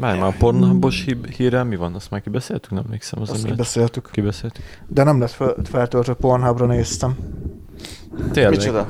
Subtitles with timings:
[0.00, 1.94] Várj már, a pornhubos hí- hírrel mi van?
[1.94, 2.70] Azt már kibeszéltük?
[2.70, 3.22] Nem emlékszem.
[3.22, 4.08] Az Azt ember- kibeszéltük.
[4.12, 4.64] kibeszéltük.
[4.88, 7.16] De nem lett fel, feltöltve Pornhubra néztem.
[8.32, 8.56] Tényleg.
[8.56, 8.88] Micsoda?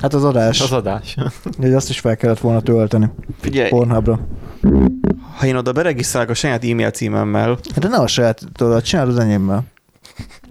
[0.00, 0.60] Hát az adás.
[0.60, 1.16] Az adás.
[1.60, 3.10] Hogy azt is fel kellett volna tölteni
[3.40, 4.20] Figyelj, Pornhubra.
[5.38, 9.18] ha én oda beregisztrálok a saját e-mail címemmel, De ne a saját, tudod, csináld az
[9.18, 9.64] enyémmel.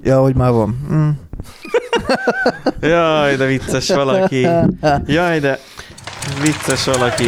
[0.03, 0.87] Ja, hogy már van.
[0.93, 1.09] Mm.
[2.89, 4.47] jaj, de vicces valaki.
[5.05, 5.59] Jaj, de
[6.41, 7.23] vicces valaki.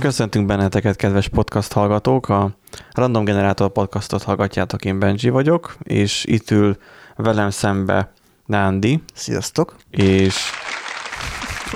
[0.00, 2.28] Köszöntünk benneteket, kedves podcast hallgatók.
[2.28, 2.50] A
[2.92, 6.76] Random Generator podcastot hallgatjátok, én Benji vagyok, és itt ül
[7.16, 8.12] velem szembe
[8.46, 9.76] Nándi, Sziasztok.
[9.90, 10.36] és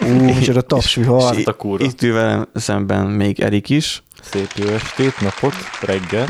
[0.02, 1.36] Ú, micsoda tapsvihar.
[1.36, 1.84] és a kurva.
[1.84, 4.02] itt ül velem szemben még Erik is.
[4.22, 6.26] Szép jó estét, napot, reggel.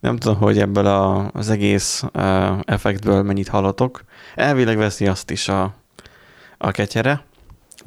[0.00, 4.04] Nem tudom, hogy ebből a, az egész uh, effektből mennyit hallatok.
[4.34, 5.74] Elvileg veszi azt is a,
[6.58, 7.24] a ketyere.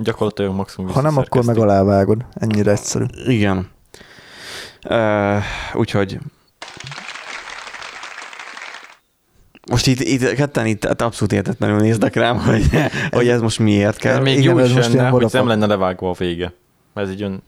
[0.04, 2.26] Gyakorlatilag maximum Ha nem, akkor meg alávágod.
[2.34, 3.06] Ennyire egyszerű.
[3.26, 3.70] Igen.
[4.90, 6.20] Uh, úgyhogy
[9.70, 12.70] most itt, itt ketten itt hát abszolút értetlenül néznek rám, hogy,
[13.10, 14.22] hogy ez most miért kell.
[14.22, 16.54] még Igen, jó is most lenne, ilyen hogy nem lenne levágva a vége.
[16.94, 17.42] Ez így jön.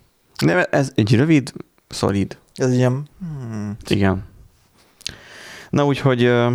[0.45, 1.53] Nem, ez egy rövid,
[1.87, 2.37] szolid.
[2.55, 3.07] Ez ilyen...
[3.19, 3.77] Hmm.
[3.87, 4.23] Igen.
[5.69, 6.51] Na úgyhogy ö,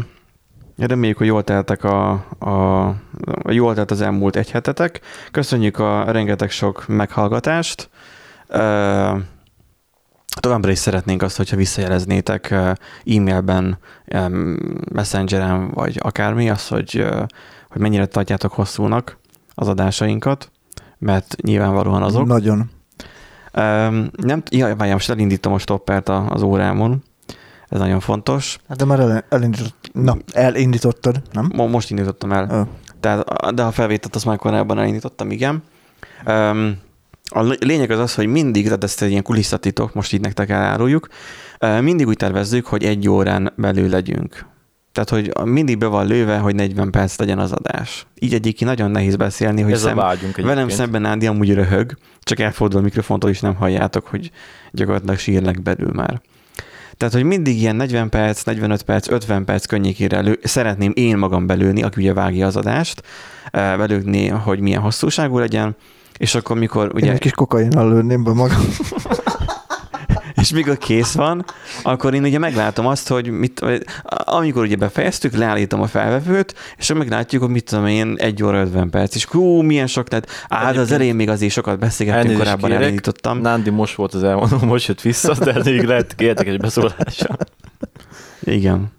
[0.76, 2.94] reméljük, hogy jól teltek a, a,
[3.52, 5.00] jól telt az elmúlt egy hetetek.
[5.30, 7.90] Köszönjük a rengeteg sok meghallgatást.
[8.48, 9.16] Ö,
[10.40, 13.78] Továbbra is szeretnénk azt, hogyha visszajeleznétek e-mailben,
[14.92, 17.06] messengeren, vagy akármi, az, hogy,
[17.68, 19.18] hogy mennyire tartjátok hosszúnak
[19.54, 20.50] az adásainkat,
[20.98, 22.26] mert nyilvánvalóan azok.
[22.26, 22.70] Nagyon.
[24.12, 27.02] Nem, jaj, várjál, most elindítom a stoppert a- az órámon.
[27.68, 28.58] Ez nagyon fontos.
[28.68, 31.50] Hát de már el, elindított, na, elindítottad, nem?
[31.54, 32.48] Mo- most indítottam el.
[32.50, 32.62] Ö.
[33.00, 35.62] Tehát, de a felvételt azt már korábban elindítottam, igen.
[36.26, 36.78] Um,
[37.28, 41.08] a lényeg az az, hogy mindig, tehát ezt egy ilyen kulisszatitok, most így nektek eláruljuk,
[41.80, 44.46] mindig úgy tervezzük, hogy egy órán belül legyünk.
[44.92, 48.06] Tehát, hogy mindig be van lőve, hogy 40 perc legyen az adás.
[48.18, 50.00] Így egyébként nagyon nehéz beszélni, hogy Ez szem,
[50.36, 54.30] velem szemben Ándi amúgy röhög, csak elfordul a mikrofontól, és nem halljátok, hogy
[54.72, 56.20] gyakorlatilag sírlek belül már.
[56.96, 61.46] Tehát, hogy mindig ilyen 40 perc, 45 perc, 50 perc környékére lő, szeretném én magam
[61.46, 63.02] belőni, aki ugye vágja az adást,
[63.50, 65.76] eh, belőni, hogy milyen hosszúságú legyen,
[66.18, 66.94] és akkor mikor Ugye...
[66.94, 68.60] ugye, Én egy kis kokainnal lőném be magam.
[70.46, 71.44] és mikor kész van,
[71.82, 73.64] akkor én ugye meglátom azt, hogy mit,
[74.24, 78.90] amikor ugye befejeztük, leállítom a felvevőt, és meglátjuk, hogy mit tudom én, 1 óra 50
[78.90, 80.30] perc, és hú, milyen sok lett.
[80.48, 82.82] Á, de az elején még azért sokat beszélgettünk, korábban kérek.
[82.82, 83.38] elindítottam.
[83.38, 87.36] Nándi most volt az elmondó, most jött vissza, de még lehet kértek egy beszólással.
[88.40, 88.92] Igen.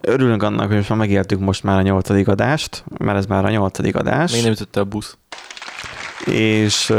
[0.00, 3.50] Örülünk annak, hogy most már megéltük most már a nyolcadik adást, mert ez már a
[3.50, 4.32] nyolcadik adás.
[4.32, 5.16] Még nem jutott el a busz.
[6.26, 6.92] És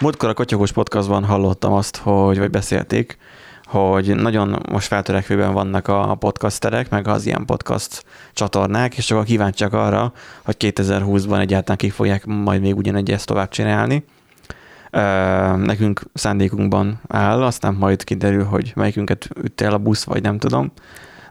[0.00, 3.18] múltkor a Kotyogós podcastban hallottam azt, hogy, vagy beszélték,
[3.64, 9.72] hogy nagyon most feltörekvőben vannak a podcasterek, meg az ilyen podcast csatornák, és csak kíváncsiak
[9.72, 10.12] arra,
[10.44, 14.04] hogy 2020-ban egyáltalán kik fogják majd még ugyanegy ezt tovább csinálni.
[15.56, 20.72] Nekünk szándékunkban áll, aztán majd kiderül, hogy melyikünket ütt el a busz, vagy nem tudom.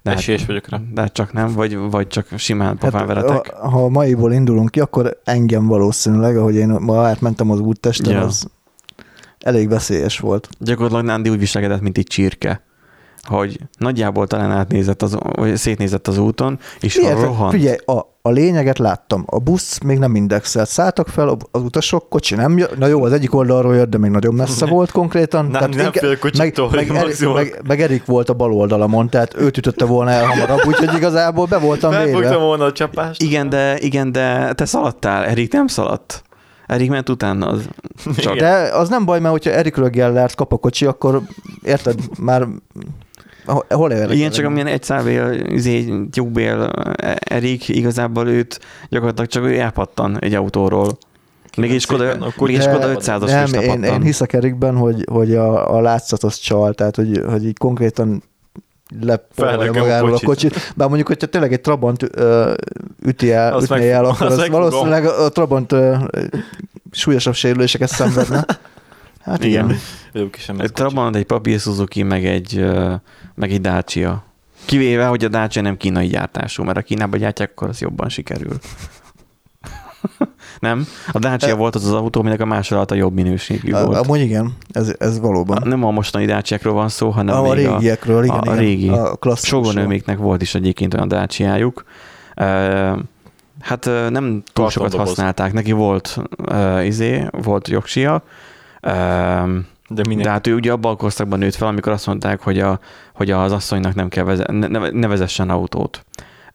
[0.03, 0.79] De, hát, Esélyes vagyok rá.
[0.93, 3.53] de csak nem, vagy, vagy csak simán pofán veretek.
[3.53, 8.21] ha, ha maiból indulunk ki, akkor engem valószínűleg, ahogy én ma átmentem az úttesten, Ja.
[8.21, 8.47] az
[9.39, 10.49] elég veszélyes volt.
[10.59, 12.63] Gyakorlatilag Nándi úgy viselkedett, mint egy csirke.
[13.21, 18.29] Hogy nagyjából talán átnézett, az, vagy szétnézett az úton, és Figyelj, rohant, figyelj a, a
[18.29, 19.23] lényeget láttam.
[19.25, 20.69] A busz még nem indexelt.
[20.69, 22.77] Szálltak fel, az utasok, kocsi nem jött.
[22.77, 25.45] Na jó, az egyik oldalról jött, de még nagyon messze volt konkrétan.
[25.45, 29.09] Nem- nem inkább- fél kocsitól, meg, meg, Erik, meg, meg, Erik volt a bal oldalamon,
[29.09, 32.35] tehát őt ütötte volna el hamarabb, úgyhogy igazából be voltam véve.
[32.37, 33.21] volna a csapást.
[33.21, 36.23] igen, de, igen, de te szaladtál, Erik nem szaladt.
[36.67, 37.47] Erik ment utána.
[37.47, 37.61] Az
[38.17, 38.35] csak.
[38.35, 41.21] De az nem baj, mert hogyha Erikről Gellert kap a kocsi, akkor
[41.61, 42.47] érted, már
[43.69, 44.11] hol-?
[44.11, 46.71] Igen, csak amilyen egy szálvél, izé, tyúkbél
[47.19, 48.59] Erik, igazából őt
[48.89, 50.97] gyakorlatilag csak ő elpattan egy autóról.
[51.57, 54.33] Még is Skoda, szépen, akkor még is De- Skoda 500-as Nem, is én, én hiszek
[54.33, 58.23] Erikben, hogy, hogy a, a látszat az csal, tehát hogy, hogy így konkrétan
[59.01, 60.27] lepolja Felnekem a magáról a kocsit.
[60.27, 60.73] kocsit.
[60.75, 62.53] Bár mondjuk, hogyha tényleg egy Trabant ö,
[63.05, 64.61] üti el, Azt ütné meg- el, akkor az megfogom.
[64.61, 65.95] valószínűleg a Trabant ö,
[66.91, 68.45] súlyosabb sérüléseket szenvedne.
[69.21, 69.75] Hát igen.
[70.13, 70.61] Igen.
[70.61, 72.93] Egy Trabant, egy Papír Suzuki, meg egy, ö,
[73.35, 74.23] meg egy Dacia.
[74.65, 78.57] Kivéve, hogy a Dacia nem kínai gyártású, mert a Kínában gyártják, akkor az jobban sikerül.
[80.59, 80.87] nem?
[81.11, 83.97] A Dacia E- volt az az autó, aminek a másolata jobb minőségű A- volt.
[83.97, 85.61] Amúgy igen, ez, ez valóban.
[85.65, 88.55] Nem a mostani Daciákról van szó, hanem a, a még a, régiekről, igen, a, a
[88.55, 88.89] régi.
[88.89, 89.35] A.
[89.35, 91.83] Sógornőméknek volt is egyébként olyan Daciájuk.
[92.37, 92.99] Uh,
[93.59, 95.53] hát uh, nem túl sokat használták.
[95.53, 98.23] Neki volt uh, izé, volt jogsia,
[98.81, 99.49] uh,
[99.93, 100.23] De minek?
[100.23, 102.79] de hát ő ugye abban a korszakban nőtt fel, amikor azt mondták, hogy, a,
[103.13, 106.05] hogy az asszonynak nem kell veze, ne, ne vezessen autót.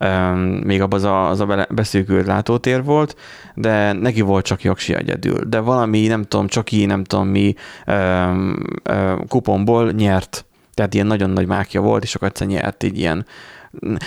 [0.04, 3.16] Um, még abban az a, az a beszűkült látótér volt,
[3.54, 5.44] de neki volt csak jogsi egyedül.
[5.44, 7.54] De valami, nem tudom, csoki, nem tudom mi,
[7.86, 8.56] um,
[8.90, 10.46] um, kuponból nyert.
[10.74, 13.26] Tehát ilyen nagyon nagy mákja volt, és akkor egyszer nyert így ilyen.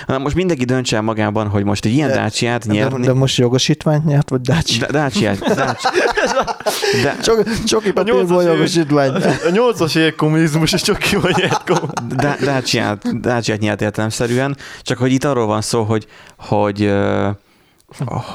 [0.07, 3.05] Na, most mindenki döntse el magában, hogy most egy ilyen De- dácsiát De, nyerni.
[3.05, 4.41] de most jogosítványt nyert, vagy?
[4.41, 4.53] De,
[4.91, 5.81] dácsiát, dács,
[7.03, 9.11] de, Csak, csoki A papírból nyolcas év- jogosítvány.
[9.47, 12.15] A nyolcas évek kommunizmus, és csak ki vagy nyert kommunizmus.
[12.15, 16.07] Dá- Dacia-t, Dacia-t nyert értelemszerűen, csak hogy itt arról van szó, hogy,
[16.37, 16.93] hogy,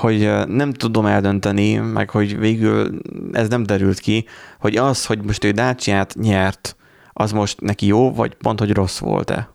[0.00, 2.98] hogy nem tudom eldönteni, meg hogy végül
[3.32, 4.26] ez nem derült ki,
[4.60, 6.76] hogy az, hogy most ő Dacia-t nyert,
[7.12, 9.54] az most neki jó, vagy pont, hogy rossz volt-e.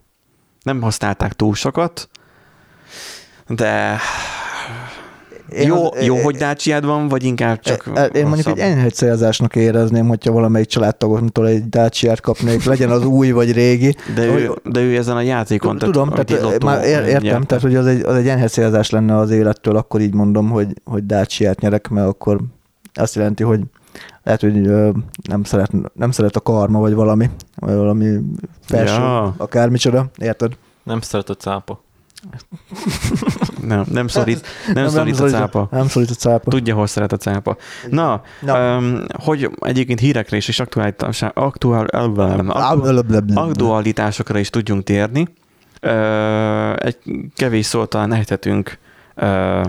[0.62, 2.08] Nem használták túl sokat,
[3.48, 3.96] de
[5.48, 8.56] Én jó, az- jó, hogy dacia van, vagy inkább csak Én mondjuk rosszabb?
[8.56, 13.96] egy enyhe célzásnak érezném, hogyha valamelyik családtagomtól egy dacia kapnék, legyen az új vagy régi.
[14.14, 17.46] De Hogy- ő, de ő ezen a játékon, Tudom, tehát lottó már ér- értem, nyerte.
[17.46, 20.66] tehát hogy az egy, az egy enyhe célzás lenne az élettől, akkor így mondom, hogy,
[20.84, 22.40] hogy dacia nyerek, mert akkor
[22.94, 23.60] azt jelenti, hogy
[24.22, 24.60] lehet, hogy
[25.28, 28.18] nem szeret, nem szeret a karma, vagy valami, vagy valami
[28.60, 29.34] felső, Ja.
[29.36, 30.52] akármicsoda, érted?
[30.82, 31.80] Nem szeret a cápa.
[33.62, 35.68] Nem, nem szorít, nem, szorít a cápa.
[35.70, 36.50] Nem szorít a cápa.
[36.50, 37.56] Tudja, hol szeret a cápa.
[37.90, 38.76] Na, Na.
[38.76, 41.86] Um, hogy egyébként hírekre is és aktualitás, aktuál,
[43.34, 45.26] aktualitásokra is tudjunk térni.
[45.82, 46.96] Uh, egy
[47.36, 48.78] kevés szót talán ejthetünk
[49.16, 49.64] uh,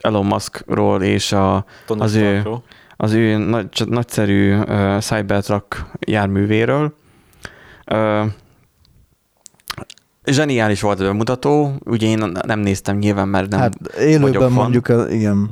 [0.00, 2.62] Elon Muskról és a, Tony Az ő- Starkról.
[2.96, 6.94] Az ő nagy, nagyszerű uh, Cybertruck járművéről.
[7.92, 8.26] Uh,
[10.26, 14.52] zseniális volt a bemutató, ugye én nem néztem nyilván, mert nem hát élőben fan.
[14.52, 15.50] mondjuk, ö, igen,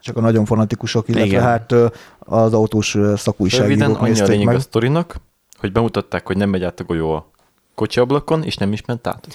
[0.00, 1.42] csak a nagyon fanatikusok, illetve Igen.
[1.42, 1.74] hát
[2.18, 4.54] az autós ö, Röviden szakújságírók annyi a lényeg meg.
[4.54, 5.16] a sztorinak,
[5.58, 7.30] hogy bemutatták, hogy nem megy át a golyó a
[7.74, 9.26] kocsi ablakon, és nem is ment át.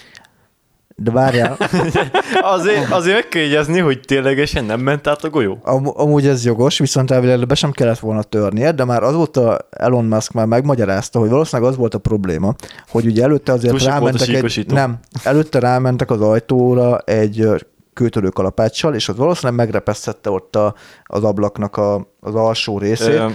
[0.96, 1.58] De várjál,
[2.42, 5.58] Azért, azért meg kell jegyezni, hogy ténylegesen nem ment át a golyó.
[5.62, 10.06] Am- amúgy ez jogos, viszont elvileg be sem kellett volna törnie, de már azóta Elon
[10.06, 12.56] Musk már megmagyarázta, hogy valószínűleg az volt a probléma,
[12.90, 17.48] hogy ugye előtte azért Túl rámentek egy, nem, előtte rámentek az ajtóra egy
[17.94, 23.08] kőtörő kalapáccsal, és az valószínűleg megrepesztette ott a, az ablaknak a, az alsó részét.
[23.08, 23.28] Ö,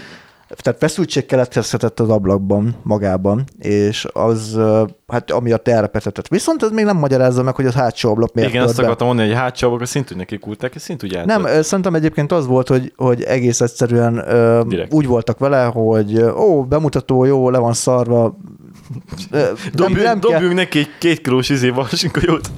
[0.49, 4.59] Tehát feszültség keletkezhetett az ablakban magában, és az
[5.07, 6.29] hát amiatt elrepetett.
[6.29, 9.29] Viszont ez még nem magyarázza meg, hogy az hátsó ablak miért Igen, azt akartam mondani,
[9.29, 11.21] hogy a hátsó ablak, szintúgy neki kulták, és szintúgy.
[11.25, 14.15] Nem, szerintem egyébként az volt, hogy, hogy egész egyszerűen
[14.69, 14.93] Direkt.
[14.93, 18.37] úgy voltak vele, hogy ó, bemutató, jó, le van szarva.
[19.31, 22.51] Ö, Nem, Dobjunk, kell, dobjunk neki egy két kilós izé vasinkolyót.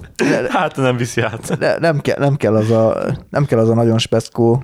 [0.49, 1.56] Hát nem viszi át.
[1.58, 2.96] ne- nem, kell, nem, kell az a,
[3.31, 4.62] nem kell az a nagyon speckó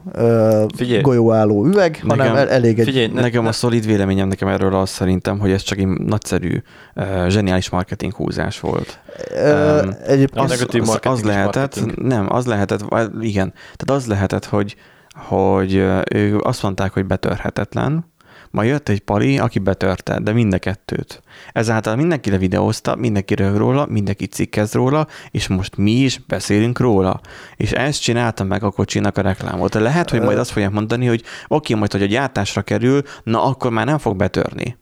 [0.76, 1.00] Figyelj.
[1.00, 2.84] golyóálló üveg, hanem Nekem- elég egy...
[2.86, 5.86] Figyelj, ne, Nekem ne, a szolid véleményem nekem erről az szerintem, hogy ez csak egy
[5.86, 6.62] nagyszerű,
[6.94, 8.98] uh, zseniális marketing húzás volt.
[9.30, 12.06] Ö, Öm, egyébként az, marketing az is lehetett, marketing.
[12.06, 12.80] nem, az lehetett,
[13.20, 14.76] igen, tehát az lehetett, hogy,
[15.14, 18.12] hogy ö, ő azt mondták, hogy betörhetetlen,
[18.54, 21.22] majd jött egy pali, aki betörte, de mind a kettőt.
[21.52, 27.20] Ezáltal mindenki levideózta, mindenki rög róla, mindenki cikkez róla, és most mi is beszélünk róla.
[27.56, 29.74] És ezt csinálta meg a kocsinak a reklámot.
[29.74, 33.70] Lehet, hogy majd azt fogják mondani, hogy oké, majd, hogy a gyártásra kerül, na akkor
[33.70, 34.76] már nem fog betörni.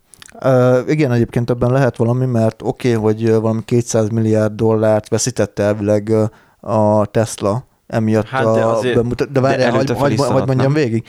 [0.44, 5.58] Uh, igen, egyébként ebben lehet valami, mert oké, okay, hogy valami 200 milliárd dollárt veszített
[5.58, 6.12] elvileg
[6.60, 9.32] a Tesla emiatt Hát a de azért- bemutat...
[9.32, 10.82] De várjál, hagy, hagy szaladt, mondjam nem?
[10.82, 11.04] végig.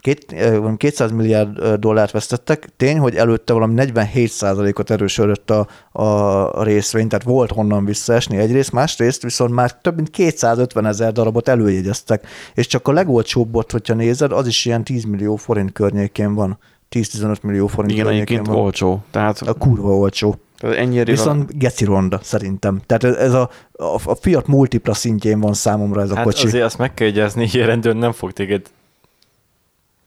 [0.00, 6.62] Két, ö, valami 200 milliárd dollárt vesztettek, tény, hogy előtte valami 47%-ot erősödött a, a
[6.62, 12.26] részvény, tehát volt honnan visszaesni egyrészt, másrészt viszont már több mint 250 ezer darabot előjegyeztek,
[12.54, 16.58] és csak a legolcsóbbot, hogyha nézed, az is ilyen 10 millió forint környékén van.
[16.90, 18.64] 10-15 millió forint Igen, környékén egyébként van.
[18.64, 19.02] olcsó.
[19.10, 20.36] Tehát A kurva olcsó.
[20.60, 22.80] ennyire Viszont geci ronda, szerintem.
[22.86, 26.46] Tehát ez- a, a, a Fiat Multipla szintjén van számomra ez a hát kocsi.
[26.46, 28.62] azért azt meg kell jegyezni, hogy a rendőr nem fog téged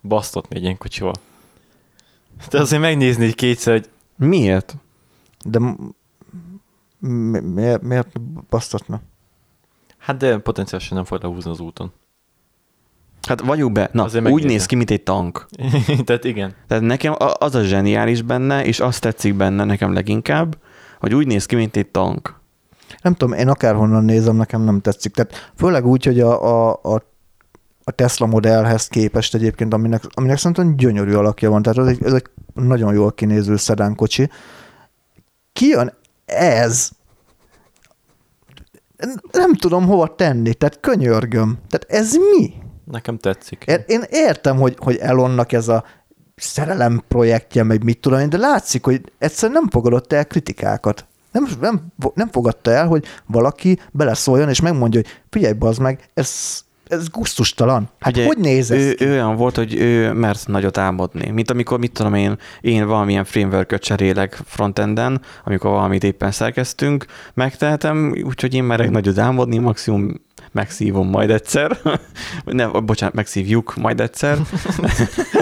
[0.01, 1.13] basztatni egy ilyen kocsival.
[2.50, 3.89] De azért megnézni egy kétszer, hogy
[4.27, 4.75] miért?
[5.46, 5.60] De
[7.00, 9.01] mi, miért, miért basztatna?
[10.01, 11.91] hát de potenciálisan nem fog lehúzni az úton.
[13.27, 15.46] Hát vagyunk be, na, Azért úgy néz ki, mint egy tank.
[16.05, 16.55] Tehát igen.
[16.67, 20.58] Tehát nekem az a zseniális benne, és azt tetszik benne nekem leginkább,
[21.00, 22.39] hogy úgy néz ki, mint egy tank.
[23.01, 25.13] Nem tudom, én akárhonnan nézem, nekem nem tetszik.
[25.13, 27.01] Tehát főleg úgy, hogy a, a, a
[27.83, 32.13] a Tesla modellhez képest egyébként, aminek, aminek szerintem gyönyörű alakja van, tehát ez egy, ez
[32.13, 34.29] egy nagyon jól kinéző szedánkocsi.
[35.53, 35.93] Kijön
[36.25, 36.89] ez,
[39.31, 41.57] nem tudom hova tenni, tehát könyörgöm.
[41.69, 42.53] Tehát ez mi?
[42.85, 43.63] Nekem tetszik.
[43.67, 45.83] Én, én értem, hogy, hogy Elonnak ez a
[46.35, 51.05] szerelem projektje, meg mit tudom én, de látszik, hogy egyszerűen nem fogadott el kritikákat.
[51.31, 51.81] Nem, nem,
[52.13, 56.61] nem fogadta el, hogy valaki beleszóljon, és megmondja, hogy figyelj, bazd meg, ez,
[56.91, 57.89] ez gusztustalan.
[58.00, 59.05] Hát Ugye, hogy néz ez ő, ki?
[59.05, 61.29] ő olyan volt, hogy ő mert nagyot álmodni.
[61.29, 68.15] Mint amikor, mit tudom én, én valamilyen framework cserélek frontenden, amikor valamit éppen szerkeztünk, megtehetem,
[68.24, 70.21] úgyhogy én merek nagyot álmodni, maximum
[70.51, 71.77] megszívom majd egyszer.
[72.46, 74.38] ne, bocsánat, megszívjuk majd egyszer.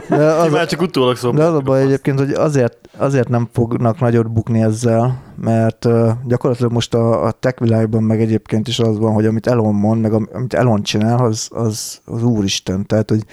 [0.09, 1.31] De az, Már csak utólag szó.
[1.31, 6.09] De az a baj egyébként, hogy azért, azért nem fognak nagyot bukni ezzel, mert uh,
[6.25, 10.01] gyakorlatilag most a, a tech világban meg egyébként is az van, hogy amit Elon mond,
[10.01, 12.85] meg am- amit Elon csinál, az, az, az úristen.
[12.85, 13.23] Tehát, hogy,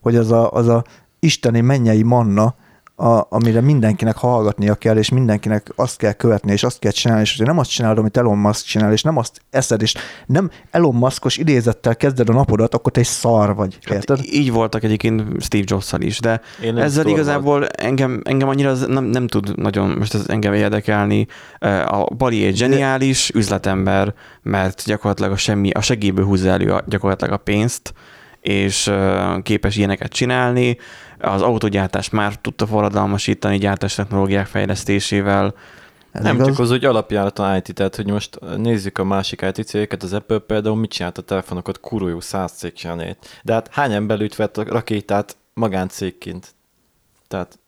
[0.00, 0.84] hogy az, a, az a
[1.18, 2.54] isteni mennyei manna,
[3.00, 7.30] a, amire mindenkinek hallgatnia kell, és mindenkinek azt kell követni, és azt kell csinálni, és
[7.30, 9.94] hogyha nem azt csinálod, amit Elon Musk csinál, és nem azt eszed, és
[10.26, 13.78] nem Elon Muskos idézettel kezded a napodat, akkor te egy szar vagy.
[13.82, 14.20] Hát Érted?
[14.24, 16.40] így voltak egyébként Steve jobs is, de
[16.76, 21.26] ezzel igazából engem, engem annyira az nem, nem tud nagyon most ez engem érdekelni.
[21.86, 27.32] A Bali egy zseniális üzletember, mert gyakorlatilag a, semmi, a segélyből húzza elő a, gyakorlatilag
[27.32, 27.92] a pénzt,
[28.40, 28.90] és
[29.42, 30.76] képes ilyeneket csinálni.
[31.20, 35.54] Az autogyártást már tudta forradalmasítani gyártás technológiák fejlesztésével.
[36.12, 36.46] Ez Nem igaz?
[36.46, 40.38] csak az, hogy alapjáraton IT, tehát hogy most nézzük a másik IT cégeket, az Apple
[40.38, 43.40] például mit csinált a telefonokat, kurva jó száz cég csinálét.
[43.42, 46.54] De hát hány ember vett a rakétát magáncégként?
[47.28, 47.58] Tehát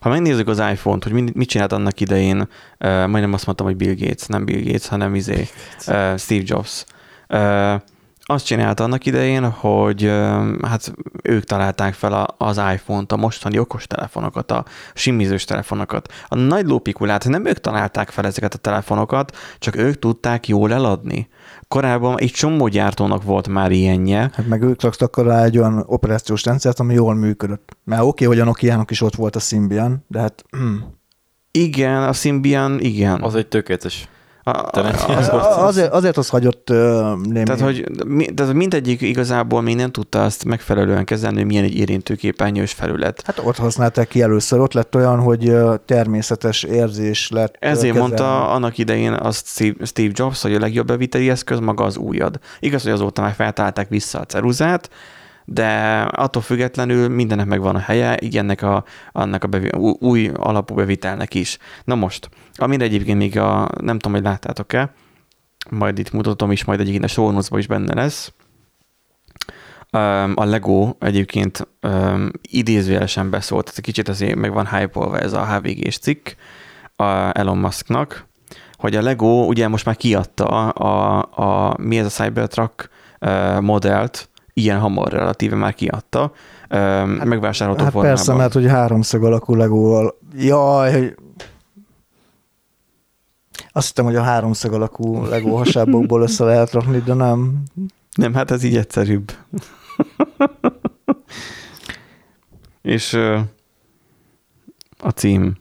[0.00, 2.46] Ha megnézzük az iPhone-t, hogy mit, mit csinált annak idején, uh,
[2.78, 5.48] majdnem azt mondtam, hogy Bill Gates, nem Bill Gates, hanem izé,
[5.86, 6.84] uh, Steve Jobs.
[7.28, 7.80] Uh,
[8.26, 10.12] azt csinálta annak idején, hogy
[10.62, 14.64] hát ők találták fel a, az iPhone-t, a mostani okos telefonokat, a
[14.94, 16.12] simizős telefonokat.
[16.28, 21.28] A nagy lópikulát nem ők találták fel ezeket a telefonokat, csak ők tudták jól eladni.
[21.68, 26.44] Korábban egy csomó gyártónak volt már ilyenje, Hát meg ők raktak rá egy olyan operációs
[26.44, 27.76] rendszert, ami jól működött.
[27.84, 30.74] Mert oké, okay, hogy a Nokia-nak is ott volt a Symbian, de hát hm.
[31.50, 33.22] Igen, a Symbian, igen.
[33.22, 34.08] az egy tökéletes.
[34.44, 36.68] Az- azért, azért az hagyott
[37.22, 37.42] némi...
[37.42, 37.86] Tehát, hogy
[38.34, 43.22] tehát mindegyik igazából még nem tudta azt megfelelően kezelni, hogy milyen egy érintőképernyős felület.
[43.26, 45.52] Hát ott használták ki először, ott lett olyan, hogy
[45.86, 47.56] természetes érzés lett.
[47.58, 47.98] Ezért kezelni.
[47.98, 49.46] mondta annak idején azt
[49.82, 52.38] Steve Jobs, hogy a legjobb beviteli eszköz maga az újad.
[52.60, 54.90] Igaz, hogy azóta már feltalálták vissza a ceruzát,
[55.44, 60.74] de attól függetlenül mindennek megvan a helye, így ennek a, annak a bevi, új- alapú
[60.74, 61.58] bevitelnek is.
[61.84, 64.92] Na most, amire egyébként még a, nem tudom, hogy láttátok-e,
[65.70, 68.32] majd itt mutatom is, majd egyébként a show is benne lesz.
[70.34, 75.98] A Lego egyébként um, idézőjelesen beszólt, tehát kicsit azért meg van hype ez a HVG-s
[75.98, 76.28] cikk
[76.96, 78.26] a Elon Musknak,
[78.72, 82.88] hogy a Lego ugye most már kiadta a, a mi ez a Cybertruck
[83.20, 86.32] uh, modellt, ilyen hamar relatíve már kiadta,
[86.70, 88.16] um, megvásárolható Hát formában.
[88.16, 90.18] persze, mert hogy háromszög alakú legóval.
[90.36, 91.16] Jaj, hogy...
[93.72, 97.62] Azt hittem, hogy a háromszög alakú legó hasábokból össze lehet rakni, de nem.
[98.14, 99.32] Nem, hát ez így egyszerűbb.
[102.82, 103.12] És
[104.98, 105.56] a cím.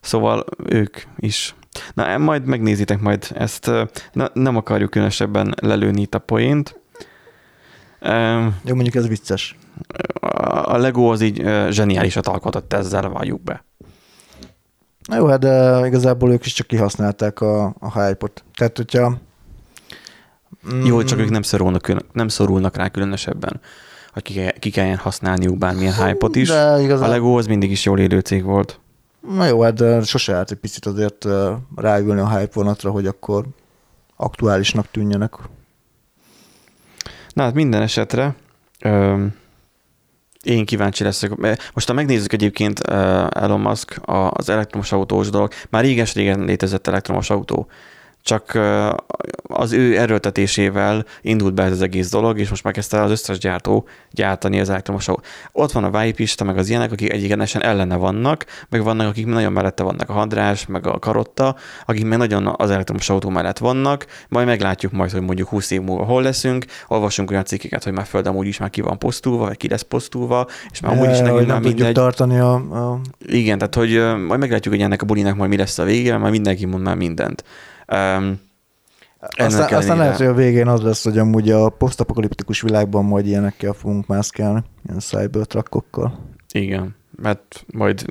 [0.00, 1.54] Szóval ők is.
[1.94, 3.70] Na, majd megnézitek majd ezt.
[4.12, 6.80] Na, nem akarjuk különösebben lelőni itt a poént.
[8.64, 9.58] Jó, mondjuk ez vicces.
[10.62, 13.64] A Lego az így zseniálisat alkotott ezzel, valljuk be.
[15.08, 18.44] Na jó, hát de igazából ők is csak kihasználták a, a hype-ot.
[18.54, 19.18] Tehát, hogyha...
[20.72, 23.60] Mm, Jó, csak ők nem szorulnak, nem szorulnak rá különösebben,
[24.12, 26.48] hogy ki, ki kelljen használniuk bármilyen hype-ot is.
[26.48, 27.08] De A igazából...
[27.08, 28.80] Lego az mindig is jól élő cég volt.
[29.20, 31.26] Na jó, hát de sose állt egy picit azért
[31.76, 33.46] ráülni a hype vonatra, hogy akkor
[34.16, 35.34] aktuálisnak tűnjenek.
[37.32, 38.34] Na hát minden esetre
[38.80, 39.34] öm,
[40.42, 41.36] én kíváncsi leszek.
[41.74, 44.00] Most ha megnézzük egyébként Elon Musk
[44.30, 47.66] az elektromos autós dolog, már réges-régen létezett elektromos autó,
[48.22, 48.58] csak
[49.42, 53.38] az ő erőltetésével indult be ez az egész dolog, és most már kezdte az összes
[53.38, 55.26] gyártó gyártani az elektromos autót.
[55.52, 59.52] Ott van a Vipista, meg az ilyenek, akik egyenesen ellene vannak, meg vannak, akik nagyon
[59.52, 64.06] mellette vannak, a Handrás, meg a Karotta, akik meg nagyon az elektromos autó mellett vannak,
[64.28, 68.06] majd meglátjuk majd, hogy mondjuk 20 év múlva hol leszünk, olvasunk olyan cikkeket, hogy már
[68.06, 71.18] föld amúgy is már ki van posztulva, vagy ki lesz posztulva, és már amúgy is
[71.18, 71.92] nekünk nem mindegy.
[71.92, 75.78] tartani a, a Igen, tehát hogy majd meglátjuk, hogy ennek a bulinak majd mi lesz
[75.78, 77.44] a vége, majd mindenki mond már mindent.
[77.90, 78.48] Um,
[79.36, 83.72] Aztán, aztán lehet, hogy a végén az lesz, hogy amúgy a posztapokaliptikus világban majd ilyenekkel
[83.72, 86.18] fogunk mászkálni, ilyen cybertruckokkal.
[86.52, 88.04] Igen, mert majd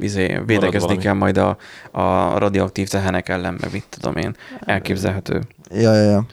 [0.00, 1.56] izé, védekezni kell majd a,
[1.90, 4.36] a radioaktív tehenek ellen, meg mit tudom én.
[4.60, 5.42] Elképzelhető.
[5.70, 6.26] Ja, ja, ja.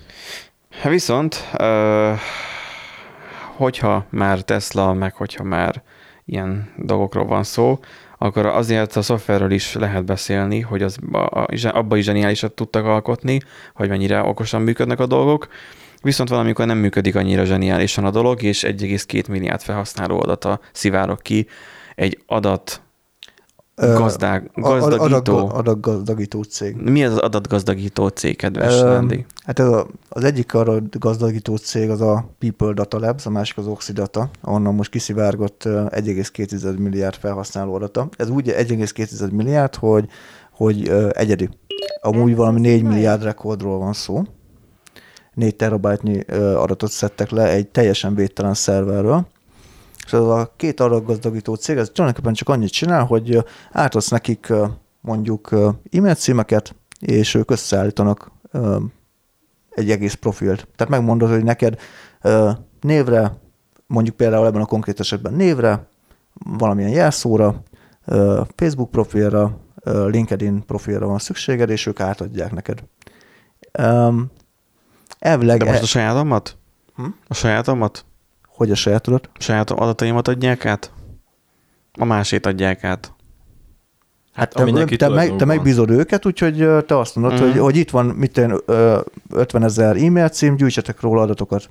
[0.69, 1.35] Hát Viszont,
[3.55, 5.81] hogyha már Tesla, meg hogyha már
[6.25, 7.79] ilyen dolgokról van szó,
[8.17, 10.97] akkor azért a szoftverről is lehet beszélni, hogy az,
[11.63, 13.39] abba is zseniálisat tudtak alkotni,
[13.73, 15.47] hogy mennyire okosan működnek a dolgok,
[16.01, 21.47] viszont valamikor nem működik annyira zseniálisan a dolog, és 1,2 milliárd felhasználó adata szivárok ki
[21.95, 22.81] egy adat
[23.77, 25.37] gazdák, a- gazdagító.
[25.37, 26.75] Adag, adatgazdagító cég.
[26.75, 29.25] Mi az az adatgazdagító cég, kedves Ö, Lendi?
[29.45, 33.67] Hát ez a, az egyik adatgazdagító cég az a People Data Labs, a másik az
[33.67, 38.09] Oxidata, onnan most kiszivárgott ö, 1,2 milliárd felhasználó adata.
[38.17, 40.07] Ez úgy 1,2 milliárd, hogy,
[40.51, 41.49] hogy egyedi.
[42.01, 44.23] Amúgy valami 4 milliárd rekordról van szó.
[45.33, 46.19] 4 terabájtnyi
[46.55, 49.27] adatot szedtek le egy teljesen védtelen szerverről.
[50.07, 54.53] És ez a két adatgazdagító cég, ez tulajdonképpen csak annyit csinál, hogy átadsz nekik
[55.01, 55.49] mondjuk
[55.91, 58.31] e-mail címeket, és ők összeállítanak
[59.69, 60.67] egy egész profilt.
[60.75, 61.79] Tehát megmondod, hogy neked
[62.81, 63.37] névre,
[63.87, 65.87] mondjuk például ebben a konkrét esetben névre,
[66.33, 67.63] valamilyen jelszóra,
[68.55, 72.83] Facebook profilra, LinkedIn profilra van szükséged, és ők átadják neked.
[73.79, 74.31] Um,
[75.19, 76.57] elvileg, De most a e, sajátomat?
[76.95, 77.05] Hm?
[77.27, 78.05] A sajátomat?
[78.57, 79.29] Hogy a sajátodat?
[79.37, 80.91] Saját adataimat adják át?
[81.99, 83.11] A másét adják át.
[84.33, 87.49] Hát, Te, ami neki te, meg, te megbízod őket, úgyhogy te azt mondod, Mhm.
[87.49, 88.99] hogy, hogy itt van mit én, ö,
[89.29, 91.69] 50 ezer e-mail cím, gyűjtsetek róla adatokat.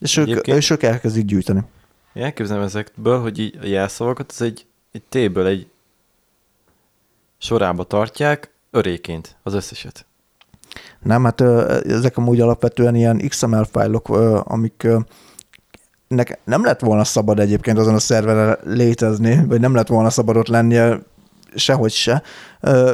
[0.00, 1.60] És ők, és ők elkezdik gyűjteni.
[2.12, 5.66] Én elképzelem ezekből, hogy így a jelszavakat az egy, egy T-ből egy
[7.38, 10.06] sorába tartják, öréként az összeset.
[11.02, 14.08] Nem, hát ezek amúgy alapvetően ilyen XML fájlok,
[14.44, 14.86] amik
[16.08, 20.36] nek nem lett volna szabad egyébként azon a szerveren létezni, vagy nem lett volna szabad
[20.36, 20.98] ott lennie
[21.54, 22.22] sehogy se.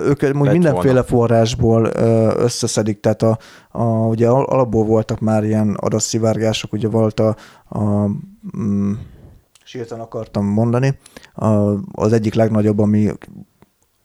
[0.05, 1.03] Ők úgy Lett mindenféle volna.
[1.03, 1.85] forrásból
[2.37, 3.39] összeszedik, tehát a,
[3.71, 7.37] a, ugye al- alapból voltak már ilyen adatszivárgások, ugye volt a,
[7.69, 8.07] a
[8.59, 8.93] mm,
[9.65, 10.99] sírtan akartam mondani,
[11.35, 11.49] a,
[11.93, 13.11] az egyik legnagyobb, ami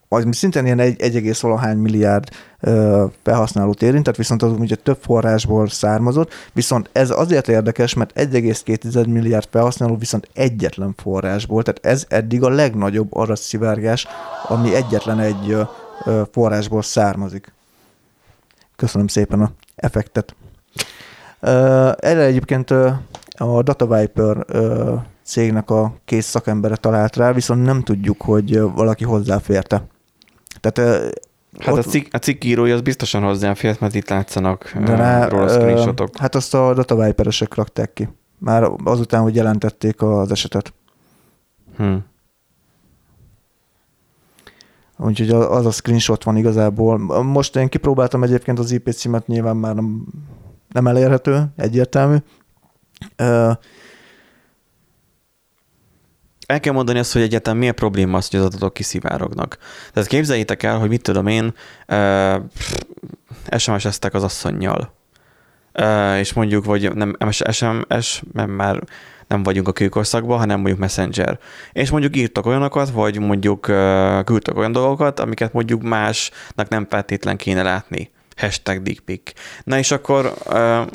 [0.08, 4.98] az szintén ilyen egy, egy egész valahány milliárd ö, felhasználót érintett, viszont az ugye több
[5.02, 12.06] forrásból származott, viszont ez azért érdekes, mert 1,2 milliárd felhasználó viszont egyetlen forrásból, tehát ez
[12.10, 14.08] eddig a legnagyobb adatszivárgás,
[14.48, 15.62] ami egyetlen egy ö,
[16.06, 17.54] ö, forrásból származik.
[18.76, 20.36] Köszönöm szépen a effektet.
[21.40, 22.72] Ö, Erre egyébként
[23.38, 24.46] a Data Viper
[25.24, 29.84] cégnek a kész szakembere talált rá, viszont nem tudjuk, hogy valaki hozzáférte.
[30.72, 31.14] Tehát
[31.60, 35.28] Hát ott- a, cikk, a cikk írója az biztosan hozzáfért, mert itt látszanak de rá,
[35.28, 36.18] róla screenshotok.
[36.18, 38.10] Hát azt a Data Viperesek rakták ki.
[38.38, 40.74] Már azután, hogy jelentették az esetet.
[41.78, 41.96] Hm.
[44.98, 46.98] Úgyhogy az a screenshot van igazából.
[47.24, 50.06] Most én kipróbáltam egyébként az IP címet, nyilván már nem,
[50.70, 52.16] nem elérhető, egyértelmű.
[56.46, 59.58] El kell mondani azt, hogy egyáltalán mi a probléma az, hogy az adatok kiszivárognak.
[59.94, 61.54] Tehát képzeljétek el, hogy mit tudom én,
[61.88, 62.36] uh,
[63.58, 64.94] SMS-eztek az asszonynal.
[65.80, 68.84] Uh, és mondjuk, vagy nem SMS, mert már
[69.28, 71.40] nem vagyunk a kőkorszakban, hanem mondjuk Messenger.
[71.72, 77.38] És mondjuk írtak olyanokat, vagy mondjuk uh, küldtek olyan dolgokat, amiket mondjuk másnak nem feltétlen
[77.38, 78.12] kéne látni.
[78.36, 79.32] Hashtag dickpic.
[79.64, 80.86] Na és akkor uh,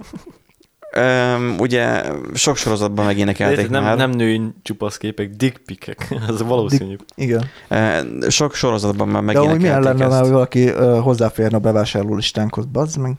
[0.96, 2.02] um, ugye
[2.34, 3.96] sok sorozatban megénekelték nem, már.
[3.96, 6.08] nem női csupaszképek, dickpikek.
[6.28, 6.96] Az valószínű.
[7.14, 7.44] igen.
[7.68, 10.24] Eh, Sok sorozatban már De amúgy milyen megénekelték lenne, ezt.
[10.26, 13.12] ha valaki ö, hozzáférne a bevásárló listánkhoz, bazd meg.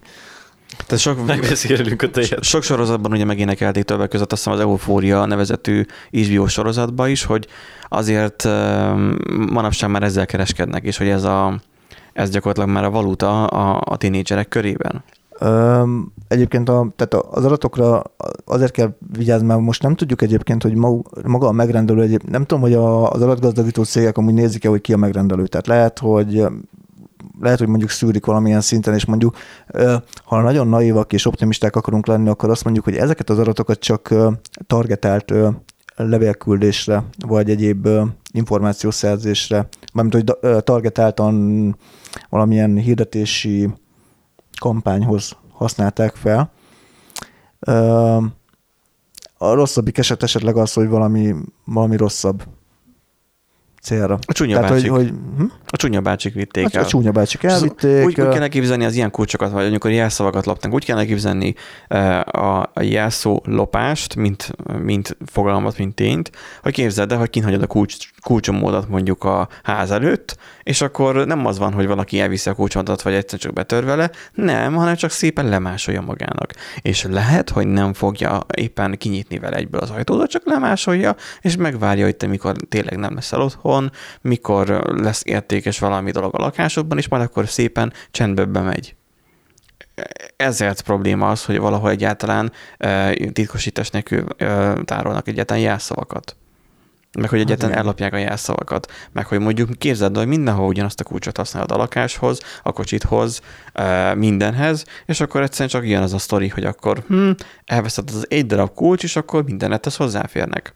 [0.85, 2.43] Tehát sok, Megbeszélünk a tejet.
[2.43, 7.47] sok sorozatban ugye megénekelték többek között azt hiszem az Eufória nevezetű HBO sorozatban is, hogy
[7.89, 8.43] azért
[9.49, 11.59] manapság már ezzel kereskednek, és hogy ez, a,
[12.13, 15.03] ez gyakorlatilag már a valuta a, a tinédzserek körében.
[15.43, 18.03] Öm, egyébként a, tehát az adatokra
[18.45, 20.75] azért kell vigyázni, mert most nem tudjuk egyébként, hogy
[21.23, 24.93] maga, a megrendelő, egyéb, nem tudom, hogy a, az adatgazdagító cégek amúgy nézik-e, hogy ki
[24.93, 25.47] a megrendelő.
[25.47, 26.45] Tehát lehet, hogy
[27.39, 29.35] lehet, hogy mondjuk szűrik valamilyen szinten, és mondjuk,
[30.23, 34.09] ha nagyon naívak és optimisták akarunk lenni, akkor azt mondjuk, hogy ezeket az adatokat csak
[34.09, 34.29] ö,
[35.95, 37.87] levélküldésre, vagy egyéb
[38.31, 41.75] információszerzésre, mármint, hogy targetáltan
[42.29, 43.69] valamilyen hirdetési
[44.59, 46.51] kampányhoz használták fel.
[49.37, 51.35] A rosszabbik eset esetleg az, hogy valami,
[51.65, 52.43] valami rosszabb
[53.81, 54.19] célra.
[54.27, 54.91] A csúnya Tehát, hogy, bácsik.
[54.91, 55.45] hogy hm?
[55.65, 56.83] A csúnya bácsik vitték a, el.
[56.83, 58.05] a csúnya bácsik elvitték.
[58.05, 61.55] Úgy, úgy ö, kell elképzelni az ilyen kulcsokat, vagy amikor jelszavakat lopnak, úgy kell elképzelni
[62.25, 67.61] a, a jelszó lopást, mint, mint fogalmat, mint tényt, hogy képzeld el, hogy kint hagyod
[67.61, 72.49] a kulcs, kulcsomódat mondjuk a ház előtt, és akkor nem az van, hogy valaki elviszi
[72.49, 76.53] a kulcsomodat, vagy egyszer csak betör vele, nem, hanem csak szépen lemásolja magának.
[76.81, 82.05] És lehet, hogy nem fogja éppen kinyitni vele egyből az ajtódat, csak lemásolja, és megvárja,
[82.05, 84.67] hogy te mikor tényleg nem leszel otthon, mikor
[85.01, 88.95] lesz értékes valami dolog a lakásodban, és majd akkor szépen csendbe bemegy.
[90.35, 96.35] Ezért probléma az, hogy valahol egyáltalán eh, titkosítás nélkül eh, tárolnak egyáltalán jelszavakat.
[97.19, 97.83] Meg hogy egyáltalán igen.
[97.83, 98.91] ellopják a jelszavakat.
[99.11, 103.41] Meg hogy mondjuk képzeld, el, hogy mindenhol ugyanazt a kulcsot használod a lakáshoz, a kocsithoz,
[104.15, 107.31] mindenhez, és akkor egyszerűen csak ilyen az a sztori, hogy akkor hm,
[107.65, 110.75] elveszed az egy darab kulcs, és akkor mindenethez hozzáférnek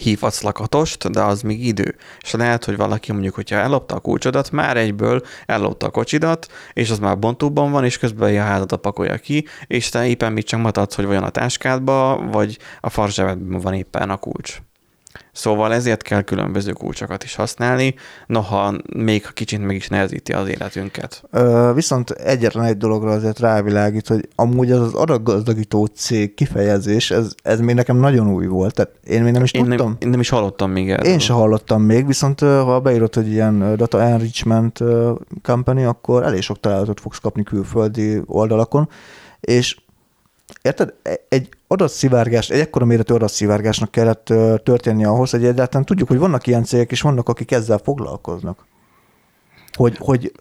[0.00, 1.96] hívhatsz lakatost, de az még idő.
[2.20, 6.90] És lehet, hogy valaki mondjuk, hogyha ellopta a kulcsodat, már egyből ellopta a kocsidat, és
[6.90, 10.60] az már bontóban van, és közben a házadat pakolja ki, és te éppen mit csak
[10.60, 14.58] matadsz, hogy vajon a táskádba, vagy a farzsebedben van éppen a kulcs.
[15.38, 17.94] Szóval ezért kell különböző kulcsokat is használni,
[18.26, 21.22] noha még kicsit meg is nehezíti az életünket.
[21.30, 27.32] Ö, viszont egyetlen egy dologra azért rávilágít, hogy amúgy az az adatgazdagító cég kifejezés, ez,
[27.42, 28.74] ez még nekem nagyon új volt.
[28.74, 29.86] Tehát én még nem is Én tudtam.
[29.86, 31.12] nem, én nem is hallottam még erről.
[31.12, 34.80] Én se hallottam még, viszont ha beírod, hogy ilyen data enrichment
[35.42, 38.88] company, akkor elég sok találatot fogsz kapni külföldi oldalakon,
[39.40, 39.76] és
[40.62, 46.08] érted, E- egy adatszivárgás, egy ekkora méretű adatszivárgásnak kellett ö, történnie ahhoz, hogy egyáltalán tudjuk,
[46.08, 48.66] hogy vannak ilyen cégek, és vannak, akik ezzel foglalkoznak.
[49.72, 50.32] Hogy, hogy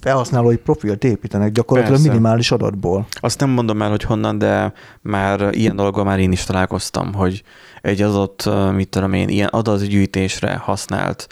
[0.00, 2.12] felhasználói profilt építenek gyakorlatilag Persze.
[2.12, 3.06] minimális adatból.
[3.20, 7.42] Azt nem mondom el, hogy honnan, de már ilyen dologgal már én is találkoztam, hogy
[7.82, 11.26] egy adott, mit tudom én, ilyen adatgyűjtésre használt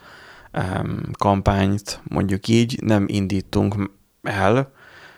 [0.53, 3.91] um, kampányt, mondjuk így, nem indítunk
[4.23, 4.73] el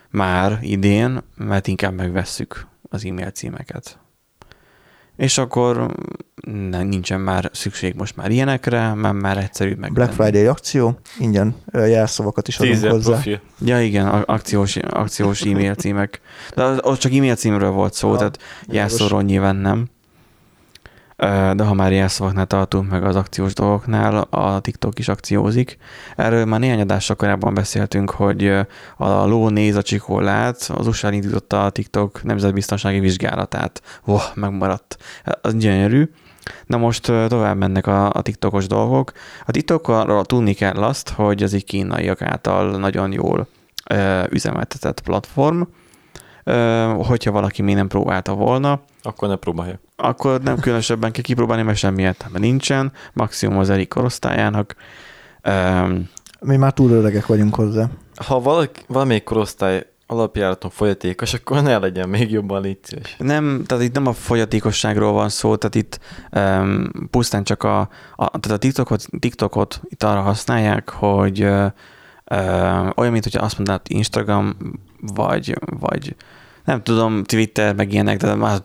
[0.09, 3.99] már idén, mert inkább megvesszük az e-mail címeket.
[5.15, 5.95] És akkor
[6.69, 9.93] ne, nincsen már szükség most már ilyenekre, mert már egyszerű meg.
[9.93, 13.11] Black Friday akció, ingyen jelszavakat is adunk hozzá.
[13.11, 13.41] profil.
[13.59, 16.21] Ja igen, akciós, akciós e-mail címek.
[16.55, 19.87] De az- ott csak e-mail címről volt szó, Ja, tehát jelszóról nyilván nem.
[21.53, 25.77] De ha már jelszavaknál tartunk, meg az akciós dolgoknál, a TikTok is akciózik.
[26.15, 28.47] Erről már néhány adással korábban beszéltünk, hogy
[28.97, 33.81] a ló néz a csikorlát, az USA indította a TikTok nemzetbiztonsági vizsgálatát.
[34.05, 34.97] Oh, megmaradt.
[35.41, 36.09] Az gyönyörű.
[36.65, 39.11] Na most tovább mennek a, a TikTokos dolgok.
[39.45, 43.47] A TikTokról tudni kell azt, hogy az egy kínaiak által nagyon jól
[44.29, 45.61] üzemeltetett platform.
[47.07, 49.79] Hogyha valaki még nem próbálta volna, Akkor ne próbálja.
[49.95, 54.75] akkor nem különösebben kell kipróbálni, mert semmi értelme nincsen, maximum az elik korosztályának.
[56.39, 57.89] Mi már túl öregek vagyunk hozzá.
[58.25, 63.15] Ha valaki, valamelyik korosztály alapjáraton folyatékos, akkor ne legyen még jobban légy szíves.
[63.19, 65.99] nem, tehát itt nem a fogyatékosságról van szó, tehát itt
[66.31, 67.79] um, pusztán csak a,
[68.15, 71.65] a, tehát a TikTokot, TikTokot itt arra használják, hogy uh,
[72.31, 74.57] uh, olyan, mint hogyha azt mondanád Instagram,
[75.01, 76.15] vagy, vagy
[76.67, 78.61] nem tudom, Twitter, meg ilyenek, de már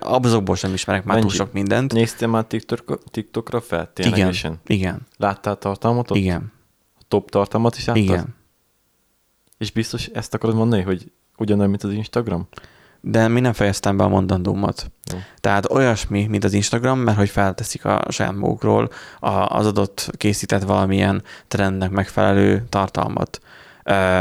[0.00, 1.92] azokból sem ismerek már túl Mennyi- sok mindent.
[1.92, 3.90] Néztél már TikTok, TikTokra fel?
[3.96, 4.60] Igen, Ténylegesen?
[4.66, 6.16] igen, Láttál tartalmat ott?
[6.16, 6.52] igen,
[7.08, 8.02] Top tartalmat is láttad?
[8.02, 8.34] igen.
[9.58, 12.48] És biztos ezt akarod mondani, hogy ugyanolyan, mint az Instagram?
[13.00, 14.90] De mi nem fejeztem be a mondandómat.
[15.12, 15.18] Jó.
[15.40, 20.62] Tehát olyasmi, mint az Instagram, mert hogy felteszik a saját magukról a- az adott készített
[20.62, 23.40] valamilyen trendnek megfelelő tartalmat.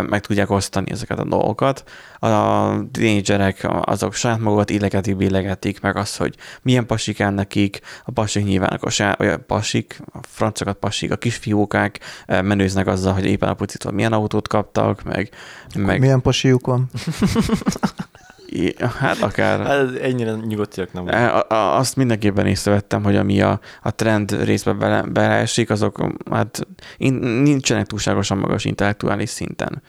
[0.10, 1.84] Meg tudják osztani ezeket a dolgokat.
[2.19, 8.12] A tínédzserek azok saját magukat illegetik, billegetik, meg az, hogy milyen pasik áll nekik, a
[8.12, 13.53] pasik nyilván a, a pasik, a francokat pasik, a kisfiókák menőznek azzal, hogy éppen a
[13.53, 15.30] pucitól milyen autót kaptak, meg,
[15.75, 16.89] meg Milyen pasiuk van?
[18.99, 21.07] Hát akár Hát ennyire nyugodtiak nem.
[21.07, 26.05] E, A, a, azt mindenképpen észrevettem, hogy ami a, a trend részbe bele, beleesik, azok
[26.31, 29.81] hát in, nincsenek túlságosan magas intellektuális szinten.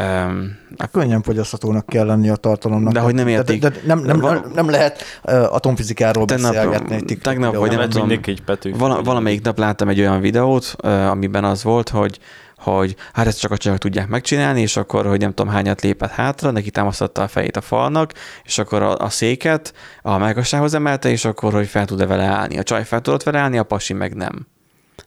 [0.00, 0.58] Um,
[0.92, 2.92] Könnyen fogyaszthatónak kell lenni a tartalomnak.
[2.92, 3.60] De hogy nem értik.
[3.60, 7.78] De, de nem, nem, nem, nem lehet uh, atomfizikáról Tegnap- beszélgetni egy tegnap vagy nem,
[7.78, 8.78] nem tudom, egy Petőfi.
[8.78, 12.18] vala, valamelyik nap láttam egy olyan videót, uh, amiben az volt, hogy
[12.62, 16.10] hogy hát ezt csak a csajok tudják megcsinálni, és akkor, hogy nem tudom hányat lépett
[16.10, 18.12] hátra, neki támasztotta a fejét a falnak,
[18.44, 22.58] és akkor a, a széket a melkassához emelte, és akkor, hogy fel tud-e vele állni.
[22.58, 24.46] A csaj fel tudott vele állni, a pasi meg nem.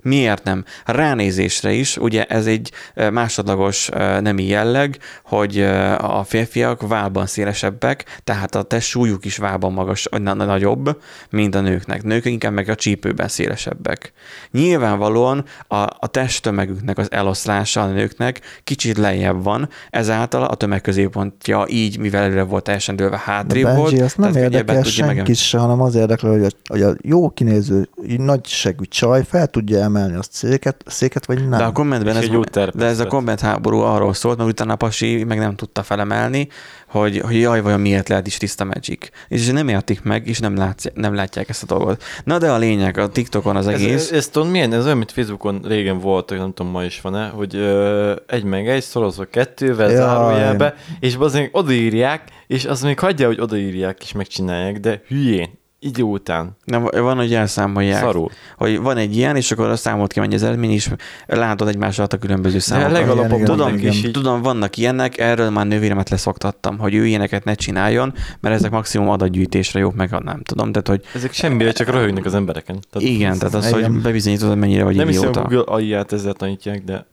[0.01, 0.63] Miért nem?
[0.85, 2.71] Ránézésre is, ugye ez egy
[3.11, 5.59] másodlagos nemi jelleg, hogy
[5.97, 11.55] a férfiak válban szélesebbek, tehát a test súlyuk is válban magas, na- na- nagyobb, mint
[11.55, 12.03] a nőknek.
[12.03, 14.13] Nők inkább meg a csípőben szélesebbek.
[14.51, 21.99] Nyilvánvalóan a, a testtömegüknek az eloszlása a nőknek kicsit lejjebb van, ezáltal a tömegközéppontja így,
[21.99, 24.01] mivel előre volt teljesen dőlve, hátrébb Benji, volt.
[24.01, 28.45] azt nem érdekel senki se, hanem az érdekel, hogy a, hogy a jó kinéző, nagy
[28.45, 31.59] segű csaj fel tudja emelni a széket, széket vagy nem.
[31.59, 32.41] De a kommentben ez, egy jó
[32.73, 36.47] de ez a komment háború arról szólt, mert utána a pasi meg nem tudta felemelni,
[36.87, 39.09] hogy, hogy jaj, vajon miért lehet is tiszta Magic.
[39.27, 42.03] És nem értik meg, és nem, látsz, nem látják ezt a dolgot.
[42.23, 43.93] Na de a lényeg, a TikTokon az egész...
[43.93, 44.73] Ez, ez, tudod milyen?
[44.73, 48.67] Ez olyan, mint Facebookon régen volt, nem tudom, ma is van-e, hogy ö, egy meg
[48.67, 49.95] egy szorozva kettővel, Jaj.
[49.95, 56.03] zárójelbe, és azért odaírják, és az még hagyja, hogy odaírják és megcsinálják, de hülyén, idő
[56.03, 57.99] után, Nem, van, hogy elszámolják.
[58.01, 58.29] szarul.
[58.57, 60.89] Hogy van egy ilyen, és akkor a számot ki mennyi az eredmény, és
[61.27, 62.91] látod egymás alatt a különböző számokat.
[62.91, 67.05] legalapabb igen, tudom, tudom, is így, Tudom, vannak ilyenek, erről már nővéremet leszoktattam, hogy ő
[67.05, 70.71] ilyeneket ne csináljon, mert ezek maximum adatgyűjtésre jók, meg nem tudom.
[70.71, 72.79] Tehát, hogy ezek semmire csak röhögnek az embereken.
[72.91, 73.91] Tehát igen, tehát az, igen.
[73.91, 75.41] hogy bebizonyítod, hogy mennyire vagy nem hiszem, idióta.
[75.41, 77.05] hogy Google AI-ját ezzel tanítják, de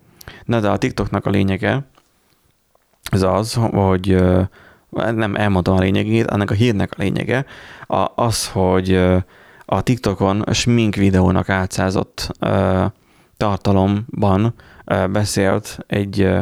[0.45, 1.85] Na de a TikToknak a lényege,
[3.11, 4.17] ez az, hogy
[4.93, 7.45] nem elmondtam a lényegét, annak a hírnek a lényege,
[7.87, 8.95] a, az, hogy
[9.65, 12.85] a TikTokon smink videónak átszázott ö,
[13.37, 16.41] tartalomban ö, beszélt egy, ö,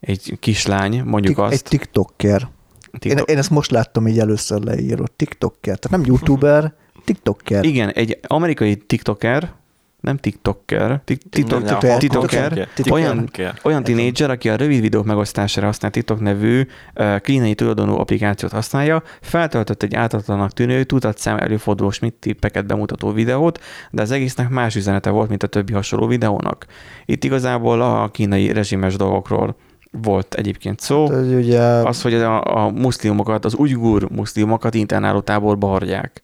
[0.00, 1.52] egy kislány, mondjuk Tik- azt.
[1.52, 2.40] Egy tiktoker.
[2.90, 5.16] Én, TikTok, én ezt most láttam így először leírott.
[5.16, 5.78] Tiktoker.
[5.78, 7.64] Tehát nem youtuber, tiktoker.
[7.64, 9.52] igen, egy amerikai TikToker,
[10.00, 13.30] nem TikToker, TikToker, olyan,
[13.62, 16.66] olyan tínédzser, aki a rövid videók megosztására használ TikTok nevű
[17.20, 24.02] kínai tulajdonú applikációt használja, feltöltött egy ártatlanak tűnő, tudatszám előforduló Schmidt tippeket bemutató videót, de
[24.02, 26.66] az egésznek más üzenete volt, mint a többi hasonló videónak.
[27.04, 29.56] Itt igazából a kínai rezsimes dolgokról
[29.90, 31.06] volt egyébként szó.
[31.06, 36.22] Hogy ugye Az, hogy a, a muszlimokat, az ujgur muszlimokat internáló táborba hordják.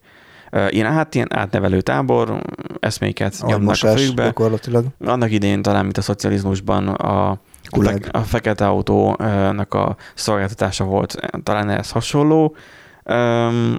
[0.69, 2.41] Ilyen, át, ilyen átnevelő tábor,
[2.79, 4.23] eszméket nyomnak a fejükbe.
[4.23, 4.85] gyakorlatilag.
[4.99, 7.39] Annak idején talán, mint a szocializmusban a,
[7.69, 8.07] Gulag.
[8.11, 12.55] a fekete autónak a szolgáltatása volt, talán ez hasonló.
[13.03, 13.77] Um,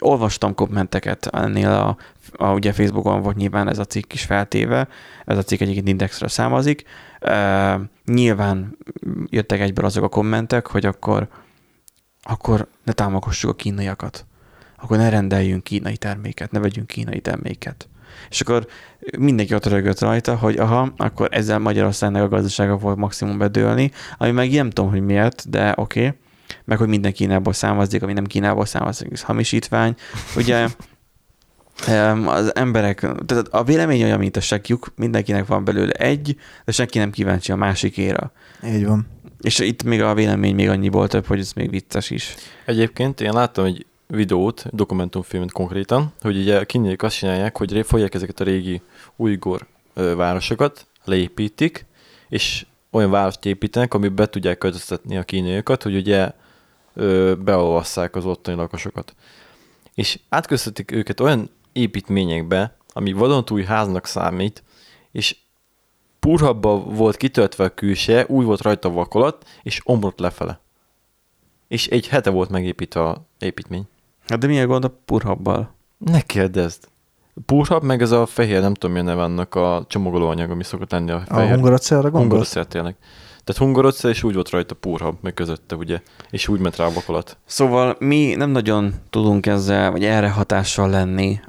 [0.00, 1.96] olvastam kommenteket ennél a,
[2.32, 4.88] a, ugye Facebookon volt nyilván ez a cikk is feltéve,
[5.24, 6.84] ez a cikk egyébként indexről számozik.
[7.20, 8.76] Uh, nyilván
[9.26, 11.28] jöttek egyből azok a kommentek, hogy akkor,
[12.22, 14.26] akkor ne támogassuk a kínaiakat.
[14.76, 17.88] Akkor ne rendeljünk kínai terméket, ne vegyünk kínai terméket.
[18.30, 18.66] És akkor
[19.18, 24.30] mindenki ott rögött rajta, hogy aha, akkor ezzel Magyarországnak a gazdasága volt maximum bedőlni, ami
[24.30, 26.00] meg nem tudom, hogy miért, de oké.
[26.00, 26.18] Okay.
[26.64, 29.94] Meg, hogy minden Kínából származik, ami nem Kínából származik, ez hamisítvány.
[30.36, 30.68] Ugye
[32.26, 36.98] az emberek, tehát a vélemény olyan, mint a sekjuk, mindenkinek van belőle egy, de senki
[36.98, 38.32] nem kíváncsi a másikéra.
[38.66, 39.06] Így van.
[39.40, 42.34] És itt még a vélemény még annyiból több, hogy ez még vicces is.
[42.64, 48.40] Egyébként én láttam egy videót, dokumentumfilmet konkrétan, hogy ugye kínaiak azt csinálják, hogy fogják ezeket
[48.40, 48.82] a régi
[49.16, 51.86] ujgur ö, városokat, leépítik,
[52.28, 56.32] és olyan várost építenek, ami be tudják költöztetni a kínaiakat, hogy ugye
[57.38, 59.14] beolvasszák az ottani lakosokat.
[59.94, 64.62] És átköztetik őket olyan építményekbe, ami vadonatúj háznak számít,
[65.12, 65.36] és
[66.20, 70.60] purhabba volt kitöltve a külse, úgy volt rajta vakolat, és omlott lefele.
[71.68, 73.88] És egy hete volt megépítve a építmény.
[74.28, 75.74] Hát de mi a gond a purhabbal?
[75.98, 76.84] Ne kérdezd.
[77.46, 81.10] Purhab, meg ez a fehér, nem tudom milyen neve annak a csomagolóanyag, ami szokott lenni
[81.10, 81.52] a A fehér.
[81.52, 82.28] hungarocellra gondolsz?
[82.28, 82.96] Hungarocell tényleg.
[83.44, 86.92] Tehát hungarocell, és úgy volt rajta purhab, meg közötte, ugye, és úgy ment rá a
[86.92, 87.36] vakolat.
[87.44, 91.40] Szóval mi nem nagyon tudunk ezzel, vagy erre hatással lenni,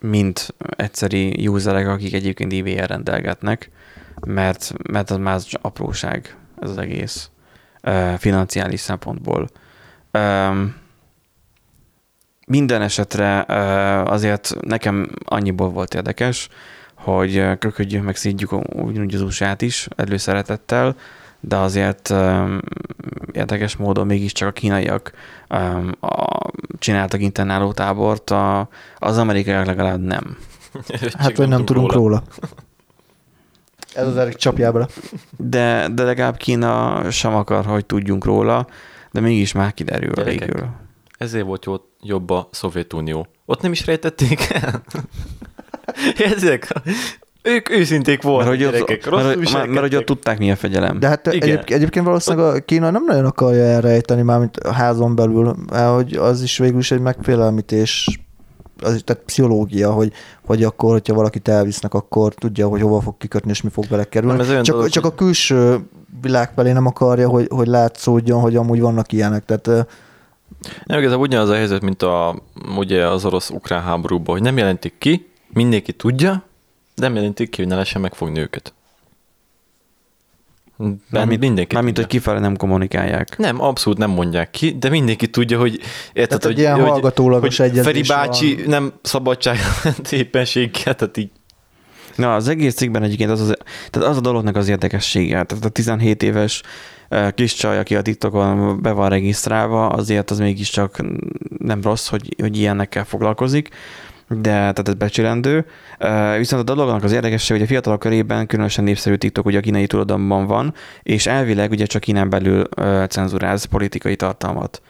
[0.00, 3.70] mint egyszeri userek, akik egyébként IVR rendelgetnek,
[4.26, 7.30] mert, mert az már apróság ez az egész
[8.18, 9.48] financiális szempontból.
[12.48, 13.44] Minden esetre
[14.02, 16.48] azért nekem annyiból volt érdekes,
[16.94, 20.96] hogy köködjük meg szídjuk ugyanúgy az usa is előszeretettel,
[21.40, 22.14] de azért
[23.32, 25.12] érdekes módon mégiscsak a kínaiak
[26.00, 30.36] a, csináltak internáló tábort, a, az amerikaiak legalább nem.
[31.18, 32.22] Hát, hogy nem tudunk róla.
[33.94, 34.86] Ez az Erik csapjá bele.
[35.36, 38.66] De, de legalább Kína sem akar, hogy tudjunk róla,
[39.10, 40.38] de mégis már kiderül Gyerekek.
[40.38, 40.68] végül.
[41.18, 43.26] Ezért volt jó, jobb a Szovjetunió.
[43.46, 44.82] Ott nem is rejtették el.
[46.34, 46.72] Ezek,
[47.42, 49.10] ők őszinték Mert voltak, hogy, ott, gyerekek.
[49.10, 50.98] mert, Rosszul hogy- mert, mert hogy ott tudták, mi a fegyelem.
[50.98, 51.48] De hát Igen.
[51.48, 56.14] egyéb, egyébként valószínűleg a Kína nem nagyon akarja elrejteni, mármint a házon belül, mert hogy
[56.14, 58.20] az is végül is egy megfélemlítés
[58.82, 60.12] az, tehát pszichológia, hogy,
[60.46, 64.04] hogy akkor, hogyha valakit elvisznek, akkor tudja, hogy hova fog kikötni, és mi fog vele
[64.04, 64.46] kerülni.
[64.46, 65.78] Nem, csak, dolog, csak hogy- a külső
[66.22, 69.44] világ felé nem akarja, hogy, hogy látszódjon, hogy amúgy vannak ilyenek.
[69.44, 69.80] Tehát ö,
[70.84, 72.42] Nem, igazából ugyanaz a helyzet, mint a,
[72.76, 76.30] ugye az orosz-ukrán háborúban, hogy nem jelentik ki, mindenki tudja,
[76.94, 78.72] de nem jelentik ki, hogy ne lehessen megfogni őket.
[81.10, 83.38] Mármint- mindenki Mármint, hogy kifele nem kommunikálják.
[83.38, 85.80] Nem, abszolút nem mondják ki, de mindenki tudja, hogy
[86.12, 88.64] érted, Tehát egy ilyen hallgatólagos hogy egyezés Feri bácsi van.
[88.68, 89.58] nem szabadság
[90.10, 91.30] éppenséggel, tehát így
[92.18, 93.56] Na, az egész cikkben egyébként az, az,
[93.90, 95.42] tehát az a dolognak az érdekessége.
[95.42, 96.62] Tehát a 17 éves
[97.34, 101.00] kis csaj, aki a TikTokon be van regisztrálva, azért az mégiscsak
[101.58, 103.68] nem rossz, hogy, hogy ilyennekkel foglalkozik,
[104.28, 105.66] de tehát ez becsülendő.
[106.36, 109.86] Viszont a dolognak az érdekessége, hogy a fiatalok körében különösen népszerű TikTok ugye a kínai
[109.86, 112.68] tulajdonban van, és elvileg ugye csak Kínán belül
[113.08, 114.82] cenzuráz politikai tartalmat.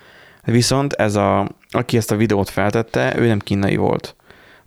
[0.45, 4.17] Viszont ez a, aki ezt a videót feltette, ő nem kínai volt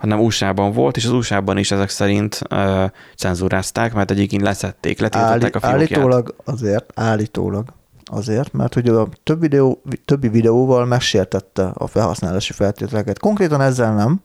[0.02, 2.86] hanem USA-ban volt, és az USA-ban is ezek szerint uh,
[3.18, 5.74] cenzúrázták, mert egyébként leszették, letiltották a fiókját.
[5.74, 7.66] állítólag azért, állítólag
[8.06, 13.20] azért, mert hogy a több videó, többi videóval megsértette a felhasználási feltételeket.
[13.20, 14.22] Konkrétan ezzel nem,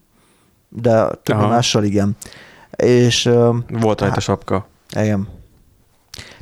[0.69, 1.49] de többi Aha.
[1.49, 2.17] mással igen.
[2.77, 3.31] És
[3.69, 4.67] Volt rajta sapka.
[4.91, 5.29] igen.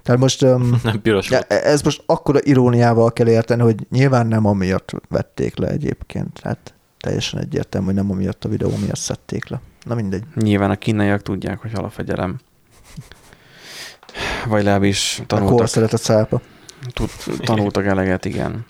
[0.03, 0.41] Tehát most
[0.83, 1.53] nem piros volt.
[1.53, 6.41] ez most akkora iróniával kell érteni, hogy nyilván nem amiatt vették le egyébként.
[6.43, 9.61] Hát teljesen egyértelmű, hogy nem amiatt a videó miatt szedték le.
[9.83, 10.23] Na mindegy.
[10.35, 12.39] Nyilván a kínaiak tudják, hogy hal a fegyelem.
[14.47, 16.41] Vagy legalábbis A tanultak, korszeret a cápa.
[16.93, 18.67] tud, tanultak eleget, igen.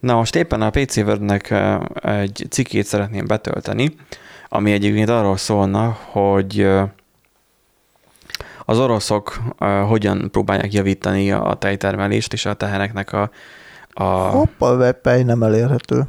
[0.00, 1.54] Na most éppen a PC Wordnek
[2.02, 3.94] egy cikkét szeretném betölteni,
[4.48, 6.68] ami egyébként arról szólna, hogy
[8.64, 9.38] az oroszok
[9.86, 13.30] hogyan próbálják javítani a tejtermelést és a teheneknek a,
[13.92, 16.06] a Hoppa, a webpej nem elérhető.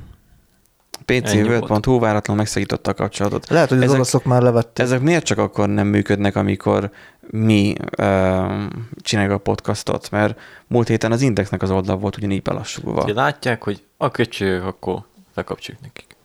[1.08, 3.50] pcworld.hu váratlanul megszakította a kapcsolatot.
[3.50, 4.86] Lehet, hogy az Ezek- oroszok már levették.
[4.86, 8.64] Ezek miért csak akkor nem működnek, amikor mi uh,
[9.02, 10.12] csináljuk a podcastot?
[10.12, 13.02] Mert múlt héten az Indexnek az oldal volt ugyanígy belassulva.
[13.02, 15.02] Ha látják, hogy a köcsög, akkor
[15.34, 16.16] lekapcsoljuk nekik.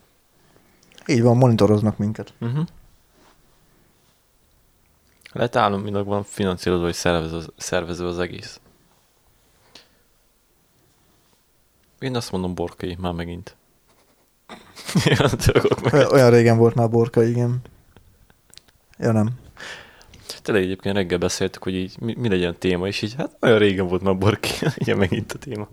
[1.06, 2.32] Így van, monitoroznak minket.
[2.40, 2.66] Uh-huh.
[5.32, 8.60] Lehet államilag van finanszírozva, hogy szervező, szervező az egész.
[11.98, 13.56] Én azt mondom borkai, már megint.
[15.92, 16.10] Meg.
[16.10, 17.60] Olyan- régen volt már borka, igen.
[18.98, 19.28] Ja, nem.
[20.42, 23.58] Tényleg egyébként reggel beszéltük, hogy így mi, mi legyen a téma, és így hát olyan
[23.58, 25.68] régen volt már borki, igen, megint a téma.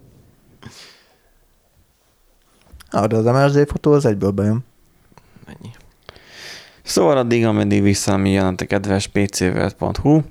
[2.89, 4.65] Ah, de az MRZ fotó az egyből bejön.
[5.45, 5.73] Mennyi.
[6.83, 10.21] Szóval addig, ameddig vissza nem jön a kedves pcworld.hu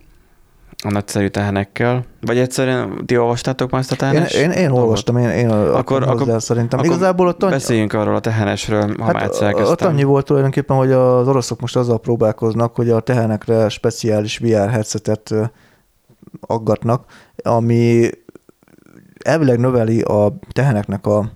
[0.84, 2.04] a nagyszerű tehenekkel.
[2.20, 4.32] Vagy egyszerűen ti olvastátok már ezt a Én, tehenes?
[4.32, 4.82] én, én dolgot?
[4.82, 6.78] olvastam, én, én akkor, Akkor- hozzá akkor- szerintem.
[6.78, 10.24] akkor Igazából ott annyi, Beszéljünk arról a tehenesről, ha már egyszer hát, ott annyi volt
[10.24, 15.34] tulajdonképpen, hogy az oroszok most azzal próbálkoznak, hogy a tehenekre speciális VR headsetet
[16.40, 17.04] aggatnak,
[17.42, 18.10] ami
[19.24, 21.30] elvileg növeli a teheneknek a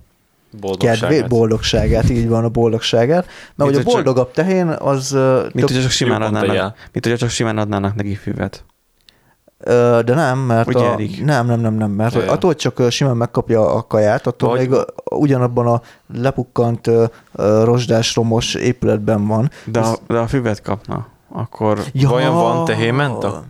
[0.59, 1.27] Boldogságát.
[1.29, 3.25] boldogságát, így van a boldogságát,
[3.55, 7.29] mert hogy a boldogabb tehén az Mint több, hogyha csak simán adnának, mint hogyha csak
[7.29, 8.63] simán adnának neki füvet.
[10.05, 11.23] De nem, mert Ugye, a, Erik?
[11.25, 12.27] nem, nem, nem, nem, mert Jaj.
[12.27, 14.79] attól, hogy csak simán megkapja a kaját, attól Vagy- még
[15.11, 15.81] ugyanabban a
[16.13, 16.89] lepukkant
[17.63, 19.51] rozsdás romos épületben van.
[19.65, 23.43] De a, de a füvet kapna, akkor Vajon van tehénmenta?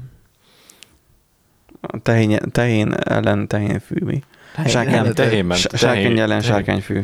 [1.82, 4.24] a tehén, tehén ellen tehén fű mi?
[4.66, 6.42] Sárkány, tehén- Sárkány ellen tehén.
[6.42, 7.02] sárkányfű.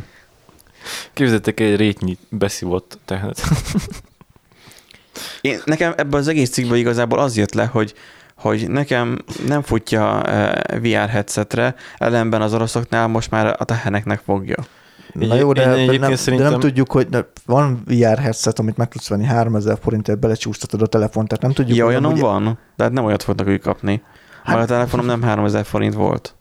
[1.13, 3.41] Képzeljétek egy rétnyi beszívott tehenet.
[5.41, 7.93] Én, nekem ebből az egész cikkből igazából az jött le, hogy
[8.39, 14.55] hogy nekem nem futja eh, VR headsetre, ellenben az oroszoknál most már a teheneknek fogja.
[15.13, 18.77] Na jó, de, de, nem, de szerintem- nem tudjuk, hogy de van VR headset, amit
[18.77, 22.59] meg tudsz venni 3000 forintért, belecsúsztatod a telefont, tehát nem tudjuk, Ja, olyanom amúgy- van,
[22.75, 24.01] de hát nem olyat fognak ők kapni.
[24.43, 26.33] Hát, Hát- a telefonom nem 3000 forint volt.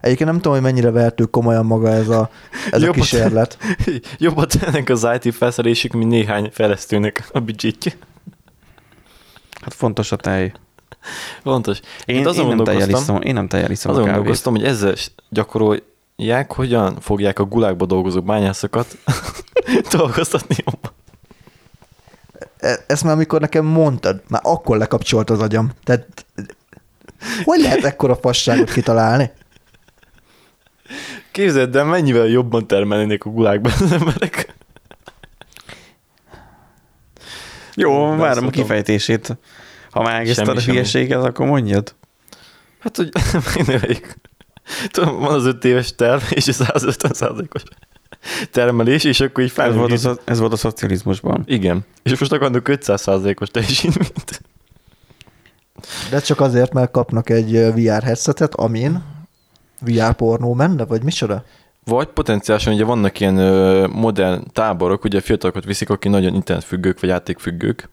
[0.00, 2.30] Egyébként nem tudom, hogy mennyire vehető komolyan maga ez a,
[2.70, 3.58] ez a Jobbat- kísérlet.
[4.18, 7.92] Jobban tennek az IT felszerelésük, mint néhány fejlesztőnek a budgetje.
[9.60, 10.52] Hát fontos a tej.
[11.42, 11.80] Fontos.
[12.04, 14.16] Én, Itt azon én, nem, tejjel gondolkoztam- iszom, én nem tejjel iszom a Azon kávét.
[14.18, 14.94] gondolkoztam, hogy ezzel
[15.28, 18.96] gyakorolják, hogyan fogják a gulákba dolgozó bányászokat
[19.96, 20.90] dolgoztatni jobban.
[22.58, 25.70] E- Ezt már amikor nekem mondtad, már akkor lekapcsolt az agyam.
[25.84, 26.06] Tehát
[27.44, 29.30] hogy lehet ekkora fasságot kitalálni?
[31.30, 34.54] Képzeld el, mennyivel jobban termelnének a gulákban az emberek.
[37.74, 39.36] Jó, várom a kifejtését.
[39.98, 41.94] Ha már elkezdted Semmi a hülyeséget, akkor mondjad.
[42.78, 43.08] Hát, hogy
[43.56, 44.14] megnöveljük.
[44.90, 47.62] Tudom, van az öt éves terv, és a 150 százalékos.
[48.50, 51.42] termelés, és akkor így Ez volt, a, ez volt a szocializmusban.
[51.46, 51.84] Igen.
[52.02, 54.40] És most akarnak 500%-os teljesítményt.
[56.10, 59.02] De csak azért, mert kapnak egy VR headsetet, amin
[59.80, 61.44] VR pornó menne, vagy micsoda?
[61.84, 67.10] Vagy potenciálisan ugye vannak ilyen ö, modern táborok, ugye fiatalokat viszik, akik nagyon internetfüggők vagy
[67.10, 67.88] játékfüggők,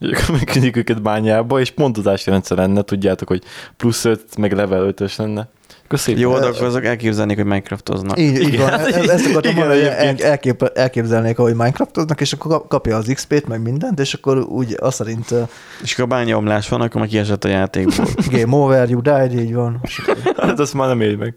[0.32, 3.42] megküldik őket bányába, és pontozási rendszer lenne, tudjátok, hogy
[3.76, 5.48] plusz 5, meg level 5-ös lenne.
[5.92, 6.18] Szép.
[6.18, 8.18] Jó, de akkor azok elképzelnék, hogy Minecraftoznak.
[8.18, 12.20] Így, így Igen, van, hát e- ezt akartam igen, mondani, hogy elkép, elképzelnék, ahogy Minecraftoznak,
[12.20, 15.34] és akkor kap- kapja az XP-t, meg mindent, és akkor úgy azt szerint
[15.82, 18.06] És akkor bányaomlás van, akkor meg kiesett a játékból.
[18.38, 19.80] game over, you died, így van.
[20.36, 21.34] Hát azt már nem él meg.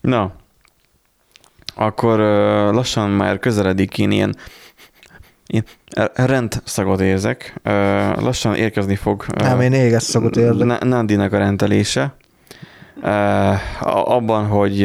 [0.00, 0.32] Na,
[1.74, 2.18] akkor
[2.74, 4.36] lassan már közeledik én ilyen,
[5.50, 5.64] ilyen
[6.14, 7.60] rendszagot érzek.
[8.16, 10.66] Lassan érkezni fog Nem, én éges szagot érzek.
[10.66, 12.14] Na- Nandinak a rendelése.
[13.80, 14.84] Abban, hogy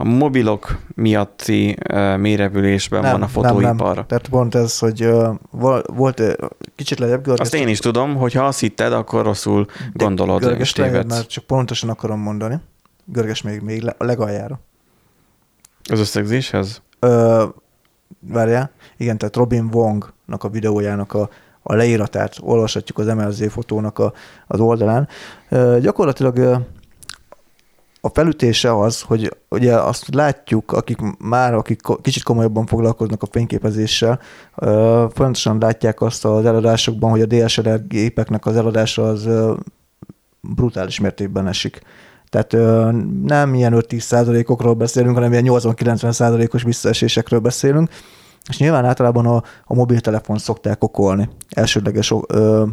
[0.00, 4.06] a mobilok miatti ö, mérevülésben van a fotóipar.
[4.06, 5.08] Tehát pont ez, hogy
[5.86, 6.22] volt
[6.76, 7.40] kicsit lejjebb görges.
[7.46, 11.08] Azt én is tudom, hogy ha azt hitted, akkor rosszul gondolod, és Görges tévedsz.
[11.08, 12.56] mert csak pontosan akarom mondani.
[13.04, 14.60] Görges még, még a legaljára.
[15.90, 16.82] Az összegzéshez?
[16.98, 17.44] Ö,
[18.20, 21.28] várjál, igen, tehát Robin Wongnak a videójának a,
[21.62, 24.12] a leíratát olvashatjuk az MLZ fotónak a,
[24.46, 25.08] az oldalán.
[25.80, 26.66] Gyakorlatilag
[28.00, 34.20] a felütése az, hogy ugye azt látjuk, akik már, akik kicsit komolyabban foglalkoznak a fényképezéssel,
[35.12, 39.28] fontosan látják azt az eladásokban, hogy a DSLR gépeknek az eladása az
[40.40, 41.82] brutális mértékben esik.
[42.30, 42.90] Tehát ö,
[43.24, 47.90] nem ilyen 5-10 százalékokról beszélünk, hanem ilyen 80-90 százalékos visszaesésekről beszélünk,
[48.48, 51.28] és nyilván általában a, a mobiltelefon szokták okolni.
[51.48, 52.64] Elsődleges ö,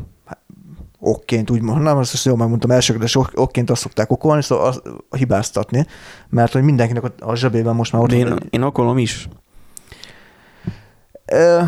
[0.99, 4.81] okként, úgy nem azt jól megmondtam, elsődleges ok- okként azt szokták okolni, szóval az,
[5.17, 5.85] hibáztatni,
[6.29, 9.29] mert hogy mindenkinek a, a zsebében most már ott De én, én okolom is.
[11.25, 11.61] Ö,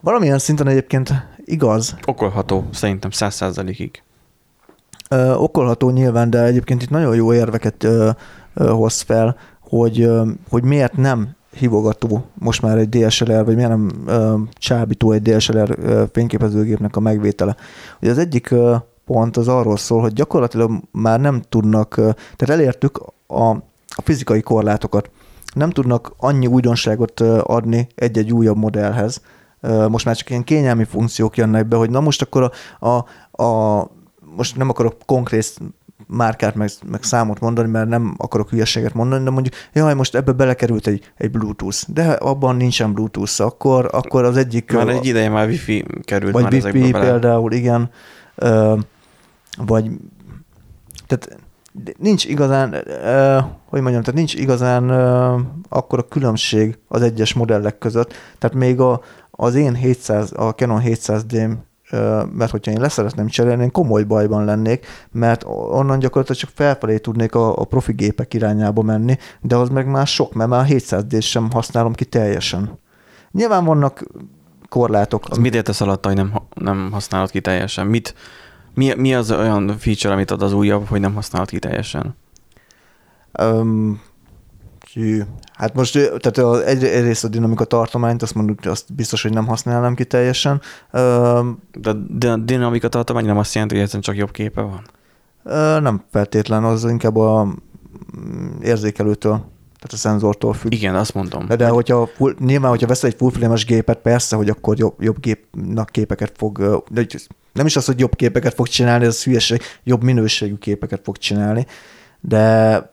[0.00, 1.12] valamilyen szinten egyébként
[1.44, 4.02] igaz, Okolható, szerintem száz százalékig.
[5.08, 8.10] Ö, okolható nyilván, de egyébként itt nagyon jó érveket ö,
[8.54, 13.70] ö, hoz fel, hogy, ö, hogy miért nem hívogató most már egy DSLR, vagy miért
[13.70, 17.56] nem ö, csábító egy DSLR ö, fényképezőgépnek a megvétele.
[18.00, 22.60] Ugye az egyik ö, pont az arról szól, hogy gyakorlatilag már nem tudnak, ö, tehát
[22.60, 23.48] elértük a,
[23.88, 25.10] a fizikai korlátokat.
[25.54, 29.20] Nem tudnak annyi újdonságot ö, adni egy-egy újabb modellhez.
[29.60, 33.04] Ö, Most már csak ilyen kényelmi funkciók jönnek be, hogy na most akkor a, a,
[33.42, 33.90] a
[34.38, 35.60] most nem akarok konkrét
[36.06, 40.32] márkát meg, meg számot mondani, mert nem akarok hülyeséget mondani, de mondjuk, jaj, most ebbe
[40.32, 44.72] belekerült egy, egy Bluetooth, de abban nincsen Bluetooth, akkor, akkor az egyik...
[44.72, 47.04] Már egy ideje már wifi került vagy már Wi-Fi bele.
[47.04, 47.90] például, igen,
[48.34, 48.78] ö,
[49.56, 49.90] vagy
[51.06, 51.38] tehát
[51.98, 55.36] nincs igazán, ö, hogy mondjam, tehát nincs igazán ö,
[55.68, 60.82] akkor a különbség az egyes modellek között, tehát még a, az én 700, a Canon
[60.84, 61.52] 700D-m ö,
[62.32, 67.34] mert hogyha én leszeretném cserélni, én komoly bajban lennék, mert onnan gyakorlatilag csak felfelé tudnék
[67.34, 71.22] a, a profi gépek irányába menni, de az meg már sok, mert már a 700D-t
[71.22, 72.78] sem használom ki teljesen.
[73.30, 74.06] Nyilván vannak
[74.68, 75.24] korlátok.
[75.28, 77.86] Az mit értesz alatt, hogy nem, nem használod ki teljesen?
[77.86, 78.14] Mit,
[78.74, 82.16] mi, mi az olyan feature, amit ad az újabb, hogy nem használod ki teljesen?
[83.42, 84.00] Um,
[85.58, 89.46] hát most tehát az egy, egyrészt a dinamika tartományt, azt mondjuk, azt biztos, hogy nem
[89.46, 90.60] használnám ki teljesen.
[92.08, 94.82] De a dinamika tartomány nem azt jelenti, hogy egyszerűen csak jobb képe van?
[95.82, 100.72] nem feltétlen, az inkább a mm, érzékelőtől, tehát a szenzortól függ.
[100.72, 101.46] Igen, azt mondom.
[101.46, 105.02] De, de hogyha full, nyilván, hogyha veszel egy full frame gépet, persze, hogy akkor jobb,
[105.02, 107.06] jobb gépnak képeket fog, de
[107.52, 111.66] nem is az, hogy jobb képeket fog csinálni, ez hülyeség, jobb minőségű képeket fog csinálni,
[112.20, 112.90] de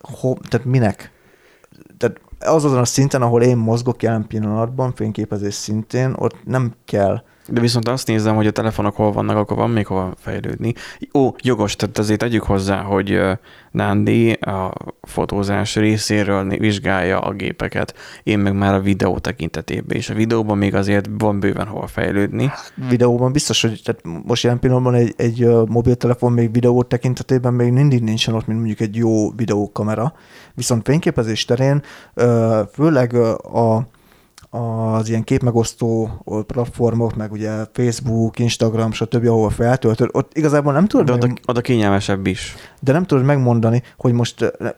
[0.00, 1.11] ho, tehát minek?
[2.44, 7.60] Az azon a szinten, ahol én mozgok jelen pillanatban, fényképezés szintén, ott nem kell De
[7.60, 10.74] viszont azt nézem, hogy a telefonok hol vannak, akkor van még hova fejlődni.
[11.14, 13.20] Ó, jogos, tehát azért tegyük hozzá, hogy
[13.70, 14.72] Nándi a
[15.02, 20.74] fotózás részéről vizsgálja a gépeket, én meg már a videó tekintetében, és a videóban még
[20.74, 22.50] azért van bőven hova fejlődni.
[22.88, 28.02] videóban biztos, hogy tehát most jelen pillanatban egy, egy mobiltelefon még videó tekintetében még mindig
[28.02, 30.12] nincsen ott, mint mondjuk egy jó videókamera.
[30.54, 31.82] Viszont fényképezés terén
[32.72, 33.88] főleg a
[34.54, 36.10] az ilyen képmegosztó
[36.46, 41.34] platformok, meg ugye Facebook, Instagram, stb., ahol feltöltött, ott igazából nem tudod, De meg, oda,
[41.46, 42.54] oda kényelmesebb is.
[42.80, 44.68] de nem tudod megmondani, hogy most ö,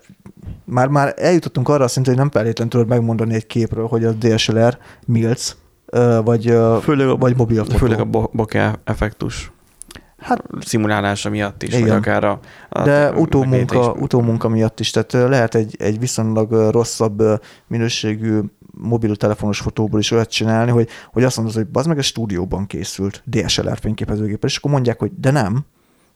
[0.64, 4.14] már, már eljutottunk arra a szintre, hogy nem feltétlenül tudod megmondani egy képről, hogy az
[4.18, 5.56] DSLR, Mills,
[5.86, 7.76] ö, vagy, ö, Főleg a, vagy mobilfotó.
[7.76, 9.52] főleg a bo- bokeh effektus.
[10.18, 11.80] Hát- szimulálása miatt is, Igen.
[11.80, 16.52] vagy akár a, a De a utómunka, utómunka miatt is, tehát lehet egy, egy viszonylag
[16.70, 17.22] rosszabb
[17.66, 18.38] minőségű
[18.76, 23.22] mobiltelefonos fotóból is olyat csinálni, hogy, hogy azt mondod, hogy bazd meg, a stúdióban készült
[23.24, 25.64] DSLR fényképezőgéppel, és akkor mondják, hogy de nem.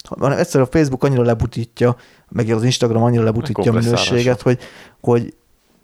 [0.03, 1.97] Hanem egyszer a Facebook annyira lebutítja,
[2.29, 4.59] meg az Instagram annyira lebutítja a minőséget, hogy,
[5.01, 5.35] hogy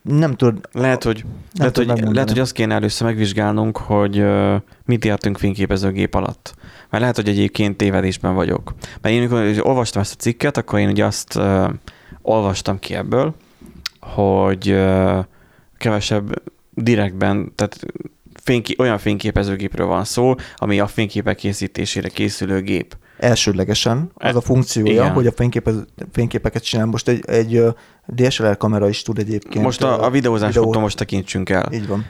[0.03, 4.25] nem tud, Lehet, hogy, nem lehet, tud hogy, lehet, hogy azt kéne először megvizsgálnunk, hogy
[4.85, 6.55] mit értünk fényképezőgép alatt.
[6.91, 8.75] Mert lehet, hogy egyébként tévedésben vagyok.
[9.01, 11.69] Mert én amikor olvastam ezt a cikket, akkor én ugye azt ö,
[12.23, 13.35] olvastam ki ebből,
[14.01, 15.19] hogy ö,
[15.77, 16.43] kevesebb
[16.75, 17.81] direktben, tehát
[18.43, 22.97] fényki, olyan fényképezőgépről van szó, ami a fényképek készítésére készülő gép.
[23.19, 25.13] elsődlegesen az a funkciója, Igen.
[25.13, 25.75] hogy a fényképez,
[26.13, 26.87] fényképeket csinál.
[26.87, 27.63] Most egy, egy
[28.07, 29.65] DSLR kamera is tud egyébként.
[29.65, 31.69] Most a, a ö, videózásoktól videó- most tekintsünk el.
[31.73, 32.07] Így van.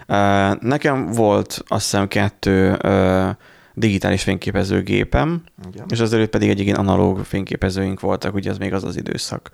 [0.60, 2.76] Nekem volt azt hiszem kettő
[3.74, 5.42] digitális fényképezőgépem,
[5.72, 5.86] Igen.
[5.88, 9.50] és azelőtt pedig egy analóg fényképezőink voltak, ugye az még az az időszak.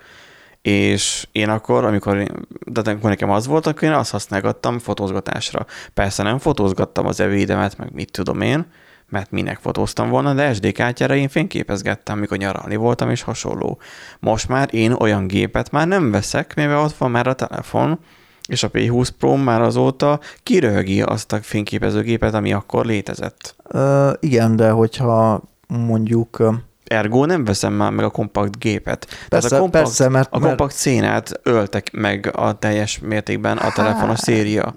[0.61, 2.23] És én akkor, amikor,
[2.65, 5.65] de amikor nekem az volt, akkor én azt használgattam fotózgatásra.
[5.93, 8.65] Persze nem fotózgattam az evédemet, meg mit tudom én,
[9.09, 13.79] mert minek fotóztam volna, de SD kártyára én fényképezgettem, mikor nyaralni voltam, és hasonló.
[14.19, 17.99] Most már én olyan gépet már nem veszek, mivel ott van már a telefon,
[18.47, 23.55] és a P20 Pro már azóta kiröhögi azt a fényképezőgépet, ami akkor létezett.
[23.67, 29.05] Ö, igen, de hogyha mondjuk Ergo nem veszem már meg a kompakt gépet.
[29.05, 33.71] Tehát Persze, a kompakt, persze, mert- a kompakt szénát öltek meg a teljes mértékben a
[33.71, 34.73] telefonos széria.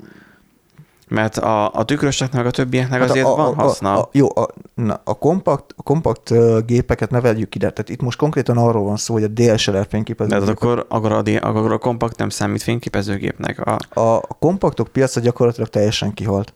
[1.09, 3.93] Mert a, a tükrösöknek, meg a többieknek Hát azért a, van a, haszna.
[3.93, 6.33] A, a, jó, a, na, a kompakt, a kompakt
[6.67, 7.71] gépeket ne vegyük ide.
[7.71, 10.29] Tehát itt most konkrétan arról van szó, hogy a DSLR fényképező.
[10.31, 13.61] de hát akkor, akkor, a, akkor a kompakt nem számít fényképezőgépnek.
[13.61, 16.55] A, a kompaktok piaca gyakorlatilag teljesen kihalt.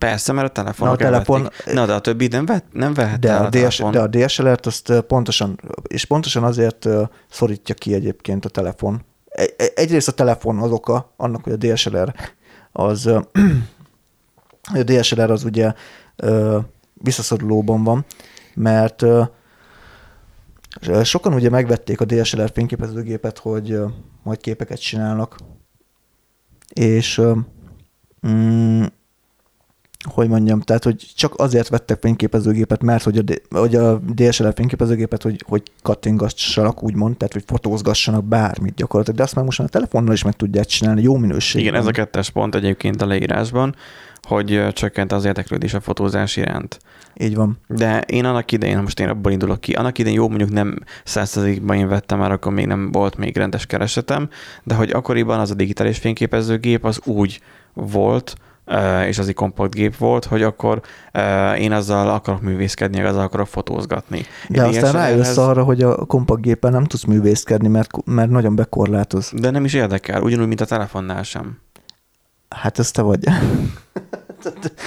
[0.00, 1.74] Persze, mert a telefonok Na, a telefon- elvették.
[1.74, 3.90] Na, de a többi nem, vet, nem vehet de, el a a, DS, telefon.
[3.92, 6.88] de a DSLR-t azt pontosan, és pontosan azért
[7.30, 9.04] szorítja ki egyébként a telefon.
[9.26, 12.14] Egy, egy- egyrészt a telefon az oka annak, hogy a DSLR
[12.72, 13.06] az,
[14.74, 15.72] a DSLR az ugye
[16.94, 18.04] visszaszorulóban van,
[18.54, 19.04] mert
[21.02, 23.78] sokan ugye megvették a DSLR fényképezőgépet, hogy
[24.22, 25.36] majd képeket csinálnak,
[26.74, 27.20] és
[28.26, 28.82] mm,
[30.08, 34.52] hogy mondjam, tehát, hogy csak azért vettek fényképezőgépet, mert hogy a, D- hogy a DSLR
[34.54, 39.68] fényképezőgépet, hogy, hogy kattingassanak, úgymond, tehát, hogy fotózgassanak bármit gyakorlatilag, de azt már most már
[39.68, 41.68] a telefonnal is meg tudják csinálni jó minőségben.
[41.68, 43.74] Igen, ez a kettes pont egyébként a leírásban,
[44.22, 46.78] hogy csökkent az érdeklődés a fotózás iránt.
[47.14, 47.58] Így van.
[47.66, 51.76] De én annak idején, most én abból indulok ki, annak idején jó, mondjuk nem százszerzékban
[51.76, 54.28] én vettem már, akkor még nem volt még rendes keresetem,
[54.62, 57.40] de hogy akkoriban az a digitális fényképezőgép az úgy
[57.72, 58.34] volt,
[59.06, 60.80] és az egy kompakt gép volt, hogy akkor
[61.12, 64.24] ö, én azzal akarok művészkedni, azzal akarok fotózgatni.
[64.48, 68.30] De Én aztán rájössz DSLR-hez arra, hogy a kompakt gépen nem tudsz művészkedni, mert, mert
[68.30, 69.32] nagyon bekorlátoz.
[69.34, 71.58] De nem is érdekel, ugyanúgy, mint a telefonnál sem.
[72.48, 73.24] Hát ez te vagy.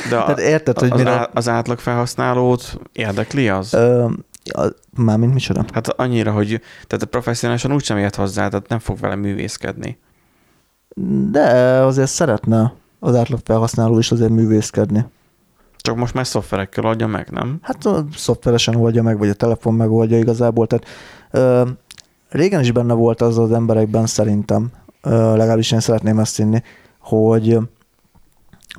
[0.09, 1.11] De a, Tehát érted, hogy az, mire...
[1.11, 3.73] á, az átlag felhasználót érdekli az?
[3.73, 4.09] Ö,
[4.43, 4.65] a,
[4.95, 5.65] mármint micsoda?
[5.73, 9.99] Hát annyira, hogy tehát a professzionálisan úgysem ért hozzá, tehát nem fog vele művészkedni.
[11.31, 11.41] De
[11.81, 12.73] azért szeretne
[13.03, 15.05] az átlag felhasználó is azért művészkedni.
[15.77, 17.57] Csak most már szoftverekkel adja meg, nem?
[17.61, 20.67] Hát szoftveresen oldja meg, vagy a telefon megoldja igazából.
[20.67, 20.85] Tehát
[21.31, 21.69] ö,
[22.29, 26.63] régen is benne volt az az emberekben szerintem, ö, legalábbis én szeretném ezt hinni,
[26.99, 27.57] hogy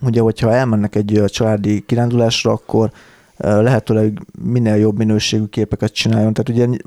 [0.02, 2.90] ugye, hogyha elmennek egy családi kirándulásra, akkor
[3.36, 6.32] lehetőleg minél jobb minőségű képeket csináljon.
[6.32, 6.78] Tehát ugye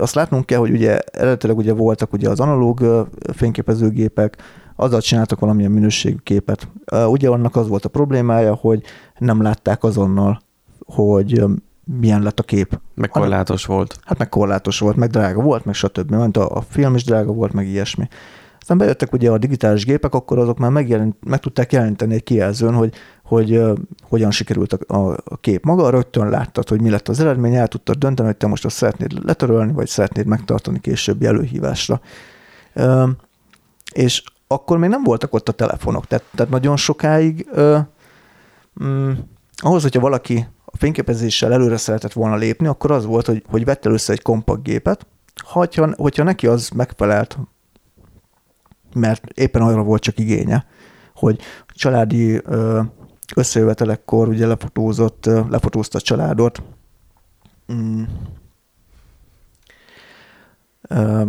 [0.00, 4.36] azt látnunk kell, hogy ugye eredetileg ugye voltak ugye az analóg fényképezőgépek,
[4.80, 6.68] azzal csináltak valamilyen minőségű képet.
[7.06, 8.82] Ugye annak az volt a problémája, hogy
[9.18, 10.40] nem látták azonnal,
[10.86, 11.44] hogy
[11.84, 12.80] milyen lett a kép.
[12.94, 13.98] Meg korlátos volt.
[14.04, 16.10] Hát meg korlátos volt, meg drága volt, meg stb.
[16.10, 18.08] Mert a, a film is drága volt, meg ilyesmi.
[18.60, 22.74] Aztán bejöttek ugye a digitális gépek, akkor azok már megjelent, meg tudták jeleníteni egy kijelzőn,
[22.74, 23.78] hogy, hogy uh,
[24.08, 27.96] hogyan sikerült a, a, kép maga, rögtön láttad, hogy mi lett az eredmény, el tudtad
[27.96, 32.00] dönteni, hogy te most azt szeretnéd letörölni, vagy szeretnéd megtartani későbbi előhívásra.
[33.92, 34.22] És
[34.52, 37.78] akkor még nem voltak ott a telefonok, tehát, tehát nagyon sokáig uh,
[38.84, 39.10] mm,
[39.56, 43.86] ahhoz, hogyha valaki a fényképezéssel előre szeretett volna lépni, akkor az volt, hogy, hogy vett
[43.86, 45.06] először egy kompakt gépet,
[45.42, 47.38] hogyha, hogyha neki az megfelelt,
[48.94, 50.66] mert éppen arra volt csak igénye,
[51.14, 52.80] hogy családi ö,
[53.36, 56.62] összejövetelekkor ugye lefotózott, ö, lefotózta a családot,
[57.72, 58.02] mm,
[60.88, 61.22] ö,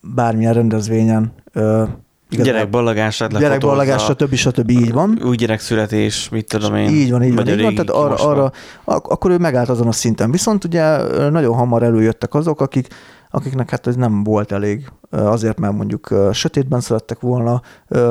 [0.00, 1.84] bármilyen rendezvényen ö,
[2.30, 4.34] Gyerekballagását Gyerekballagás, stb.
[4.34, 4.70] stb.
[4.70, 5.18] így van.
[5.24, 6.88] Új gyerekszületés, mit tudom én.
[6.88, 7.74] Így van, így van, így van.
[7.74, 8.52] Tehát arra, arra,
[8.84, 10.30] ak- akkor ő megállt azon a szinten.
[10.30, 10.96] Viszont ugye
[11.30, 12.88] nagyon hamar előjöttek azok, akik,
[13.30, 17.62] akiknek hát ez nem volt elég azért, mert mondjuk sötétben szerettek volna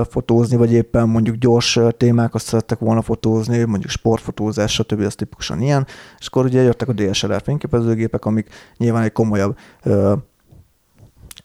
[0.10, 5.02] fotózni, vagy éppen mondjuk gyors témákat szerettek volna fotózni, mondjuk sportfotózás, stb.
[5.02, 5.88] Ez tipikusan ilyen.
[6.20, 8.48] És akkor ugye jöttek a DSLR fényképezőgépek, amik
[8.78, 9.58] nyilván egy komolyabb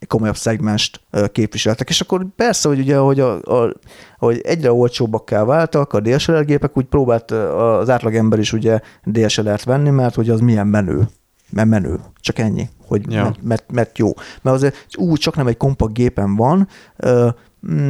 [0.06, 1.00] komolyabb szegmest
[1.32, 1.88] képviseltek.
[1.88, 3.72] És akkor persze, hogy ugye, hogy, a, a,
[4.18, 9.90] hogy egyre olcsóbbakká váltak a DSLR gépek, úgy próbált az átlagember is ugye DSLR-t venni,
[9.90, 11.08] mert hogy az milyen menő.
[11.50, 12.00] Mert menő.
[12.20, 12.68] Csak ennyi.
[12.86, 13.22] Hogy Ja.
[13.22, 14.12] mert, mert, mert, jó.
[14.42, 16.68] Mert azért úgy csak nem egy kompakt gépen van,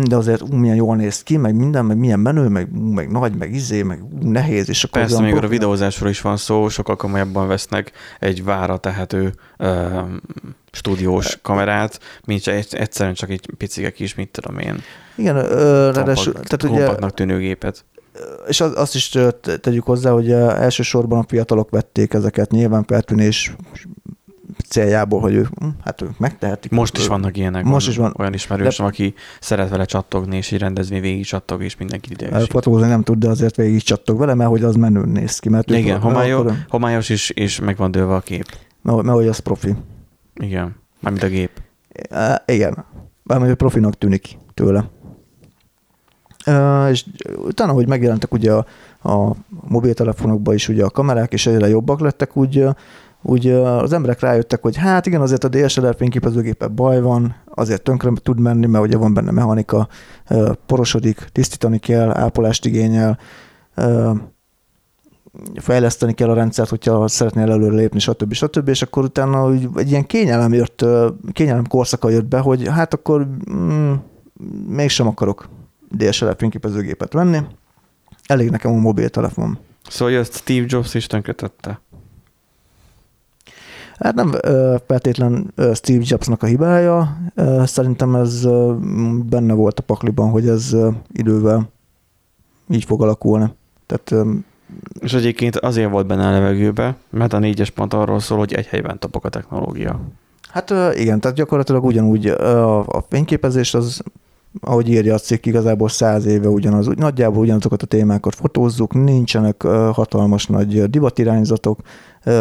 [0.03, 3.11] de azért ú, milyen jól néz ki, meg minden, meg milyen menő, meg, ú, meg
[3.11, 6.69] nagy, meg izé, meg ú, nehéz, és akkor Persze, amikor a videózásról is van szó,
[6.69, 9.99] sokkal komolyabban vesznek egy vára tehető ö,
[10.71, 14.83] stúdiós kamerát, mint egy, egyszerűen csak egy picike kis, mit tudom én,
[15.17, 17.85] Igen, ö, ráadásul, kompakt, tehát ugye, kompaktnak tűnő gépet.
[18.47, 19.19] és az, azt is
[19.61, 23.55] tegyük hozzá, hogy elsősorban a fiatalok vették ezeket nyilván feltűnés
[24.73, 26.71] céljából, hogy ők, hm, hát ők megtehetik.
[26.71, 27.65] Most is vannak ilyenek.
[27.65, 28.15] Most is van.
[28.19, 32.51] Olyan ismerősöm, aki szeret vele csattogni, és így rendezvény végig csattog, és mindenki idegesít.
[32.51, 35.49] Fotózni nem tud, de azért végig csattog vele, mert hogy az menőn néz ki.
[35.49, 38.45] Mert Igen, homályos, akkor- homályos is, és meg van dőlve a kép.
[38.83, 39.75] Mert, mert hogy az profi.
[40.35, 41.51] Igen, mármint a gép.
[42.47, 42.85] Igen,
[43.23, 44.85] bármilyen hogy profinak tűnik tőle.
[46.91, 47.05] És
[47.37, 48.67] utána, hogy megjelentek ugye a,
[49.03, 52.65] a mobiltelefonokban is ugye a kamerák, és egyre jobbak lettek, úgy,
[53.23, 58.11] úgy az emberek rájöttek, hogy hát igen, azért a DSLR fényképezőgépen baj van, azért tönkre
[58.23, 59.89] tud menni, mert ugye van benne mechanika,
[60.67, 63.19] porosodik, tisztítani kell, ápolást igényel,
[65.55, 68.33] fejleszteni kell a rendszert, hogyha szeretnél előre lépni, stb.
[68.33, 68.69] stb.
[68.69, 70.85] És akkor utána úgy egy ilyen kényelem jött,
[71.33, 73.93] kényelem korszaka jött be, hogy hát akkor mm,
[74.67, 75.49] mégsem akarok
[75.91, 77.39] DSLR fényképezőgépet venni,
[78.27, 79.59] elég nekem a mobiltelefon.
[79.89, 81.81] Szóval ezt Steve Jobs is tönkretette.
[83.99, 87.17] Hát nem ö, feltétlen Steve Jobsnak a hibája,
[87.65, 88.47] szerintem ez
[89.29, 90.77] benne volt a pakliban, hogy ez
[91.13, 91.71] idővel
[92.69, 93.55] így fog alakulni.
[93.87, 94.27] Tehát
[95.01, 98.67] És egyébként azért volt benne a levegőbe, mert a négyes pont arról szól, hogy egy
[98.67, 100.01] helyben tapok a technológia.
[100.49, 104.03] Hát igen, tehát gyakorlatilag ugyanúgy a, fényképezés az,
[104.61, 109.63] ahogy írja a cikk, igazából száz éve ugyanaz, úgy, nagyjából ugyanazokat a témákat fotózzuk, nincsenek
[109.93, 111.81] hatalmas nagy divatirányzatok,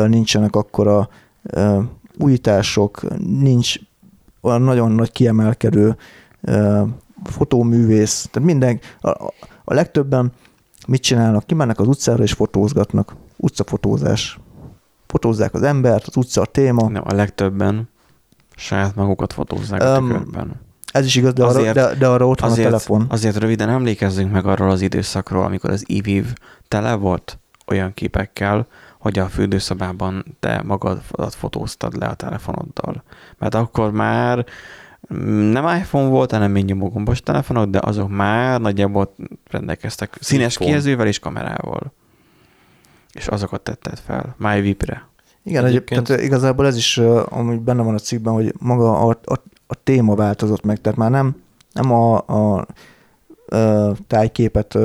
[0.07, 1.09] nincsenek akkora
[2.17, 3.75] újítások, nincs
[4.41, 5.97] olyan nagyon nagy kiemelkedő
[7.23, 9.33] fotóművész, tehát minden, a, a-
[9.63, 10.31] a legtöbben
[10.87, 11.45] mit csinálnak?
[11.45, 13.15] Kimennek az utcára és fotózgatnak.
[13.37, 14.39] Utcafotózás.
[15.07, 16.89] Fotózzák az embert, az utca a téma.
[16.89, 17.89] Nem, a legtöbben
[18.55, 20.61] saját magukat fotózzák a Öm, tükörben.
[20.91, 23.05] Ez is igaz, de, arra, Azért- de, de arra ott van a Azért, telefon.
[23.09, 26.25] azért röviden emlékezzünk meg arról az időszakról, amikor az IVIV
[26.67, 28.67] tele volt olyan képekkel,
[29.01, 33.03] hogy a fürdőszobában te magadat fotóztad le a telefonoddal.
[33.37, 34.45] Mert akkor már
[35.51, 39.15] nem iPhone volt, hanem még nyomogombos telefonok, de azok már nagyjából
[39.49, 40.69] rendelkeztek színes iPhone.
[40.69, 41.93] kijelzővel és kamerával.
[43.11, 45.07] És azokat tetted fel, MyVip-re.
[45.43, 46.97] Igen, Egyébként- tehát igazából ez is,
[47.29, 49.33] ami benne van a cikkben, hogy maga a, a,
[49.67, 51.35] a téma változott meg, tehát már nem,
[51.73, 52.65] nem a, a, a
[54.07, 54.77] tájképet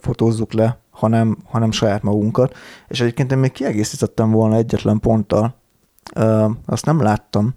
[0.00, 2.56] fotózzuk le, hanem, hanem saját magunkat.
[2.88, 5.54] És egyébként én még kiegészítettem volna egyetlen ponttal,
[6.14, 7.54] ö, azt nem láttam,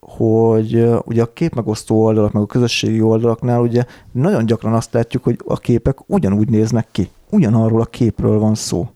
[0.00, 5.40] hogy ugye a képmegosztó oldalak, meg a közösségi oldalaknál ugye nagyon gyakran azt látjuk, hogy
[5.44, 7.10] a képek ugyanúgy néznek ki.
[7.30, 8.88] Ugyanarról a képről van szó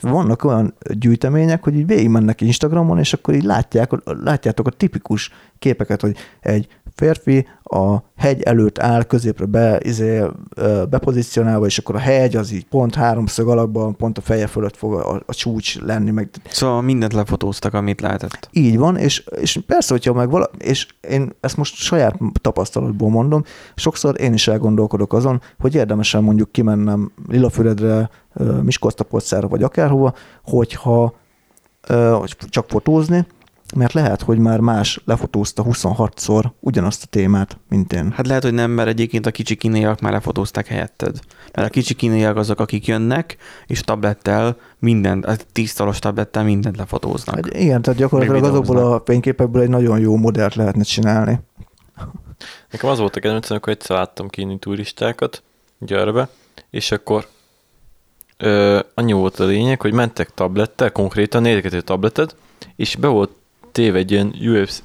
[0.00, 6.00] vannak olyan gyűjtemények, hogy így végigmennek Instagramon, és akkor így látják, látjátok a tipikus képeket,
[6.00, 6.68] hogy egy
[7.00, 10.22] férfi a hegy előtt áll, középre be, izé,
[10.90, 14.94] bepozícionálva, és akkor a hegy az így pont háromszög alakban, pont a feje fölött fog
[14.94, 18.48] a, a csúcs lenni, meg Szóval mindent lefotóztak, amit lehetett.
[18.52, 23.42] így van, és, és persze, hogyha meg vala, és én ezt most saját tapasztalatból mondom,
[23.74, 28.10] sokszor én is elgondolkodok azon, hogy érdemesen mondjuk kimennem Lilafüredre,
[28.62, 31.14] Miskolctapolcára, vagy akárhova, hogyha
[32.18, 33.26] hogy csak fotózni,
[33.74, 38.10] mert lehet, hogy már más lefotózta 26-szor ugyanazt a témát, mint én.
[38.10, 41.18] Hát lehet, hogy nem, mert egyébként a kicsi kínaiak már lefotózták helyetted.
[41.52, 47.34] Mert a kicsi kínaiak azok, akik jönnek, és tablettel mindent, a tízszoros tablettel mindent lefotóznak.
[47.34, 51.40] Hát igen, tehát gyakorlatilag azokból a fényképekből egy nagyon jó modellt lehetne csinálni.
[52.70, 55.42] Nekem az volt a kedvencem, amikor egyszer láttam kíni turistákat
[55.78, 56.28] Győrbe,
[56.70, 57.26] és akkor
[58.36, 62.36] ö, annyi volt a lényeg, hogy mentek tablettel, konkrétan nézegető tabletet,
[62.76, 63.30] és be volt
[63.72, 64.82] téve egy ilyen UFC,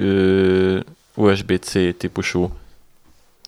[0.00, 0.80] ö,
[1.14, 2.50] USB-C típusú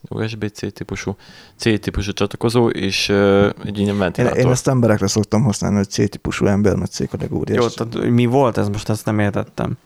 [0.08, 1.16] USB-C típusú,
[1.56, 4.38] C típusú csatlakozó, és uh, egy ilyen Én, ventilátor.
[4.38, 7.62] én ezt emberekre szoktam használni, hogy C-típusú ember, mert C-kategóriás.
[7.62, 9.78] Jó, tehát mi volt ez most, ezt nem értettem.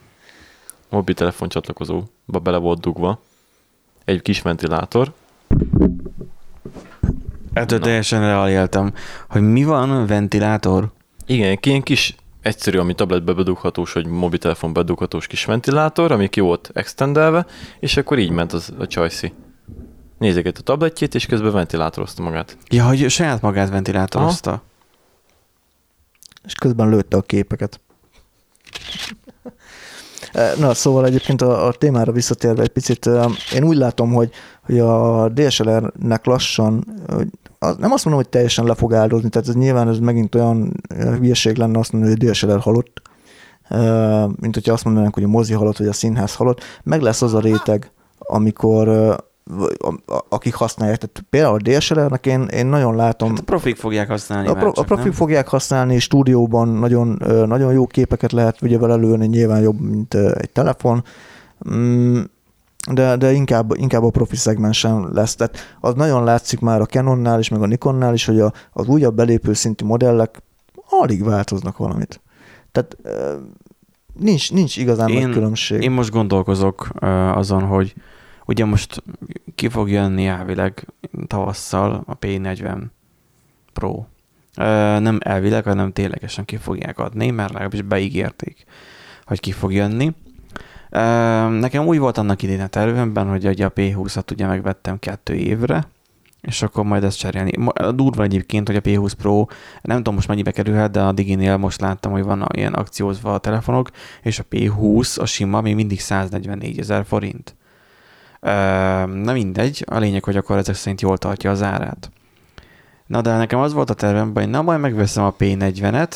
[0.89, 3.21] mobiltelefon csatlakozóba bele volt dugva.
[4.05, 5.13] Egy kis ventilátor.
[7.53, 8.93] Ettől teljesen eléltem,
[9.29, 10.91] hogy mi van ventilátor?
[11.27, 16.71] Igen, ilyen kis, egyszerű, ami tabletbe bedughatós, vagy mobiltelefon bedughatós kis ventilátor, ami ki volt
[16.75, 17.47] extendelve,
[17.81, 19.33] és akkor így ment az, a csajszi.
[20.19, 22.57] Nézegett a tabletjét, és közben ventilátorozta magát.
[22.71, 24.63] Ja, hogy saját magát ventilátorozta.
[26.45, 27.81] És közben lőtte a képeket.
[30.33, 33.25] Eh, Na, szóval egyébként a, a témára visszatérve egy picit, eh,
[33.55, 34.31] én úgy látom, hogy,
[34.63, 37.29] hogy a DSLR-nek lassan, hogy
[37.63, 40.73] az- nem azt mondom, hogy teljesen le fog áldozni, tehát ez nyilván ez megint olyan
[40.99, 43.03] hülyeség lenne azt mondani, hogy a DSLR halott,
[44.41, 46.61] mint hogyha azt mondanánk, hogy a mozi halott, vagy a színház halott.
[46.83, 48.89] Meg lesz az a réteg, amikor
[50.29, 50.99] akik használják.
[50.99, 54.69] Tehát például a DSLR-nek én, én nagyon látom, Hát a profik fogják használni a, pro,
[54.69, 55.13] a csak, profik nem?
[55.13, 60.51] fogják használni, stúdióban nagyon, nagyon jó képeket lehet ugye vele lőni, nyilván jobb, mint egy
[60.51, 61.05] telefon,
[61.71, 62.21] Mm,
[62.91, 65.35] de, de inkább, inkább a profi szegmensen lesz.
[65.35, 68.87] Tehát az nagyon látszik már a Canonnál is, meg a Nikonnál is, hogy a, az
[68.87, 70.43] újabb belépő szintű modellek
[70.89, 72.21] alig változnak valamit.
[72.73, 72.97] Tehát
[74.19, 75.83] nincs, nincs igazán Én- nagy különbség.
[75.83, 76.89] Én most gondolkozok
[77.35, 77.95] azon, hogy
[78.47, 79.03] ugye most
[79.55, 80.87] ki fog jönni elvileg
[81.27, 82.83] tavasszal a P40
[83.73, 84.05] Pro.
[84.99, 88.65] Nem elvileg, hanem ténylegesen ki fogják adni, mert legalábbis beígérték,
[89.25, 90.15] hogy ki fog jönni.
[91.61, 95.89] Nekem úgy volt annak idén a tervemben, hogy ugye a P20-at ugye megvettem kettő évre,
[96.41, 97.53] és akkor majd ezt cserélni.
[97.95, 99.45] Durva egyébként, hogy a P20 Pro,
[99.83, 103.39] nem tudom most mennyibe kerülhet, de a Diginél most láttam, hogy van ilyen akciózva a
[103.39, 103.91] telefonok,
[104.23, 107.57] és a P20, a sima, még mindig 144 ezer forint.
[109.07, 112.11] Na mindegy, a lényeg, hogy akkor ezek szerint jól tartja az árát.
[113.07, 116.15] Na de nekem az volt a tervemben, hogy na majd megveszem a P40-et,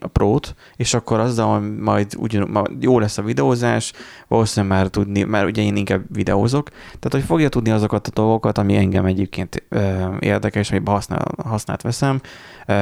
[0.00, 3.92] a Pro-t, és akkor azzal majd ugyan, majd jó lesz a videózás,
[4.28, 8.58] valószínűleg már tudni, mert ugye én inkább videózok, tehát hogy fogja tudni azokat a dolgokat,
[8.58, 12.20] ami engem egyébként ö, érdekel, amiben használ, használt veszem,
[12.66, 12.74] ö,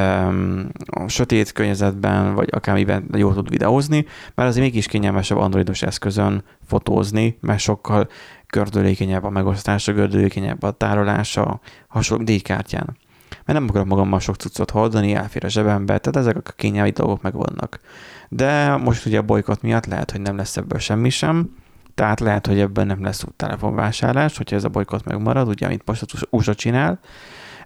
[0.87, 7.39] a sötét környezetben, vagy akármiben jól tud videózni, mert azért mégis kényelmesebb androidos eszközön fotózni,
[7.41, 8.09] mert sokkal
[8.49, 12.97] gördülékenyebb a megosztása, gördülékenyebb a tárolása, hasonló díjkártyán.
[13.45, 17.23] Mert nem akarok magammal sok cuccot hordani, elfér a zsebembe, tehát ezek a kényelmi dolgok
[17.23, 17.81] megvannak.
[18.29, 21.57] De most ugye a bolykot miatt lehet, hogy nem lesz ebből semmi sem,
[21.95, 26.03] tehát lehet, hogy ebben nem lesz telefonvásárlás, hogyha ez a bolykot megmarad, ugye, amit most
[26.13, 27.01] az USA csinál,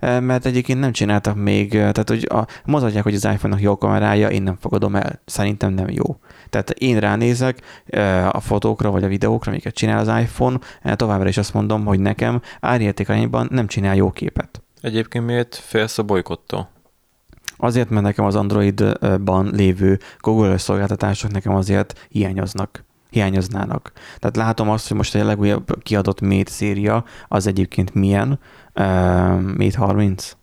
[0.01, 3.79] Eh, mert egyébként nem csináltak még, eh, tehát hogy a, mondhatják, hogy az iPhone-nak jó
[3.79, 5.20] kamerája, én nem fogadom el.
[5.24, 6.16] Szerintem nem jó.
[6.51, 10.59] Tehát én ránézek eh, a fotókra vagy a videókra, amiket csinál az iPhone,
[10.95, 14.61] továbbra is azt mondom, hogy nekem árértékarányban nem csinál jó képet.
[14.87, 16.68] Egyébként miért félsz a bolykottól?
[17.57, 23.93] Azért, mert nekem az Androidban lévő Google szolgáltatások nekem azért hiányoznak hiányoznának.
[24.18, 28.39] Tehát látom azt, hogy most a legújabb kiadott Mate széria az egyébként milyen,
[28.74, 30.37] uh, Mate 30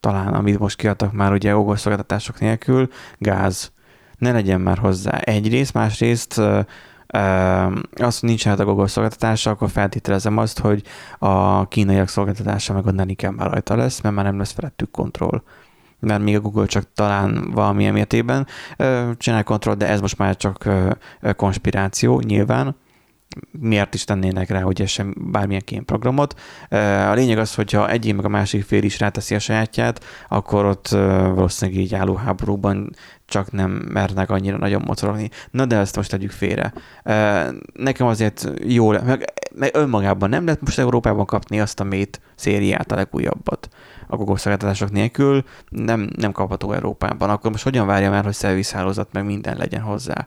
[0.00, 2.88] talán, amit most kiadtak már ugye Google szolgáltatások nélkül,
[3.18, 3.72] gáz.
[4.18, 6.64] Ne legyen már hozzá egyrészt, másrészt uh,
[7.96, 10.82] azt, hogy nincs hát a Google szolgáltatása, akkor feltételezem azt, hogy
[11.18, 15.42] a kínaiak szolgáltatása meg a Naniken már rajta lesz, mert már nem lesz felettük kontroll
[16.04, 18.46] mert még a Google csak talán valamilyen mértékben
[19.16, 20.68] csinál kontroll, de ez most már csak
[21.36, 22.76] konspiráció nyilván.
[23.50, 26.40] Miért is tennének rá, hogy sem bármilyen kémprogramot.
[27.08, 30.88] A lényeg az, hogyha egyik meg a másik fél is ráteszi a sajátját, akkor ott
[30.88, 32.90] valószínűleg így álló háborúban
[33.34, 35.30] csak nem mernek annyira nagyon mocorogni.
[35.50, 36.72] Na de ezt most tegyük félre.
[37.72, 42.92] Nekem azért jó, meg, meg önmagában nem lehet most Európában kapni azt a Mate szériát,
[42.92, 43.68] a legújabbat
[44.06, 44.56] a Google
[44.90, 47.30] nélkül nem, nem kapható Európában.
[47.30, 50.26] Akkor most hogyan várja már, hogy szervizhálózat meg minden legyen hozzá?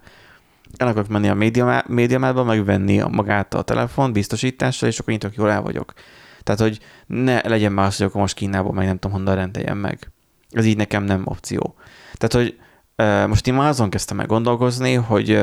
[0.78, 5.36] El akarok menni a média, médiamádba, megvenni a magát a telefon biztosítással, és akkor nyitok,
[5.36, 5.93] jól el vagyok.
[6.43, 9.78] Tehát, hogy ne legyen már az, hogy akkor most Kínából meg nem tudom honnan rendeljem
[9.78, 10.12] meg.
[10.51, 11.76] Ez így nekem nem opció.
[12.14, 12.60] Tehát, hogy
[13.27, 15.39] most én már azon kezdtem meg gondolkozni, hogy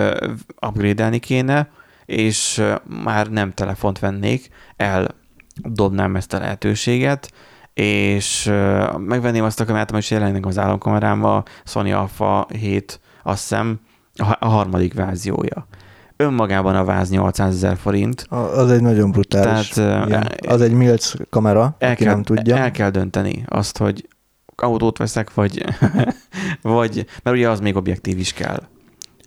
[0.67, 1.69] upgrade-elni kéne,
[2.05, 2.63] és
[3.03, 7.33] már nem telefont vennék, eldobnám ezt a lehetőséget,
[7.75, 8.53] és
[8.99, 13.81] megvenném azt a kamerát, amit jelenik az államkamerám, a Sony Alpha 7, azt hiszem,
[14.39, 15.67] a, harmadik verziója.
[16.17, 18.27] Önmagában a váz 800 ezer forint.
[18.29, 19.69] Az egy nagyon brutális.
[19.69, 22.57] Tehát, Tehát, ö, az egy milc kamera, El kell, nem tudja.
[22.57, 24.09] el kell dönteni azt, hogy
[24.63, 25.65] autót veszek, vagy,
[26.63, 28.63] vagy mert ugye az még objektív is kell.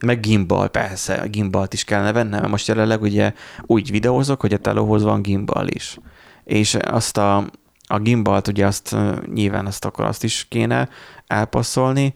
[0.05, 4.53] Meg gimbal, persze, a gimbalt is kellene vennem, mert most jelenleg ugye úgy videózok, hogy
[4.53, 5.97] a telóhoz van gimbal is.
[6.43, 7.49] és azt a,
[7.87, 8.95] a gimbalt, ugye azt
[9.33, 10.89] nyilván azt akkor azt is kéne
[11.27, 12.13] elpasszolni,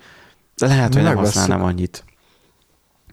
[0.55, 2.03] de lehet, hogy nem használnám annyit.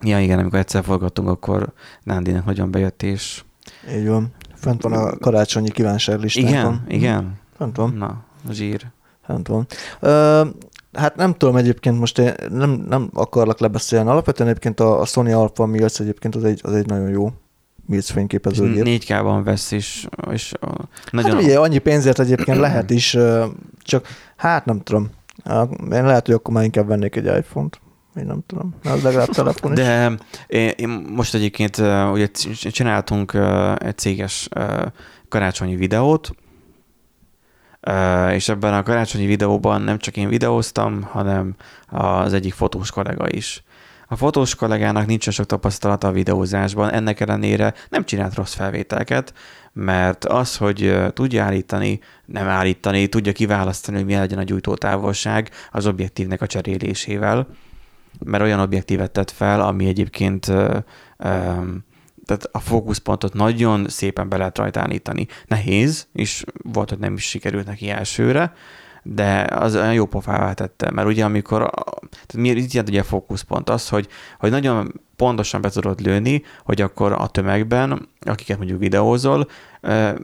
[0.00, 1.72] Ja igen, amikor egyszer forgattunk, akkor
[2.02, 3.42] Nándinek nagyon bejött, és
[3.94, 4.34] Így van.
[4.54, 6.44] Fent van a karácsonyi kívánságlistán.
[6.46, 7.94] igen, igen, Fent van.
[7.94, 8.86] na, zsír.
[9.28, 9.66] Fent van.
[10.00, 10.44] Ö,
[10.92, 14.08] hát nem tudom egyébként most én nem, nem akarlak lebeszélni.
[14.08, 17.32] Alapvetően egyébként a, a Sony Alpha Mills egyébként az egy, az egy nagyon jó
[17.86, 19.02] Mills fényképezőgép.
[19.02, 21.36] 4K-ban vesz, és, és Hát nagyon...
[21.36, 23.16] ugye annyi pénzért egyébként lehet is,
[23.82, 24.06] csak
[24.36, 25.10] hát nem tudom.
[25.92, 27.80] Én lehet, hogy akkor már inkább vennék egy iPhone-t.
[28.16, 28.74] Én nem tudom.
[28.84, 29.78] Az legalább telefon is.
[29.78, 30.12] De
[30.46, 31.76] én, én most egyébként
[32.12, 32.28] ugye
[32.70, 33.34] csináltunk
[33.78, 34.48] egy céges
[35.28, 36.30] karácsonyi videót,
[38.32, 41.54] és ebben a karácsonyi videóban nem csak én videóztam, hanem
[41.86, 43.62] az egyik fotós kollega is.
[44.10, 49.32] A fotós kollégának nincsen sok tapasztalata a videózásban, ennek ellenére nem csinált rossz felvételket,
[49.72, 55.86] mert az, hogy tudja állítani, nem állítani, tudja kiválasztani, hogy milyen legyen a gyújtótávolság az
[55.86, 57.46] objektívnek a cserélésével,
[58.24, 60.78] mert olyan objektívet tett fel, ami egyébként ö,
[62.28, 65.26] tehát a fókuszpontot nagyon szépen be lehet rajta állítani.
[65.46, 68.52] Nehéz, és volt, hogy nem is sikerült neki elsőre,
[69.02, 71.70] de az olyan jó pofává tette, mert ugye amikor,
[72.10, 73.70] tehát mi itt jelent ugye a fókuszpont?
[73.70, 74.08] Az, hogy,
[74.38, 79.48] hogy nagyon pontosan be tudod lőni, hogy akkor a tömegben, akiket mondjuk videózol,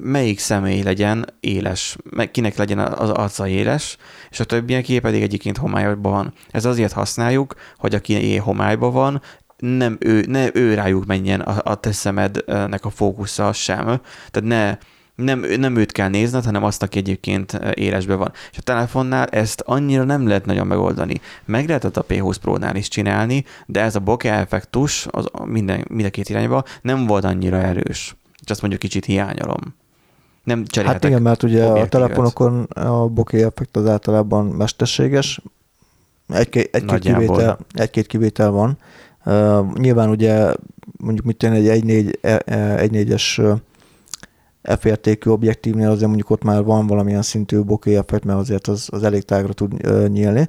[0.01, 1.97] melyik személy legyen éles,
[2.31, 3.97] kinek legyen az arca éles,
[4.31, 6.33] és a többieké pedig egyébként homályban van.
[6.51, 9.23] Ez azért használjuk, hogy aki homályban van,
[9.59, 13.85] nem ő, ne ő rájuk menjen a, a te szemednek a fókusza sem.
[14.31, 14.79] Tehát ne,
[15.15, 18.33] nem, nem őt kell nézned, hanem azt, aki egyébként élesben van.
[18.53, 21.21] És a telefonnál ezt annyira nem lehet nagyon megoldani.
[21.45, 26.07] Meg lehetett a P20 Pro-nál is csinálni, de ez a bokeh effektus az minden, mind
[26.07, 28.17] a két irányba nem volt annyira erős.
[28.43, 29.75] És azt mondjuk kicsit hiányolom.
[30.45, 31.03] Nem cserélhetek.
[31.03, 35.41] Hát igen, mert ugye a telefonokon a bokeh effekt az általában mesterséges.
[36.29, 37.27] Egy-két, Nagyjából.
[37.27, 38.79] kivétel, egy-két kivétel van.
[39.27, 40.55] Uh, nyilván ugye
[40.97, 43.59] mondjuk mit tenni egy 1.4 1.4-es uh,
[44.79, 49.03] F-értékű objektívnél azért mondjuk ott már van valamilyen szintű bokeh effekt, mert azért az, az
[49.03, 49.73] elég tágra tud
[50.09, 50.49] nyílni.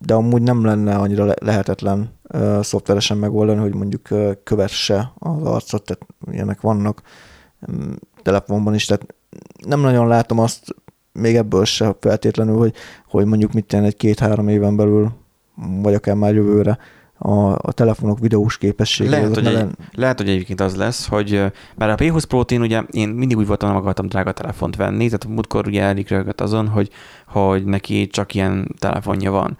[0.00, 4.08] De amúgy nem lenne annyira le- lehetetlen uh, szoftveresen megoldani, hogy mondjuk
[4.44, 7.02] kövesse az arcot, tehát ilyenek vannak
[7.72, 7.92] mm,
[8.22, 9.14] telefonban is, tehát
[9.66, 10.74] nem nagyon látom azt
[11.12, 12.74] még ebből se feltétlenül, hogy,
[13.08, 15.10] hogy mondjuk mit tenni egy két-három éven belül,
[15.82, 16.78] vagy akár már jövőre
[17.18, 19.10] a, a telefonok videós képessége.
[19.10, 19.54] Lehet, hogy egy-
[19.92, 21.30] Lehet, hogy egyébként az lesz, hogy
[21.76, 25.24] mert a P20 Pro-tin ugye én mindig úgy voltam, nem akartam drága telefont venni, tehát
[25.24, 26.90] a múltkor ugye Erik rögött azon, hogy,
[27.26, 29.56] hogy neki csak ilyen telefonja van.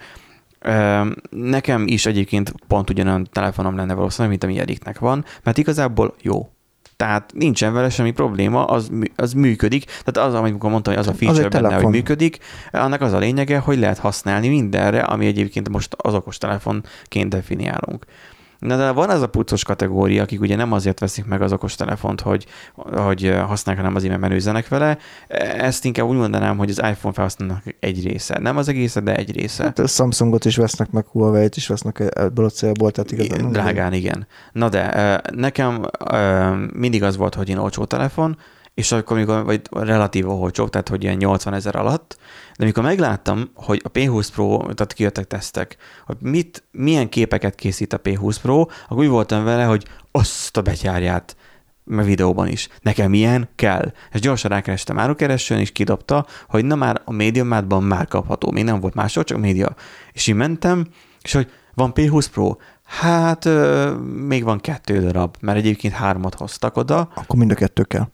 [1.31, 6.49] Nekem is egyébként pont ugyanolyan telefonom lenne valószínűleg, mint ami Eriknek van, mert igazából jó.
[6.99, 9.85] Tehát nincsen vele semmi probléma, az, az működik.
[9.85, 12.39] Tehát az, amikor mondtam, hogy az a feature egy benne, hogy működik,
[12.73, 18.05] annak az a lényege, hogy lehet használni mindenre, ami egyébként most az okos telefonként definiálunk.
[18.59, 21.75] Na de van az a puccos kategória, akik ugye nem azért veszik meg az okos
[21.75, 24.99] telefont, hogy, hogy használják, hanem azért, mert menőzenek vele.
[25.59, 28.39] Ezt inkább úgy mondanám, hogy az iPhone felhasználók egy része.
[28.39, 29.63] Nem az egész, de egy része.
[29.63, 33.53] Hát Samsungot is vesznek, meg Huawei-t is vesznek ebből a célból, tehát igazán.
[33.53, 34.27] Drágán, igen.
[34.53, 35.87] Na de nekem
[36.73, 38.39] mindig az volt, hogy én olcsó telefon,
[38.75, 42.19] és akkor, amikor, vagy relatív olcsó, tehát hogy ilyen 80 ezer alatt,
[42.59, 47.93] de amikor megláttam, hogy a P20 Pro, tehát kijöttek tesztek, hogy mit, milyen képeket készít
[47.93, 51.37] a P20 Pro, akkor úgy voltam vele, hogy azt a betyárját,
[51.85, 52.69] meg videóban is.
[52.81, 53.93] Nekem ilyen kell.
[54.13, 58.51] És gyorsan rákerestem árukeresőn, és kidobta, hogy na már a médiumátban már kapható.
[58.51, 59.75] Még nem volt máshol, csak média.
[60.13, 60.87] És így mentem,
[61.23, 62.57] és hogy van P20 Pro?
[62.85, 63.95] Hát ö,
[64.27, 68.09] még van kettő darab, mert egyébként hármat hoztak oda, Akkor mind a kettő kell.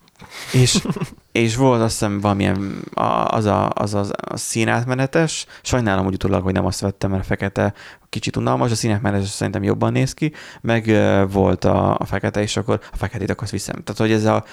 [0.53, 0.87] és,
[1.35, 6.43] és volt azt hiszem valamilyen a- az a, az, az a színátmenetes, sajnálom úgy utólag,
[6.43, 7.73] hogy nem azt vettem, mert a fekete
[8.09, 10.93] kicsit unalmas, a színátmenetes szerintem jobban néz ki, meg
[11.31, 13.75] volt a, a fekete, és akkor a feketét akkor azt viszem.
[13.85, 14.45] Tehát, hogy ez a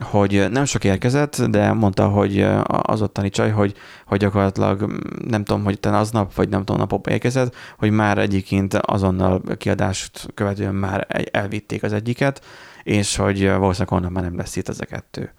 [0.00, 3.74] hogy nem sok érkezett, de mondta, hogy az ottani csaj, hogy,
[4.06, 8.74] hogy gyakorlatilag nem tudom, hogy te aznap, vagy nem tudom, napokban érkezett, hogy már egyébként
[8.74, 12.44] azonnal kiadást követően már egy- elvitték az egyiket,
[12.82, 15.32] és hogy valószínűleg onnan már nem lesz itt ez a kettő.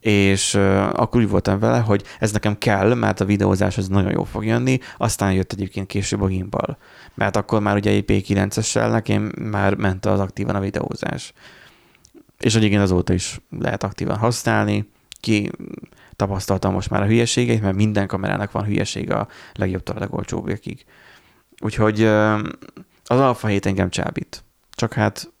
[0.00, 4.12] És uh, akkor úgy voltam vele, hogy ez nekem kell, mert a videózás az nagyon
[4.12, 6.78] jól fog jönni, aztán jött egyébként később a gimbal.
[7.14, 11.32] Mert akkor már ugye egy P9-essel nekem már ment az aktívan a videózás.
[12.38, 14.90] És egyébként azóta is lehet aktívan használni,
[15.20, 15.50] ki
[16.16, 20.84] tapasztaltam most már a hülyeségeit, mert minden kamerának van hülyesége a legjobbtól a legolcsóbbakig.
[21.60, 22.38] Úgyhogy ö,
[23.04, 24.44] az Alpha 7 engem csábít.
[24.70, 25.32] Csak hát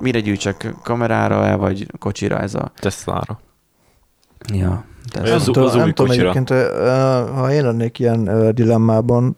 [0.00, 2.72] Mire gyűjtsek kamerára vagy kocsira ez a...
[2.78, 3.40] Tesla-ra.
[4.52, 6.48] Ja, de Ez nem tudom, nem tudom egyébként,
[7.34, 9.36] ha én lennék ilyen dilemmában,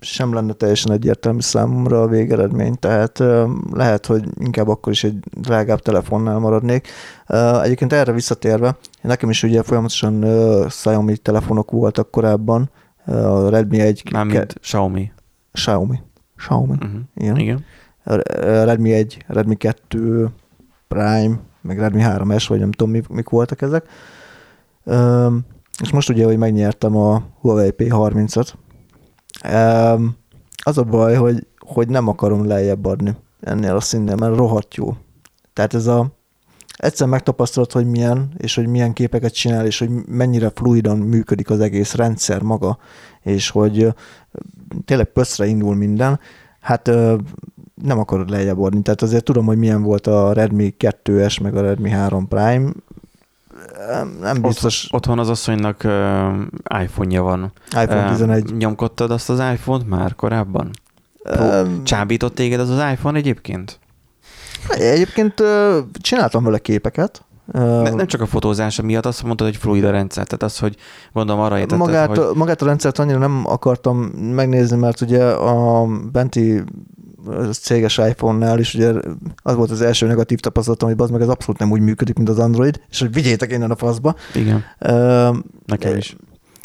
[0.00, 3.22] sem lenne teljesen egyértelmű számomra a végeredmény, tehát
[3.72, 6.88] lehet, hogy inkább akkor is egy drágább telefonnál maradnék.
[7.62, 10.24] Egyébként erre visszatérve, nekem is ugye folyamatosan
[10.66, 12.70] Xiaomi telefonok voltak korábban,
[13.04, 15.12] a Redmi 1, Mármint Xiaomi.
[15.52, 16.00] Xiaomi,
[16.36, 17.00] Xiaomi, Uh-huh.
[17.14, 17.36] igen.
[17.36, 17.64] Igen.
[18.64, 20.28] Redmi 1, Redmi 2
[20.88, 23.86] Prime, meg Redmi 3S, vagy nem tudom, mik, voltak ezek.
[25.82, 28.52] És most ugye, hogy megnyertem a Huawei P30-at.
[29.44, 30.16] Üm,
[30.64, 34.96] az a baj, hogy, hogy nem akarom lejjebb adni ennél a színnél, mert rohadt jó.
[35.52, 36.16] Tehát ez a
[36.76, 41.60] egyszer megtapasztalod, hogy milyen, és hogy milyen képeket csinál, és hogy mennyire fluidan működik az
[41.60, 42.78] egész rendszer maga,
[43.22, 43.94] és hogy
[44.84, 46.20] tényleg pöszre indul minden,
[46.60, 46.90] hát
[47.82, 48.82] nem akarod lejjebb adni.
[48.82, 52.70] Tehát azért tudom, hogy milyen volt a Redmi 2S, meg a Redmi 3 Prime.
[54.20, 54.88] Nem- biztos.
[54.90, 57.52] Otthon az asszonynak uh, iPhone-ja van.
[57.82, 58.56] iPhone Ö, 11.
[58.56, 60.70] Nyomkodtad azt az iPhone-t már korábban?
[61.22, 63.78] Öm, Csábított téged az az iPhone egyébként?
[64.68, 67.22] Egyébként ö, csináltam vele képeket.
[67.52, 70.76] Ne, nem csak a fotózása miatt, azt mondtad, hogy fluid a rendszer, tehát az, hogy
[71.12, 73.96] gondolom arra értetted, magát, hogy magát a rendszert annyira nem akartam
[74.34, 76.62] megnézni, mert ugye a benti
[77.50, 78.92] céges iPhone-nál is ugye
[79.42, 82.28] az volt az első negatív tapasztalatom, hogy az meg ez abszolút nem úgy működik, mint
[82.28, 84.14] az Android, és hogy vigyétek innen a faszba.
[84.34, 85.30] igen, Ö,
[85.66, 86.16] nekem is.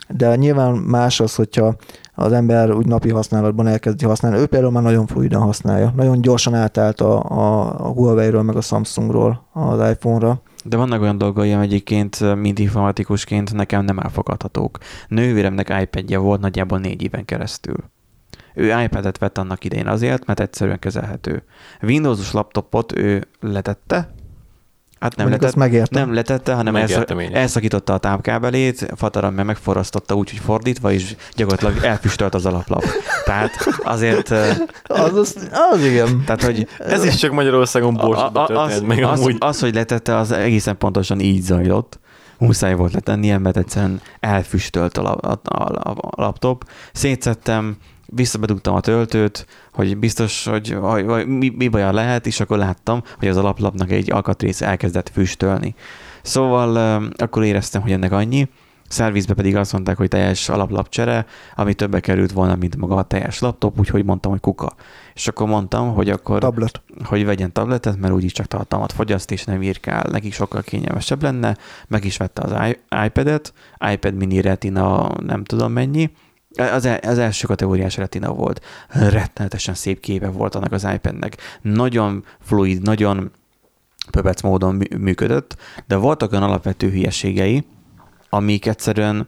[0.08, 1.76] De nyilván más az, hogyha
[2.16, 4.38] az ember úgy napi használatban elkezdi használni.
[4.38, 5.94] Ő például már nagyon fluidan használja.
[5.96, 10.42] Nagyon gyorsan átállt a, a, a Huawei-ről, meg a Samsungról az iPhone-ra.
[10.64, 14.78] De vannak olyan dolgai, egyébként, mint informatikusként nekem nem elfogadhatók.
[15.08, 17.76] Nővéremnek iPad-je volt nagyjából négy éven keresztül.
[18.54, 21.44] Ő iPad-et vett annak idején azért, mert egyszerűen kezelhető.
[21.82, 24.14] Windows-os laptopot ő letette,
[25.00, 26.06] hát nem letette, megértem.
[26.06, 31.16] nem letette, hanem elszak, Megértem elszakította a tápkábelét, Fataram meg megforrasztotta úgy, hogy fordítva, és
[31.36, 32.84] gyakorlatilag elfüstölt az alaplap.
[33.26, 33.52] Tehát
[33.84, 34.30] azért,
[34.84, 36.24] Az, az, az igen.
[36.26, 39.36] tehát hogy Ez is csak Magyarországon borsodba történt az, meg az, amúgy.
[39.40, 42.00] az, hogy letette, az egészen pontosan így zajlott.
[42.38, 46.64] Muszáj volt letennie, mert egyszerűen elfüstölt a, lap, a, a, a laptop.
[46.94, 52.58] Szétszettem, visszabedugtam a töltőt, hogy biztos, hogy, hogy, hogy mi, mi baja lehet, és akkor
[52.58, 55.76] láttam, hogy az alaplapnak egy alkatrész elkezdett füstölni.
[56.22, 58.50] Szóval akkor éreztem, hogy ennek annyi,
[58.94, 61.26] szervizbe pedig azt mondták, hogy teljes alaplapcsere,
[61.56, 64.74] ami többe került volna, mint maga a teljes laptop, úgyhogy mondtam, hogy kuka.
[65.14, 66.82] És akkor mondtam, hogy akkor Tablet.
[67.04, 71.58] hogy vegyen tabletet, mert úgyis csak tartalmat fogyaszt, és nem írkál, neki sokkal kényelmesebb lenne.
[71.88, 72.76] Meg is vette az
[73.06, 73.54] iPad-et,
[73.94, 76.12] iPad mini retina nem tudom mennyi,
[76.58, 78.66] az, el- az első kategóriás retina volt.
[78.90, 81.38] Rettenetesen szép képe volt annak az iPadnek.
[81.62, 83.32] Nagyon fluid, nagyon
[84.12, 85.56] pöbec módon mű- működött,
[85.88, 87.64] de voltak olyan alapvető hülyeségei,
[88.34, 89.28] amik egyszerűen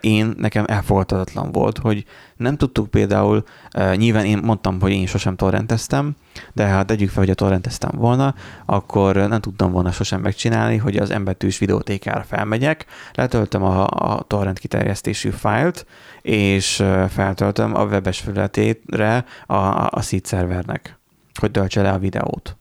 [0.00, 2.04] én, nekem elfogadhatatlan volt, hogy
[2.36, 3.44] nem tudtuk például,
[3.76, 6.16] uh, nyilván én mondtam, hogy én sosem torrenteztem,
[6.52, 8.34] de hát tegyük fel, hogy a torrenteztem volna,
[8.66, 14.58] akkor nem tudtam volna sosem megcsinálni, hogy az embetűs videótékára felmegyek, letöltöm a, a torrent
[14.58, 15.86] kiterjesztésű fájlt,
[16.22, 20.98] és uh, feltöltöm a webes felületére a, a, a seed szervernek,
[21.40, 22.56] hogy töltse le a videót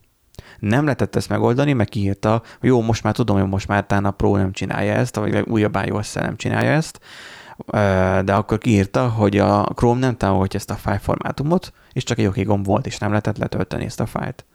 [0.63, 4.05] nem lehetett ezt megoldani, meg kiírta, hogy jó, most már tudom, hogy most már talán
[4.05, 6.99] a Pro nem csinálja ezt, vagy újabb ios nem csinálja ezt,
[8.25, 12.25] de akkor kiírta, hogy a Chrome nem támogatja ezt a file formátumot, és csak egy
[12.25, 14.45] oké gomb volt, és nem lehetett letölteni ezt a fájlt.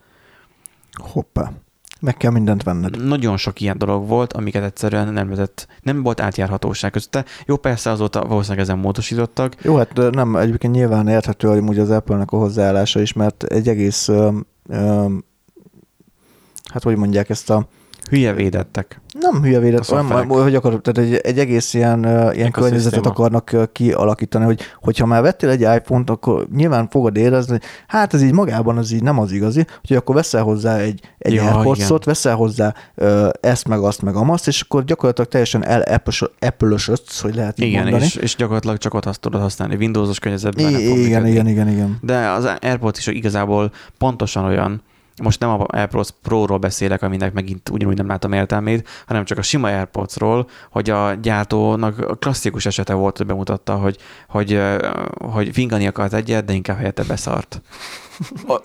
[0.92, 1.50] Hoppá.
[2.00, 3.04] Meg kell mindent venned.
[3.04, 7.24] Nagyon sok ilyen dolog volt, amiket egyszerűen nem lehetett, nem volt átjárhatóság közte.
[7.46, 12.30] Jó, persze azóta valószínűleg ezen módosítottak, Jó, hát nem, egyébként nyilván érthető hogy az Apple-nek
[12.30, 14.08] a hozzáállása is, mert egy egész,
[16.72, 17.66] hát hogy mondják ezt a,
[18.10, 19.00] hülye védettek.
[19.20, 20.26] nem hülye A védet, szoftverek.
[20.28, 22.50] nem, hogy akarok, tehát egy, egy egész ilyen, ilyen Ökoszisztéma.
[22.50, 27.62] környezetet akarnak ö, kialakítani, hogy hogyha már vettél egy iPhone-t, akkor nyilván fogod érezni, hogy
[27.86, 31.32] hát ez így magában az így nem az igazi, hogy akkor veszel hozzá egy, egy
[31.32, 31.98] Ja, AirPods-ot, igen.
[32.04, 35.82] veszel hozzá ö, ezt, meg azt, meg amazt, és akkor gyakorlatilag teljesen el
[36.40, 38.04] Apple-ösödsz, hogy lehet így Igen, mondani.
[38.04, 39.74] és, és gyakorlatilag csak ott azt tudod használni.
[39.76, 41.30] Windows-os környezetben I- igen, működni.
[41.30, 41.98] igen, igen, igen.
[42.02, 44.82] De az AirPods is igazából pontosan olyan,
[45.22, 49.42] most nem a AirPods Pro-ról beszélek, aminek megint ugyanúgy nem látom értelmét, hanem csak a
[49.42, 53.96] sima AirPods-ról, hogy a gyártónak klasszikus esete volt, hogy bemutatta, hogy,
[54.28, 54.60] hogy,
[55.18, 57.62] hogy fingani akart egyet, de inkább helyette beszart.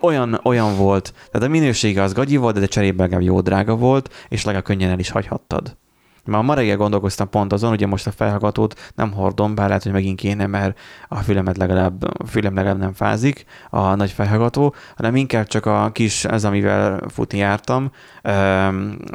[0.02, 1.14] Olyan, olyan volt.
[1.32, 4.90] Tehát a minősége az gagyi volt, de cserébe legalább jó drága volt, és legalább könnyen
[4.90, 5.78] el is hagyhattad.
[6.26, 9.92] Már ma reggel gondolkoztam pont azon, ugye most a felhallgatót nem hordom, bár lehet, hogy
[9.92, 15.16] megint kéne, mert a fülemet legalább, a fülem legalább nem fázik, a nagy felhallgató, hanem
[15.16, 17.92] inkább csak a kis, ez amivel futni jártam,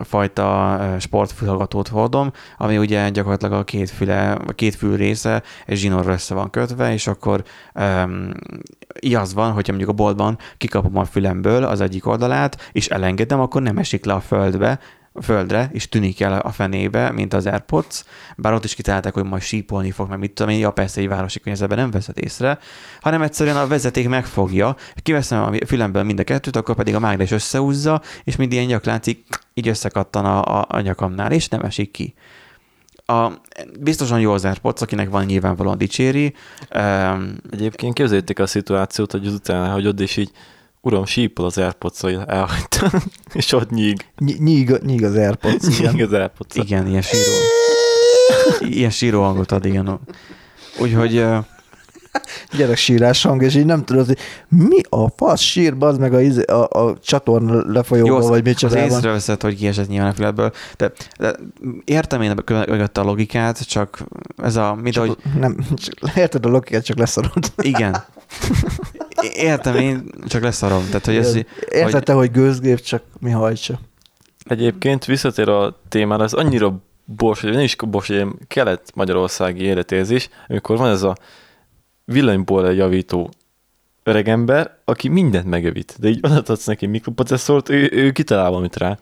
[0.02, 6.12] fajta sportfülhallgatót hordom, ami ugye gyakorlatilag a két füle, a két fül része egy zsinórra
[6.12, 7.44] össze van kötve, és akkor
[7.74, 8.32] um,
[9.14, 13.62] az van, hogyha mondjuk a boltban kikapom a fülemből az egyik oldalát, és elengedem, akkor
[13.62, 14.78] nem esik le a földbe,
[15.22, 18.04] földre, és tűnik el a fenébe, mint az AirPods,
[18.36, 21.08] bár ott is kitalálták, hogy majd sípolni fog, mert mit tudom én, ja persze egy
[21.08, 22.58] városi környezetben nem veszed észre,
[23.00, 27.30] hanem egyszerűen a vezeték megfogja, kiveszem a fülemből mind a kettőt, akkor pedig a mágnes
[27.30, 32.14] összehúzza, és mind ilyen nyakláncig így összekattan a, a, a nyakamnál, és nem esik ki.
[33.10, 33.32] A,
[33.80, 36.34] biztosan jó az AirPods, akinek van nyilvánvalóan dicséri.
[36.74, 40.30] Um, Egyébként képzeljétek a szituációt, hogy azután hagyod, és így
[40.80, 42.90] Uram, sípol az airpods hogy elhagytam,
[43.32, 44.06] és ott nyíg.
[44.16, 45.78] Ny- nyíg, nyíg az AirPods.
[45.92, 46.54] nyíg az AirPods.
[46.54, 47.32] Igen, ilyen síró.
[48.60, 50.00] ilyen síró hangot ad, igen.
[50.78, 51.24] Úgyhogy...
[52.56, 56.52] Gyerek sírás hang, és így nem tudod, hogy mi a fasz sír, az meg a,
[56.52, 60.92] a, a csatorna lefolyóba, Jó, vagy mit Az észreveszed, hogy kiesett nyilván a fületből, de,
[61.18, 61.34] de
[61.84, 63.98] értem én mögött a logikát, csak
[64.36, 64.74] ez a...
[64.74, 65.16] Mit, csak, hogy...
[65.38, 67.52] Nem, csak, érted a logikát, csak leszarod.
[67.56, 68.04] Igen.
[69.34, 70.86] Értem, én csak leszarom.
[70.86, 71.36] Tehát, hogy ez,
[71.68, 72.16] Érted hogy...
[72.16, 73.78] hogy gőzgép, csak mi hajtsa.
[74.44, 80.90] Egyébként visszatér a témára, az annyira bors, nem is bors, hogy kelet-magyarországi életérzés, amikor van
[80.90, 81.16] ez a
[82.12, 83.30] villanyból javító
[84.02, 88.98] öregember, aki mindent megjavít, de így adhatsz neki mikroprocesszort, ő, ő kitalál valamit rá.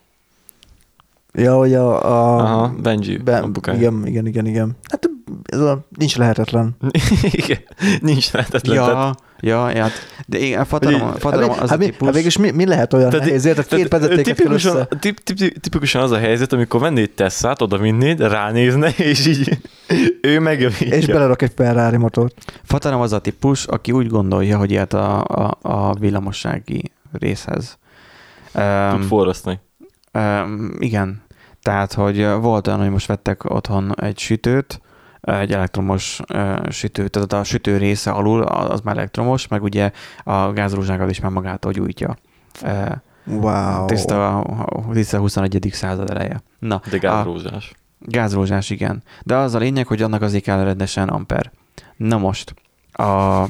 [1.33, 2.05] Ja, hogy a...
[2.05, 3.17] a Aha, Benji.
[3.17, 4.77] Ben, igen, igen, igen, igen.
[4.91, 5.11] Hát
[5.45, 6.77] ez a, nincs lehetetlen.
[7.43, 7.59] igen,
[8.01, 8.77] nincs lehetetlen.
[8.77, 9.23] Ja, tehát...
[9.41, 9.87] ja, ja,
[10.27, 12.07] de igen, fatarom, fatarom hát, az hát, a típus.
[12.07, 13.67] Hát végülis mi, mi lehet olyan tehát, nehéz, érted?
[13.67, 18.89] Két vezetéket tipikusan, tip, tip, tipikusan az a helyzet, amikor vennéd Tesszát, oda vinnéd, ránézne,
[19.13, 19.59] és így
[20.21, 20.97] ő megjavítja.
[20.97, 22.61] És belerak egy Ferrari motort.
[22.63, 27.79] Fatarom az a típus, aki úgy gondolja, hogy ilyet a, a, a villamossági részhez.
[28.53, 28.63] Tud
[29.01, 29.59] um, forrasztani.
[30.13, 31.25] Um, igen,
[31.63, 34.81] tehát, hogy volt olyan, hogy most vettek otthon egy sütőt,
[35.27, 36.21] egy elektromos
[36.69, 39.91] sütő, tehát a sütő része alul az már elektromos, meg ugye
[40.25, 42.17] a gázrózsákat is már magától gyújtja.
[43.25, 43.87] Wow.
[43.87, 44.45] Tiszta,
[44.93, 45.69] tiszta 21.
[45.73, 46.43] század eleje.
[46.59, 47.73] Na, De gázrózsás.
[47.75, 49.03] A, gázrózsás, igen.
[49.23, 51.51] De az a lényeg, hogy annak azért kell rendesen amper.
[51.97, 52.55] Na most,
[52.93, 53.49] a a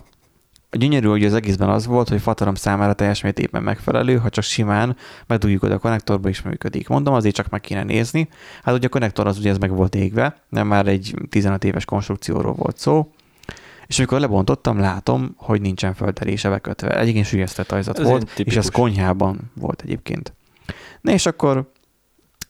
[0.70, 4.96] gyönyörű, hogy az egészben az volt, hogy Fatarom számára teljes mértékben megfelelő, ha csak simán
[5.26, 6.88] bedugjuk oda a konnektorba is működik.
[6.88, 8.28] Mondom, azért csak meg kéne nézni.
[8.62, 11.84] Hát ugye a konnektor az ugye ez meg volt égve, nem már egy 15 éves
[11.84, 13.10] konstrukcióról volt szó,
[13.86, 16.98] és amikor lebontottam, látom, hogy nincsen föltelése bekötve.
[17.00, 20.34] Egyébként sülyeztett ajzat ez volt, és ez konyhában volt egyébként.
[21.00, 21.70] Na és akkor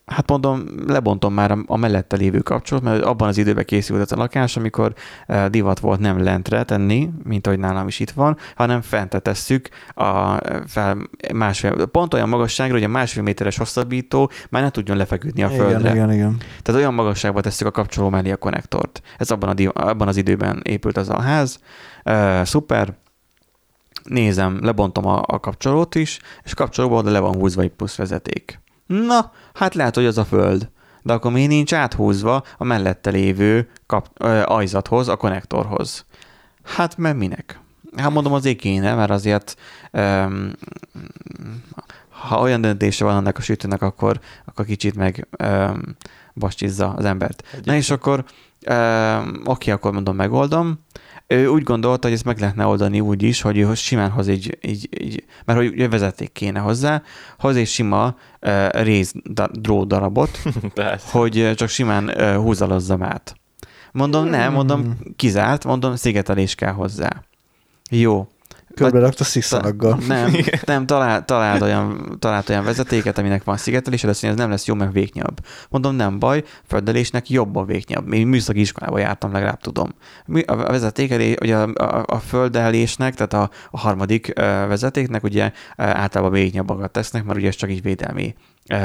[0.06, 4.16] Hát mondom, lebontom már a mellette lévő kapcsolat, mert abban az időben készült ez a
[4.16, 4.94] lakás, amikor
[5.26, 9.68] eh, divat volt nem lentre tenni, mint ahogy nálam is itt van, hanem fent tesszük
[9.94, 10.36] a
[10.66, 10.96] fel
[11.34, 15.78] másfél, pont olyan magasságra, hogy a másfél méteres hosszabbító már ne tudjon lefeküdni a földre.
[15.78, 16.36] Igen, igen, igen.
[16.62, 19.02] Tehát olyan magasságba tesszük a kapcsoló mellé a konnektort.
[19.18, 21.60] Ez abban, a, abban az időben épült az a ház.
[22.04, 22.94] Uh, szuper,
[24.04, 28.60] nézem, lebontom a, a kapcsolót is, és kapcsolóból le van húzva egy plusz vezeték.
[28.86, 30.68] Na, hát lehet, hogy az a föld.
[31.02, 36.04] De akkor mi nincs áthúzva a mellette lévő kap, ö, ajzathoz, a konnektorhoz?
[36.62, 37.60] Hát mert minek?
[37.96, 39.56] Hát mondom, azért kéne, mert azért
[39.90, 40.52] öm,
[42.08, 45.96] ha olyan döntése van annak a sütőnek, akkor, akkor kicsit meg öm,
[46.34, 47.40] bastizza az embert.
[47.40, 47.66] Egyébként.
[47.66, 48.24] Na és akkor
[48.66, 50.78] öm, oké, akkor mondom, megoldom,
[51.26, 54.88] ő úgy gondolta, hogy ezt meg lehetne oldani úgy is, hogy simán hoz egy, egy,
[54.90, 57.02] egy mert hogy vezeték kéne hozzá,
[57.38, 59.14] hoz egy sima uh, rész
[59.86, 60.38] darabot,
[61.12, 63.36] hogy csak simán uh, húzalozzam át.
[63.92, 67.22] Mondom, nem, mondom, kizárt, mondom, szigetelés kell hozzá.
[67.90, 68.28] Jó,
[68.76, 69.98] Körbe rakta szikszalaggal.
[70.06, 74.46] Nem, nem talál, talált, olyan, talált olyan vezetéket, aminek van szigetelés, de azt mondja, ez
[74.46, 75.40] nem lesz jó, mert véknyabb.
[75.68, 78.12] Mondom, nem baj, földelésnek jobb a véknyabb.
[78.12, 79.94] Én műszaki iskolába jártam, legalább tudom.
[80.46, 84.32] A vezetékelés, ugye a, a, a földelésnek, tehát a, a harmadik
[84.68, 88.34] vezetéknek ugye általában véknyabbakat tesznek, mert ugye ez csak egy védelmi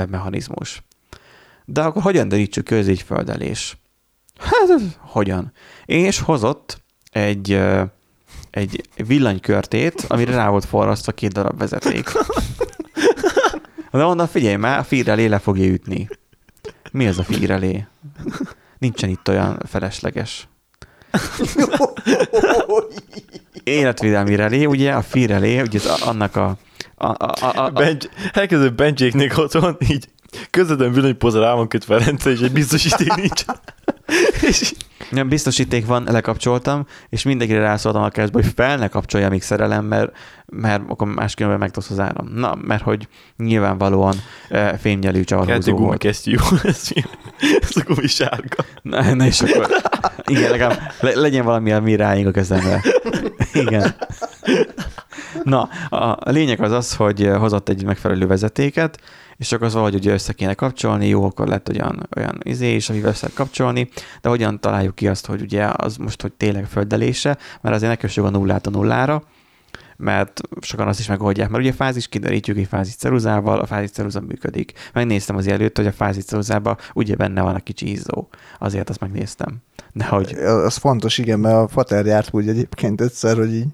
[0.10, 0.84] mechanizmus.
[1.66, 3.78] De akkor hogyan derítsük ki, ez így földelés?
[4.38, 5.52] Hát, hogyan?
[5.86, 7.62] És hozott egy
[8.52, 12.12] egy villanykörtét, amire rá volt forrasztva két darab vezeték.
[13.92, 16.10] De onnan figyelj már, a fírrelé le fogja ütni.
[16.92, 17.88] Mi ez a fírrelé?
[18.78, 20.48] Nincsen itt olyan felesleges.
[23.64, 26.58] Életvédelmi relé, ugye a fírrelé, ugye az annak a...
[26.96, 27.98] a, a, a, a Benj,
[28.32, 30.08] elkezdő Benjéknék otthon, így
[30.50, 33.46] Közvetlen villanypóza rá van kötve a rendszer, és egy biztosíték nincs.
[34.42, 34.74] És
[35.10, 39.86] Nem, biztosíték van, lekapcsoltam, és mindenkire rászóltam a keresztbe, hogy fel ne kapcsolja, még szerelem,
[39.86, 42.28] mert, mert akkor máskülönben megtosz az áram.
[42.34, 43.08] Na, mert hogy
[43.38, 44.16] nyilvánvalóan
[44.50, 45.84] e, fémnyelű csavarhúzó volt.
[45.84, 46.90] gumikesztyű, jó, ez,
[47.62, 48.66] ez a gumi sárga.
[48.82, 49.68] Na, na és akkor,
[50.26, 52.82] igen, legalább le, legyen valami, ami ráing a kezemre.
[53.54, 53.96] Igen.
[55.44, 59.00] Na, a, a lényeg az az, hogy hozott egy megfelelő vezetéket,
[59.42, 62.90] és akkor az valahogy ugye össze kéne kapcsolni, jó, akkor lett olyan, olyan izé is,
[62.90, 63.90] amivel össze kapcsolni,
[64.22, 67.98] de hogyan találjuk ki azt, hogy ugye az most, hogy tényleg földelése, mert azért ne
[67.98, 69.24] kössük a nullát a nullára,
[70.02, 74.22] mert sokan azt is megoldják, mert ugye fázis kiderítjük egy fázis ceruzával, a fázis ceruza
[74.22, 74.74] működik.
[74.94, 78.28] Megnéztem az előtt, hogy a fázis ceruzában ugye benne van a kicsi izzó.
[78.60, 79.62] Azért azt megnéztem.
[79.94, 83.66] De hogy Az fontos, igen, mert a fater járt úgy egyébként egyszer, hogy így,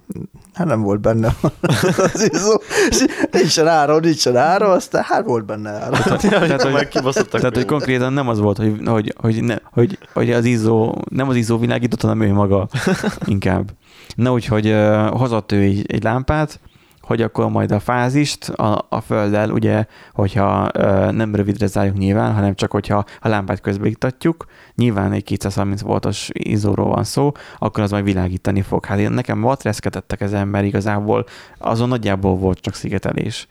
[0.54, 1.36] hát nem volt benne
[2.14, 5.98] az izzó, és nincsen ára, nincsen ára, aztán hát volt benne ára.
[5.98, 7.40] tehát, hogy, Már kibaszottak.
[7.40, 11.30] tehát, hogy konkrétan nem az volt, hogy, hogy, hogy, ne, hogy, hogy az izzó, nem
[11.30, 12.68] az izzó világított, hanem ő maga
[13.26, 13.72] inkább.
[14.16, 14.76] Na úgyhogy
[15.10, 16.60] hozott ő egy, egy lámpát,
[17.08, 22.34] hogy akkor majd a fázist a, a földdel, ugye, hogyha uh, nem rövidre zárjuk nyilván,
[22.34, 27.92] hanem csak hogyha a lámpát közbeiktatjuk, nyilván egy 230 voltos izzóról van szó, akkor az
[27.92, 28.86] majd világítani fog.
[28.86, 31.26] Hát én, nekem volt reszketettek ezen, mert igazából
[31.58, 33.48] azon nagyjából volt csak szigetelés.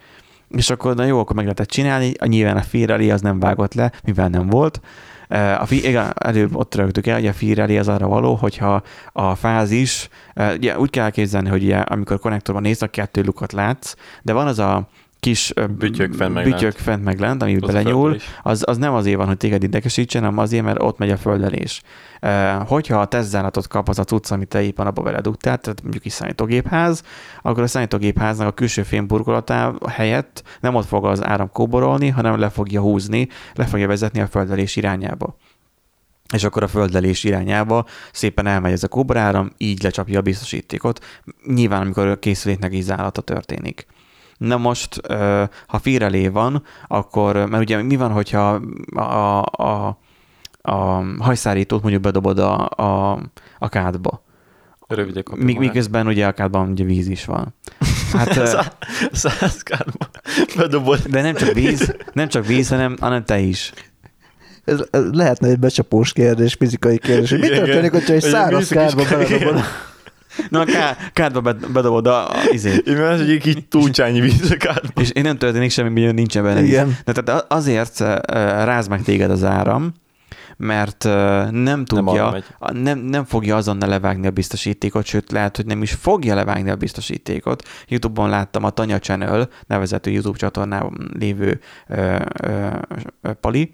[0.49, 3.75] És akkor na jó, akkor meg lehetett csinálni, a nyilván a Firelli az nem vágott
[3.75, 4.81] le, mivel nem volt.
[5.59, 8.83] A fi, igen, előbb ott rögtük el, hogy a Firelli az arra való, hogyha
[9.13, 10.09] a fázis,
[10.57, 14.47] ugye úgy kell képzelni, hogy ugye, amikor konnektorban néz, a kettő lukat látsz, de van
[14.47, 14.89] az a
[15.21, 16.77] kis Bütyök fent meg bütyök lent.
[16.77, 20.39] fent meg lent, ami Az belenyúl, az, az nem azért van, hogy téged idegesítsen, hanem
[20.39, 21.83] azért, mert ott megy a földelés.
[22.23, 26.05] Uh, hogyha a tesztzálatot kap az a cucc, amit te éppen abba beledugtál, tehát mondjuk
[26.05, 27.03] is számítógépház,
[27.43, 32.49] akkor a számítógépháznak a külső fémburkolatá helyett nem ott fog az áram kóborolni, hanem le
[32.49, 35.37] fogja húzni, le fogja vezetni a földelés irányába.
[36.35, 41.05] És akkor a földelés irányába szépen elmegy ez a kóboráram, így lecsapja a biztosítékot.
[41.47, 43.87] Nyilván, amikor a készüléknek is zárata történik.
[44.39, 45.01] Na most,
[45.67, 48.61] ha félrelé van, akkor, mert ugye mi van, hogyha
[48.95, 49.99] a, a,
[50.63, 53.21] a hajszárítót mondjuk bedobod a, a,
[53.59, 54.25] a kádba.
[54.89, 57.55] Rövidek a Míg, miközben ugye a kádban ugye víz is van.
[58.13, 58.35] Hát,
[59.13, 60.11] Száz kárba
[60.57, 60.99] bedobod.
[60.99, 63.73] de nem csak víz, nem csak víz, hanem, hanem te is.
[64.65, 67.31] Ez, ez lehetne egy becsapós kérdés, fizikai kérdés.
[67.31, 69.61] hogy Mi történik, hogyha egy száraz kárba beledobod?
[70.49, 72.87] Na, a ká- kádba bed- bedobod a, a izét.
[72.87, 75.01] Én más, hogy így túlcsányi víz a kárba.
[75.01, 76.69] És én nem történik semmi, mivel nincsen benne víz.
[76.69, 76.97] Igen.
[77.05, 77.99] De tehát azért
[78.65, 79.93] ráz meg téged az áram,
[80.57, 81.05] mert
[81.51, 85.93] nem tudja, nem, nem, nem fogja azonnal levágni a biztosítékot, sőt lehet, hogy nem is
[85.93, 87.63] fogja levágni a biztosítékot.
[87.89, 92.67] Youtube-on láttam a Tanya Channel nevezetű YouTube csatornában lévő ö, ö,
[93.23, 93.73] ö, pali,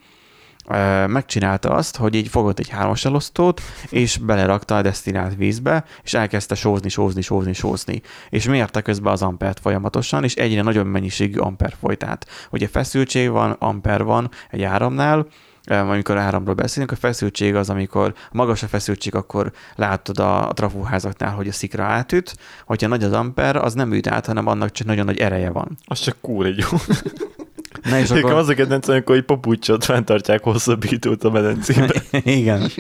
[1.07, 6.55] megcsinálta azt, hogy így fogott egy hármas elosztót, és belerakta a desztinált vízbe, és elkezdte
[6.55, 8.03] sózni, sózni, sózni, sózni.
[8.29, 12.27] És mérte közben az ampert folyamatosan, és egyre nagyobb mennyiségű amper folyt át.
[12.51, 15.27] Ugye feszültség van, amper van egy áramnál,
[15.67, 21.35] amikor áramról beszélünk, a feszültség az, amikor magas a feszültség, akkor látod a, a trafóházaknál,
[21.35, 22.37] hogy a szikra átüt,
[22.67, 25.77] hogyha nagy az amper, az nem üt át, hanem annak csak nagyon nagy ereje van.
[25.85, 26.79] Az csak kúr egy jó.
[27.83, 28.33] Na és akkor...
[28.33, 32.03] az a kedvencem, amikor egy papucsot fenntartják hosszabbítót a medencébe.
[32.25, 32.71] Igen.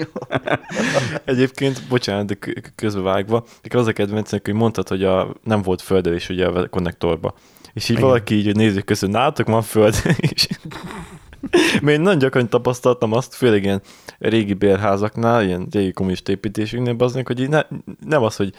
[1.24, 2.38] Egyébként, bocsánat, de
[2.74, 7.34] közbevágva, nekem az a kedvencem, hogy mondtad, hogy a, nem volt földelés ugye a konnektorba.
[7.72, 8.08] És így Igen.
[8.08, 10.48] valaki így nézzük közül, nálatok van földelés.
[11.82, 13.82] Mert én nagyon gyakran tapasztaltam azt, főleg ilyen
[14.18, 17.62] régi bérházaknál, ilyen régi kommunista építésünknél, baznak, hogy így ne,
[18.06, 18.54] nem az, hogy,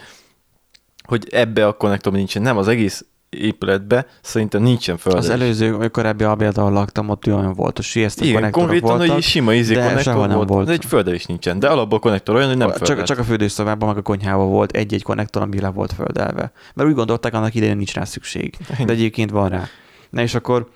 [1.06, 3.04] hogy ebbe a konnektorban nincsen, nem, az egész
[3.40, 5.28] épületbe szerintem nincsen földelés.
[5.28, 9.14] Az előző, korábbi albélet, ahol laktam, ott olyan volt, hogy siesztett Igen, konkrétan, voltak.
[9.14, 11.58] hogy sima de konnektor nem volt, de egy földelés nincsen.
[11.58, 13.06] De alapból a konnektor olyan, hogy nem csak, földelt.
[13.06, 16.52] csak a fürdőszobában, meg a konyhában volt egy-egy konnektor, ami le volt földelve.
[16.74, 18.54] Mert úgy gondolták, annak idején nincs rá szükség.
[18.86, 19.64] De egyébként van rá.
[20.10, 20.68] Na és akkor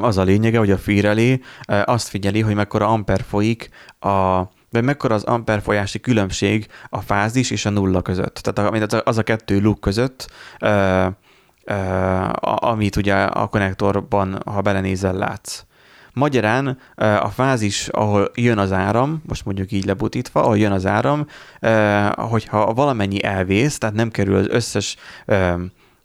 [0.00, 3.68] az a lényege, hogy a Firelli ö, azt figyeli, hogy mekkora amper folyik
[4.00, 4.42] a
[4.74, 8.34] vagy mekkora az amperfolyási különbség a fázis és a nulla között.
[8.34, 10.30] Tehát az a- kettő luk között,
[10.60, 11.06] ö,
[11.64, 11.74] ö,
[12.42, 15.62] amit ugye a konnektorban, ha belenézel, látsz.
[16.12, 21.26] Magyarán a fázis, ahol jön az áram, most mondjuk így lebutítva, ahol jön az áram,
[22.16, 24.96] hogyha valamennyi elvész, tehát nem kerül az összes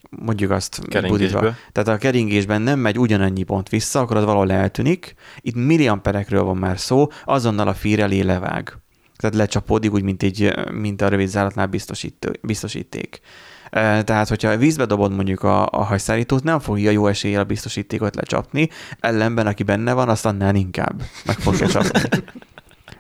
[0.10, 5.14] mondjuk azt butítva, tehát a keringésben nem megy ugyanannyi pont vissza, akkor az valahol eltűnik.
[5.40, 8.78] Itt milliamperekről van már szó, azonnal a fír elé levág.
[9.18, 11.70] Tehát lecsapódik úgy, mint, egy, mint a rövid záratnál
[12.42, 13.20] biztosíték.
[13.70, 18.16] E, Tehát, hogyha vízbe dobod mondjuk a, a hajszárítót, nem fogja jó eséllyel a biztosítékot
[18.16, 18.70] lecsapni,
[19.00, 22.00] ellenben, aki benne van, azt annál inkább meg fogja csapni.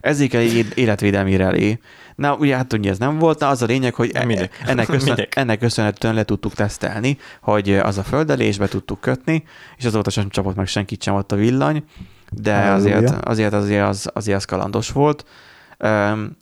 [0.01, 1.79] Ezért kell egy életvédelmi relé.
[2.15, 4.61] Na, ugye hát ugye ez nem volt, na az a lényeg, hogy e- Minek?
[4.65, 5.35] ennek, köszön, Minek?
[5.35, 9.43] ennek köszönhetően le tudtuk tesztelni, hogy az a földelésbe tudtuk kötni,
[9.77, 11.83] és azóta sem csapott meg senkit sem ott a villany,
[12.31, 15.25] de azért, azért, azért, az, azért az kalandos volt.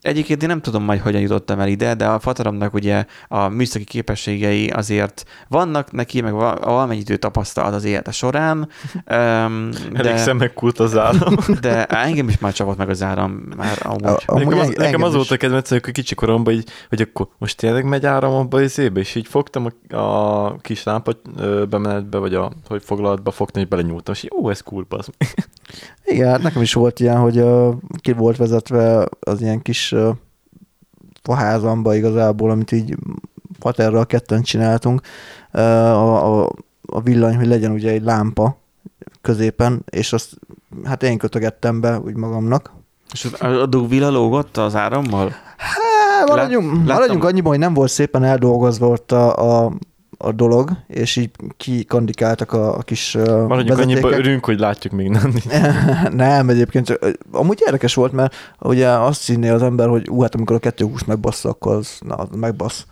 [0.01, 3.83] Egyébként én nem tudom majd, hogyan jutottam el ide, de a fataromnak ugye a műszaki
[3.83, 10.17] képességei azért vannak neki, meg val- valamennyi idő tapasztalat az élete során, um, Elég de,
[10.17, 11.35] szemekkult az állam.
[11.61, 14.03] de engem is már csapott meg az áram, már amúgy.
[14.03, 17.27] A- Amúgy nekem az, nekem az volt a kedvenc, amikor kicsi koromban, így, hogy akkor
[17.37, 21.11] most tényleg megy áram abba az ébe, és így fogtam a, a kis lámpa
[21.69, 25.09] bemenetbe, vagy a, hogy foglalatba fogtam, és belenyúltam, és így, ó, ez cool, az.
[26.05, 29.95] Igen, hát nekem is volt ilyen, hogy uh, ki volt vezetve az ilyen kis
[31.21, 32.95] faházamba igazából, amit így
[33.59, 35.01] paterral ketten csináltunk,
[35.51, 35.59] a,
[36.41, 36.49] a,
[36.85, 38.57] a villany, hogy legyen ugye egy lámpa
[39.21, 40.39] középen, és azt
[40.83, 42.71] hát én kötögettem be úgy magamnak.
[43.13, 45.29] És a dugvilla lógott az árammal?
[45.57, 49.71] Hát, maradjunk, maradjunk annyiban, hogy nem volt szépen eldolgozva ott a, a,
[50.17, 53.13] a dolog, és így kikandikáltak a, a kis
[53.47, 55.33] Maradjunk annyiba örülünk, hogy látjuk még nem.
[56.11, 56.99] nem, egyébként
[57.31, 61.03] amúgy érdekes volt, mert ugye azt hinné az ember, hogy ú, hát amikor a 220
[61.03, 62.85] megbassza, akkor az, na, az megbasz.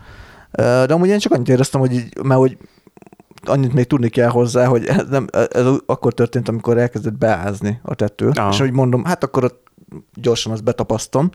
[0.52, 2.58] De amúgy én csak annyit éreztem, hogy így, mert hogy
[3.46, 7.96] annyit még tudni kell hozzá, hogy ez, nem, ez akkor történt, amikor elkezdett beázni a
[7.96, 8.50] tető, Aha.
[8.50, 9.64] és hogy mondom, hát akkor ott
[10.14, 11.30] gyorsan azt betapasztom,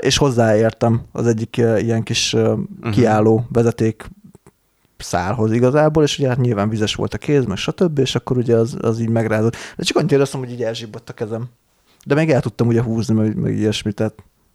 [0.00, 2.54] és hozzáértem az egyik ilyen kis ö,
[2.92, 4.10] kiálló vezeték
[5.02, 8.56] szálhoz igazából, és ugye hát nyilván vizes volt a kéz, meg stb., és akkor ugye
[8.56, 9.56] az, az így megrázott.
[9.76, 11.44] De csak annyit éreztem, hogy így elzsibbott a kezem.
[12.04, 14.14] De még el tudtam ugye húzni, meg, meg ilyesmit, tehát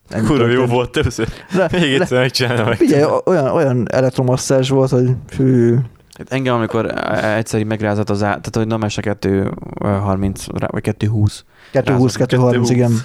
[0.09, 1.27] ennyi Kurva jó volt többször.
[1.55, 2.77] De, Még egyszer megcsinálom meg.
[2.77, 5.75] figyelj, olyan, olyan elektromasszázs volt, hogy fű,
[6.17, 6.85] Hát engem, amikor
[7.23, 8.27] egyszer így megrázott az á...
[8.27, 11.45] Tehát, hogy nem mese 230, rá- vagy 220.
[11.71, 12.91] 220, 230, igen.
[12.91, 12.99] Uh,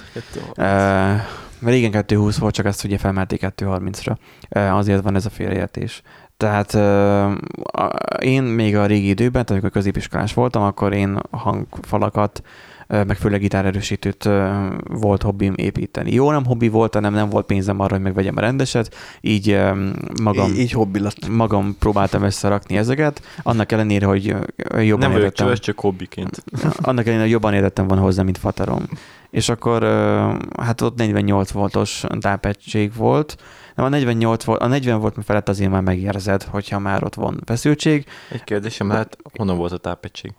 [1.59, 4.15] mert igen, 220 volt, csak ezt ugye felmelték 230-ra.
[4.55, 6.01] Uh, azért van ez a félreértés.
[6.43, 6.73] Tehát
[8.19, 12.41] én még a régi időben, tehát amikor középiskolás voltam, akkor én hangfalakat,
[12.93, 14.29] meg főleg gitárerősítőt
[14.83, 16.11] volt hobbim építeni.
[16.13, 19.59] Jó, nem hobbi volt, hanem nem volt pénzem arra, hogy megvegyem a rendeset, így
[20.21, 21.27] magam, Így, így hobbi lett.
[21.27, 24.25] magam próbáltam összerakni ezeket, annak ellenére, hogy
[24.79, 25.31] jobban Nem értettem.
[25.45, 26.43] csöves, csak hobbiként.
[26.81, 28.83] Annak ellenére, hogy jobban értettem volna hozzá, mint Fatarom.
[29.29, 29.83] És akkor
[30.59, 33.35] hát ott 48 voltos tápegység volt.
[33.75, 37.41] Nem, a 48 volt, a 40 volt felett azért már megérzed, hogyha már ott van
[37.45, 38.05] feszültség.
[38.31, 40.33] Egy kérdésem, hát honnan volt a tápegység?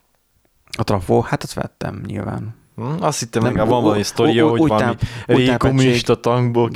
[0.76, 2.54] A trafó, hát azt vettem nyilván.
[2.76, 4.94] Hm, azt hittem, Nem, legalább van valami sztoria, hogy valami
[5.26, 6.70] régi kommunista tankból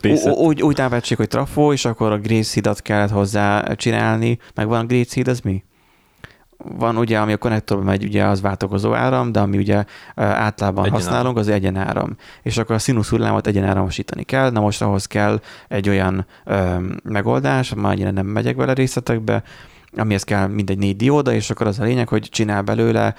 [0.00, 0.32] pénzet.
[0.32, 4.38] ú- Úgy, úgy tápegység, hogy trafó, és akkor a Grace hidat kellett hozzá csinálni.
[4.54, 5.64] Meg van a Grace híd, ez mi?
[6.58, 9.84] Van ugye, ami a konnektorba megy, ugye az váltakozó áram, de ami ugye
[10.14, 10.92] általában Egyenáram.
[10.92, 12.16] használunk, az egyenáram.
[12.42, 14.50] És akkor a színusz hullámot egyenáramosítani kell.
[14.50, 19.42] Na most ahhoz kell egy olyan ö, megoldás, már annyira nem megyek vele részletekbe,
[19.96, 23.14] amihez kell mindegy négy dióda, és akkor az a lényeg, hogy csinál belőle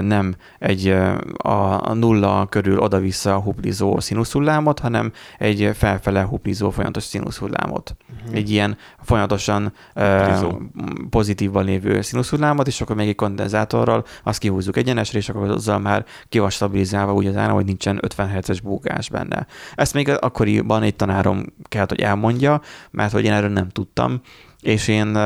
[0.00, 0.88] nem egy
[1.36, 7.96] a, nulla körül oda-vissza huplizó színuszhullámot, hanem egy felfele huplizó folyamatos színuszhullámot.
[8.32, 10.58] Egy ilyen folyamatosan Huplizó.
[11.10, 16.04] pozitívban lévő színuszhullámot, és akkor még egy kondenzátorral azt kihúzzuk egyenesre, és akkor azzal már
[16.28, 19.46] ki van stabilizálva úgy az áram, hogy nincsen 50 Hz búgás benne.
[19.74, 22.60] Ezt még akkoriban egy tanárom kellett, hogy elmondja,
[22.90, 24.20] mert hogy én erről nem tudtam,
[24.60, 25.18] és én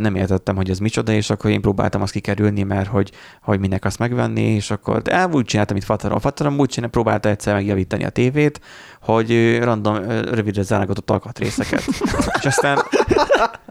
[0.00, 3.84] nem értettem, hogy ez micsoda, és akkor én próbáltam azt kikerülni, mert hogy, hogy minek
[3.84, 6.18] azt megvenni, és akkor de úgy csináltam, mint Fatarom.
[6.18, 8.60] Fatarom úgy csinál, próbálta egyszer megjavítani a tévét,
[9.06, 11.84] hogy random rövidre zárgatott alkatrészeket.
[12.38, 12.78] és aztán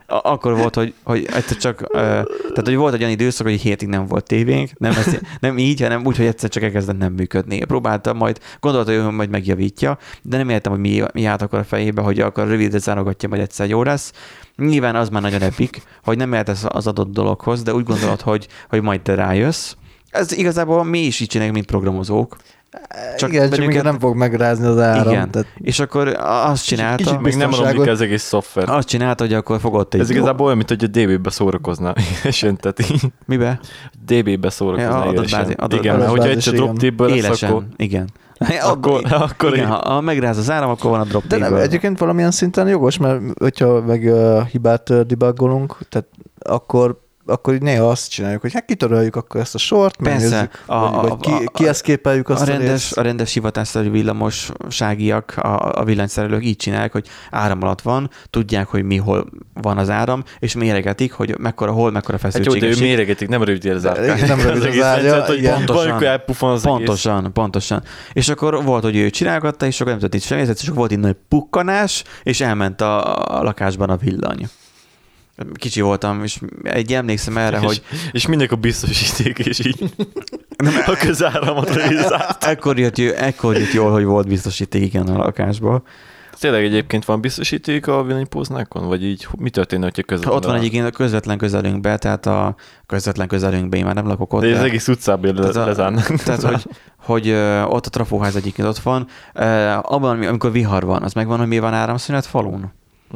[0.08, 4.06] akkor volt, hogy, hogy egyszer csak, tehát hogy volt egy olyan időszak, hogy hétig nem
[4.06, 7.66] volt tévénk, nem, ez, nem így, hanem úgy, hogy egyszer csak elkezdett nem működni.
[7.66, 11.64] Próbáltam majd, gondolta, hogy majd megjavítja, de nem értem, hogy mi, mi állt akkor a
[11.64, 14.12] fejébe, hogy akkor rövidre zárogatja, majd egyszer jó lesz.
[14.56, 18.48] Nyilván az már nagyon epik, hogy nem értesz az adott dologhoz, de úgy gondolod, hogy,
[18.70, 19.74] hogy majd te rájössz.
[20.10, 22.36] Ez igazából mi is így csináljuk, mint programozók.
[23.18, 25.12] Csak igen, csak még nem fog megrázni az áram.
[25.14, 25.32] Igen.
[25.32, 28.70] Tehát És akkor azt csinálta, kicsit Még nem romlik ez egész szoftver.
[28.70, 30.00] azt csinálta, hogy akkor fogott egy...
[30.00, 31.96] Ez igazából olyan, mint hogy a DB-be szórakoznál.
[32.22, 33.60] Élesen, tehát így Mibe?
[34.06, 35.40] DB-be szórakoznál Ja, élesen.
[35.40, 36.78] adatbázis- adat- Igen, mert hogyha egyszer drop igen.
[36.80, 38.10] tépből lesz, akkor, igen.
[38.62, 41.56] akkor, akkor igen, így- ha, ha megráz az áram, akkor van a drop De nem,
[41.56, 46.08] egyébként valamilyen szinten jogos, mert hogyha meg uh, hibát uh, debugolunk, tehát
[46.40, 50.30] akkor akkor így néha azt csináljuk, hogy hát kitöröljük akkor ezt a sort, Persze.
[50.30, 52.98] megnézzük, A- vagy, vagy a- ki, a- kieszképeljük azt a a, rendes, részt.
[52.98, 58.84] a rendes hivatásszerű villamosságiak, a, a villanyszerelők így csinálják, hogy áram alatt van, tudják, hogy
[58.84, 62.76] mi hol van az áram, és méregetik, hogy mekkora, hol, mekkora Hát jó, de ő
[62.80, 64.28] méregetik, nem rövid az árkány.
[64.28, 65.92] Nem rövid Az árja, pontosan,
[66.40, 66.62] az egész.
[66.64, 67.84] Pontosan, pontosan.
[68.14, 71.00] És akkor volt, hogy ő csinálgatta, és akkor nem történt semmi, és akkor volt egy
[71.00, 74.48] nagy pukkanás, és elment a, a lakásban a villany.
[75.54, 77.82] Kicsi voltam, és egy emlékszem erre, és, hogy
[78.12, 79.94] és mindenki a biztosíték, és így
[80.86, 82.44] a közáramat realizált.
[82.44, 85.84] ekkor jött, ekkor jött jól, hogy volt biztosíték igen a lakásban.
[86.40, 88.88] Tényleg egyébként van biztosíték a villanypóznákon?
[88.88, 90.34] Vagy így mi történne, hogyha közben?
[90.34, 92.56] Ott van egyébként a közvetlen közelünkben, tehát a
[92.86, 94.42] közvetlen közelünkben, én már nem lakok ott.
[94.42, 96.06] De de- egész utcában le, Tehát, a, lezárnak.
[96.08, 96.66] tehát hogy,
[96.98, 97.32] hogy
[97.70, 99.08] ott a trafóház egyébként ott van.
[99.82, 102.72] Abban, ami- amikor vihar van, az megvan, hogy mi van áramszünet falun?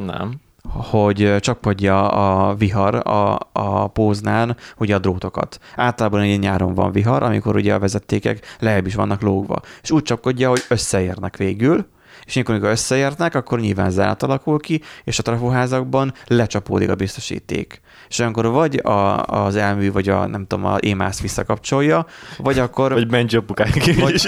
[0.06, 0.32] Nem.
[0.68, 5.58] Hogy csapkodja a vihar a, a póznán ugye a drótokat.
[5.76, 9.60] Általában ugye nyáron van vihar, amikor ugye a vezetékek lejjebb is vannak lógva.
[9.82, 11.86] És úgy csapkodja, hogy összeérnek végül,
[12.24, 17.80] és amikor amikor összeérnek, akkor nyilván zárat alakul ki, és a trafóházakban lecsapódik a biztosíték.
[18.10, 22.06] És olyankor vagy a, az elmű, vagy a nem tudom, a émász visszakapcsolja,
[22.38, 22.92] vagy akkor...
[22.92, 24.24] Vagy Benji apukánk Vagy- is.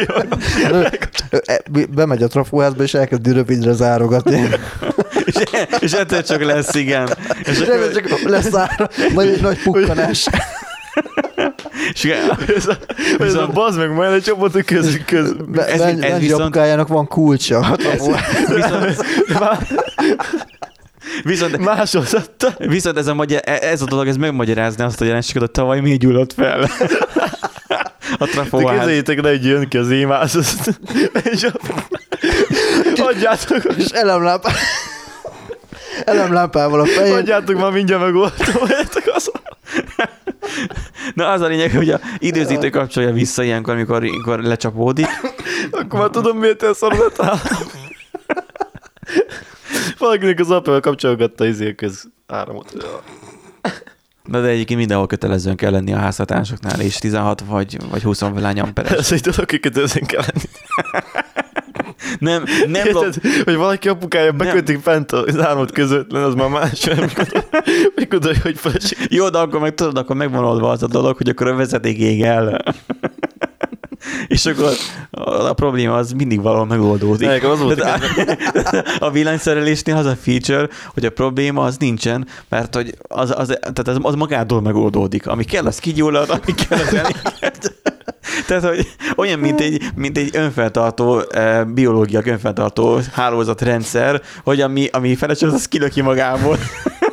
[1.45, 1.63] E,
[1.95, 4.49] Bemegy a trafuházba, és elkezdi rövidre zárogatni.
[5.25, 5.35] és,
[5.81, 7.09] és ettől csak lesz, igen.
[7.43, 10.27] És, És egyszer csak leszáll, nagy, nagy pukkanás.
[11.93, 12.05] és,
[12.55, 12.77] Ez a,
[13.19, 15.33] ez a bazd meg, majd egy csoport a köz, köz.
[15.49, 17.59] Be- Ez- Ben- ez Benji viszont- apukájának van kulcsa.
[17.59, 17.77] a
[18.55, 19.05] viszont,
[21.23, 22.55] viszont, Másodszattal.
[22.59, 25.97] Viszont ez a, magyar, ez a dolog, ez megmagyarázná azt a jelenséget, hogy tavaly mi
[25.97, 26.69] gyulladt fel.
[28.19, 28.77] A De trafóház.
[28.77, 30.81] képzeljétek le, hogy jön ki az émász, azt,
[31.33, 31.53] és a...
[32.97, 34.51] Adjátok, És elemlámpa...
[36.05, 37.15] Elemlámpával a fején.
[37.15, 38.33] adjátok már mindjárt megoldom,
[39.15, 39.31] az.
[41.15, 45.07] Na az a lényeg, hogy a időzítő kapcsolja vissza ilyenkor, amikor, amikor lecsapódik.
[45.71, 47.39] Akkor már tudom, miért elszorodat áll.
[50.03, 52.73] Valakinek az apja kapcsolgatta izé a köz áramot.
[54.25, 58.61] Na de egyébként mindenhol kötelezően kell lenni a háztartásoknál, és 16 vagy, vagy 20 valány
[58.61, 58.91] amperes.
[58.93, 60.49] Ez egy dolog, akiket ezen kell lenni.
[62.19, 66.85] Nem, nem lop, Érted, hogy valaki apukája bekötik fent az áramot közvetlen, az már más,
[66.85, 67.27] mikor,
[67.95, 68.99] mikor hogy feleség.
[69.11, 71.99] jó, de akkor meg tudod, akkor megvan oldva az a dolog, hogy akkor a vezeték
[71.99, 72.63] ég el.
[74.27, 74.73] És akkor
[75.49, 77.29] a probléma az mindig valahol megoldódik.
[77.29, 77.99] Nekem az volt a,
[79.07, 83.89] a villanyszerelésnél az a feature, hogy a probléma az nincsen, mert hogy az, az, tehát
[83.89, 85.27] az, az magától megoldódik.
[85.27, 87.72] Ami kell, az kigyullad, ami kell, az eléged.
[88.47, 95.15] Tehát, hogy olyan, mint egy, mint egy önfeltartó, eh, biológiak önfeltartó hálózatrendszer, hogy ami, ami
[95.15, 96.59] feleség, az kilöki magából.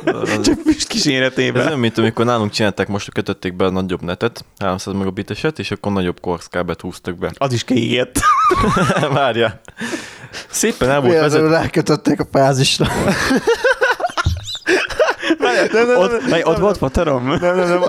[0.42, 1.64] Csak füst Ez kíséretében.
[1.64, 5.92] nem, mint amikor nálunk csinálták, most kötötték be a nagyobb netet, 300 megabiteset, és akkor
[5.92, 7.32] nagyobb korszkábet húztak be.
[7.38, 8.20] Az is kiégett.
[9.12, 9.60] Várja.
[10.50, 11.48] Szépen el volt vezetve.
[11.48, 12.86] rákötötték a fázisra.
[15.38, 17.26] Nem, nem, ott, nem, ott volt fotorom.
[17.28, 17.82] Nem, nem, nem.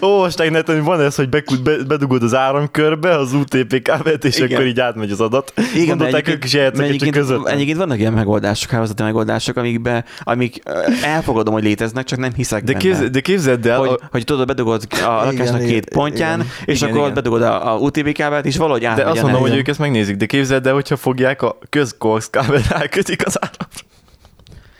[0.00, 4.36] Olvasták neten, hogy van ez, hogy bekut, be, bedugod az áramkörbe az UTP kábelt, és
[4.38, 4.50] Igen.
[4.52, 5.52] akkor így átmegy az adat.
[5.74, 7.46] Igen, Mondották ők is játszak, csak között.
[7.48, 10.62] egyébként vannak ilyen megoldások, hálózati megoldások, amikbe, amik
[11.02, 12.84] elfogadom, hogy léteznek, csak nem hiszek De, benne.
[12.84, 16.52] képz, de képzeld el, hogy, a, hogy tudod, bedugod a lakásnak két pontján, igen.
[16.64, 17.22] és Igen, akkor ott igen.
[17.22, 19.78] bedugod a, a UTB kábelt, és valahogy de átmegy azt a mondom, hogy ők ezt
[19.78, 23.79] megnézik, de képzeld el, hogyha fogják a közkorszkábel rákötik az áramra.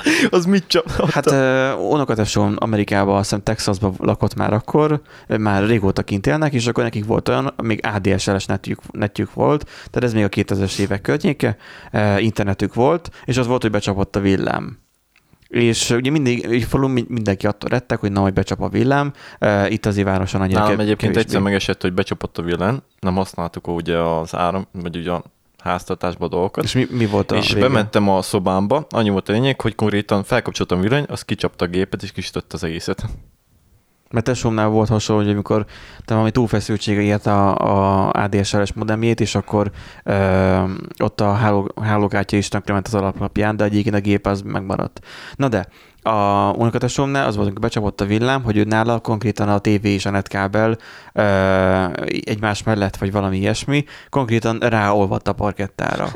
[0.30, 0.90] Az mit csap?
[1.10, 6.52] Hát uh, unokatesóm Amerikában, azt hiszem Texasban lakott már akkor, ö, már régóta kint élnek,
[6.52, 10.78] és akkor nekik volt olyan, még ADSL-es netjük, netjük volt, tehát ez még a 2000-es
[10.78, 11.56] évek környéke,
[11.92, 14.78] uh, internetük volt, és az volt, hogy becsapott a villám.
[15.48, 19.12] És ugye mindig, így falun mind- mindenki attól rettek, hogy na, hogy becsap a villám.
[19.40, 21.28] Uh, itt azért városan annyira Nálam kev- egyébként kevésbé.
[21.28, 25.22] egyszer megesett, hogy becsapott a villany, nem használtuk ugye az áram, vagy ugye a
[25.60, 26.64] háztartásba dolgokat.
[26.64, 27.66] És mi, mi volt a és vége?
[27.66, 32.02] bementem a szobámba, annyi volt a lényeg, hogy konkrétan felkapcsoltam villany, az kicsapta a gépet,
[32.02, 33.04] és kisütött az egészet.
[34.10, 35.66] Mert tesómnál volt hasonló, hogy amikor
[36.04, 39.70] te valami túlfeszültsége ért a, a ADSL-es modemjét, és akkor
[40.04, 40.62] ö,
[41.02, 45.00] ott a háló, hálókártya is tönkrement az alaplapján, de egyébként a gép az megmaradt.
[45.36, 45.68] Na de,
[46.10, 50.10] a unokatesómnál az volt, becsapott a villám, hogy ő nála konkrétan a TV és a
[50.10, 50.78] netkábel
[51.12, 51.22] ö,
[52.24, 56.08] egymás mellett, vagy valami ilyesmi, konkrétan ráolvadt a parkettára.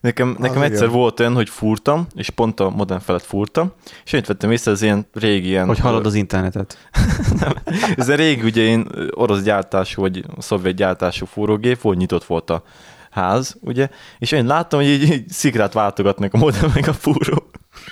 [0.00, 0.98] Nekem, nekem Az egyszer igen.
[0.98, 3.72] volt olyan, hogy fúrtam, és pont a modem felett fúrtam,
[4.04, 5.66] és én vettem észre, az ilyen régi ilyen...
[5.66, 6.78] hogy hallod az internetet.
[7.96, 12.62] Ez a régi, ugye én orosz gyártású, vagy szovjet gyártású fúrógép, volt nyitott volt a
[13.10, 13.88] ház, ugye,
[14.18, 17.46] és én láttam, hogy így, így szikrát váltogatnak a modem meg a fúró.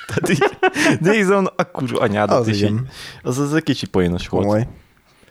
[0.06, 0.58] Tehát így
[1.00, 2.62] nézem, a kurva anyádat Az is így.
[2.62, 2.88] igen.
[3.22, 4.44] Az, az egy kicsi poénos volt.
[4.44, 4.68] Komoly.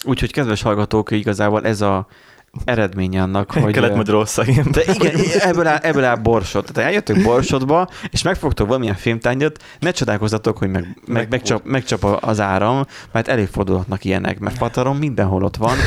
[0.05, 2.07] Úgyhogy kedves hallgatók, igazából ez a
[2.65, 3.73] eredménye annak, hogy...
[3.73, 4.61] Kelet-Magyarország.
[4.71, 6.65] De igen, ebből áll, ebből áll borsod.
[6.73, 12.17] Tehát eljöttök borsodba, és megfogtok valamilyen filmtányat, ne csodálkozzatok, hogy meg, meg, Meg- megcsap, megcsap
[12.21, 15.77] az áram, mert előfordulhatnak ilyenek, mert Pataron mindenhol ott van.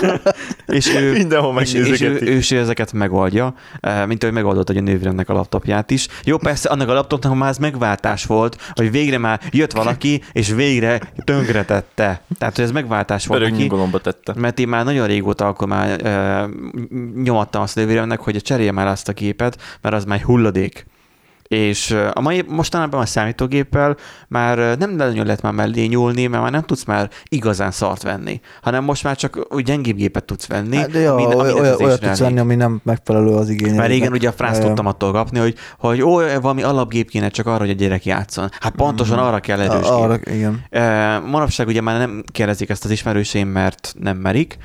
[0.66, 4.76] és ő, Mindenhol és, és ő, ő, is ezeket megoldja, eh, mint ahogy megoldott hogy
[4.76, 6.08] a nővéremnek a laptopját is.
[6.24, 10.52] Jó, persze, annak a laptopnak már ez megváltás volt, hogy végre már jött valaki, és
[10.52, 12.20] végre tönkretette.
[12.38, 13.70] Tehát, hogy ez megváltás volt neki.
[14.02, 14.32] Tette.
[14.36, 16.48] Mert én már nagyon régóta akkor már e,
[17.22, 20.86] nyomattam azt nővéremnek, hogy cserélje már azt a gépet, mert az már hulladék.
[21.48, 23.96] És a mai, mostanában a számítógéppel
[24.28, 28.40] már nem nagyon lehet már mellé nyúlni, mert már nem tudsz már igazán szart venni,
[28.62, 30.76] hanem most már csak úgy gyengébb gépet tudsz venni.
[30.76, 32.22] Hát, de ja, ami- ami oly- olyat, olyat tudsz elég.
[32.34, 33.78] venni, ami nem megfelelő az igényeknek.
[33.80, 37.46] Mert régen ugye a frászt tudtam attól kapni, hogy, hogy ó, valami alapgép kéne csak
[37.46, 38.48] arra, hogy a gyerek játszon.
[38.60, 40.04] Hát pontosan arra kell erős A- gép.
[40.04, 40.64] Arra, igen.
[41.26, 44.56] Manapság ugye már nem kérdezik ezt az ismerőseim, mert nem merik,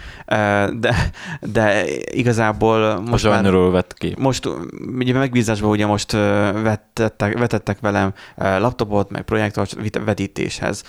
[0.80, 1.10] de,
[1.42, 4.16] de igazából Most most már, vett ki.
[4.20, 4.50] most
[4.98, 6.18] ugye megbízásban ugye most
[6.72, 10.84] vettettek, vetettek velem laptopot, meg projektort vetítéshez.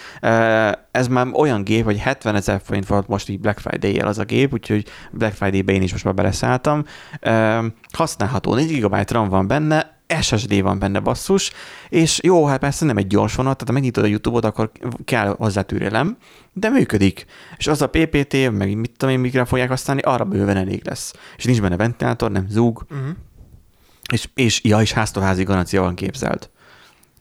[0.91, 4.25] Ez már olyan gép, hogy 70 ezer forint volt most így Black Friday-jel az a
[4.25, 6.85] gép, úgyhogy Black Friday-be én is most már beleszálltam.
[7.93, 11.53] Használható, 4 GB RAM van benne, SSD van benne basszus,
[11.89, 14.71] és jó, hát persze nem egy gyors vonat, tehát ha megnyitod a YouTube-ot, akkor
[15.05, 16.17] kell hozzá türelem,
[16.53, 17.27] de működik.
[17.57, 21.15] És az a PPT, meg mit tudom én, mikre fogják használni, arra bőven elég lesz.
[21.37, 23.09] És nincs benne ventilátor, nem zúg, Uh-huh.
[24.12, 26.51] És, és ja, és háztóházi garancia van képzelt.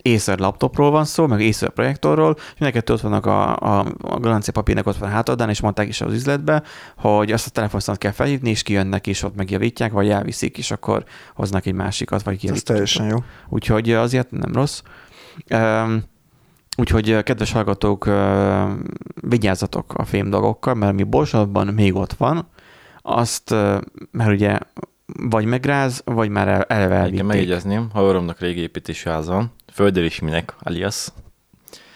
[0.04, 4.54] Acer laptopról van szó, meg Acer projektorról, és kettő ott vannak a, a, a garancia
[4.54, 6.64] papírnak ott van a hátoldán, és mondták is az üzletbe,
[6.98, 11.04] hogy azt a telefonszámot kell felhívni, és kijönnek, és ott megjavítják, vagy elviszik, és akkor
[11.36, 12.68] hoznak egy másikat, vagy Ez kijavítanak.
[12.68, 13.18] teljesen jó.
[13.50, 14.82] Úgyhogy azért nem rossz.
[15.50, 16.04] Um,
[16.78, 18.70] úgyhogy kedves hallgatók, uh,
[19.14, 22.48] vigyázzatok a fém dolgokkal, mert ami borsodban még ott van,
[23.02, 23.78] azt, uh,
[24.12, 24.58] mert ugye
[25.20, 27.24] vagy megráz, vagy már el, eleve Igen, elvitték.
[27.24, 31.08] megjegyezném, ha orromnak régi építésű háza van, földér is minek, alias.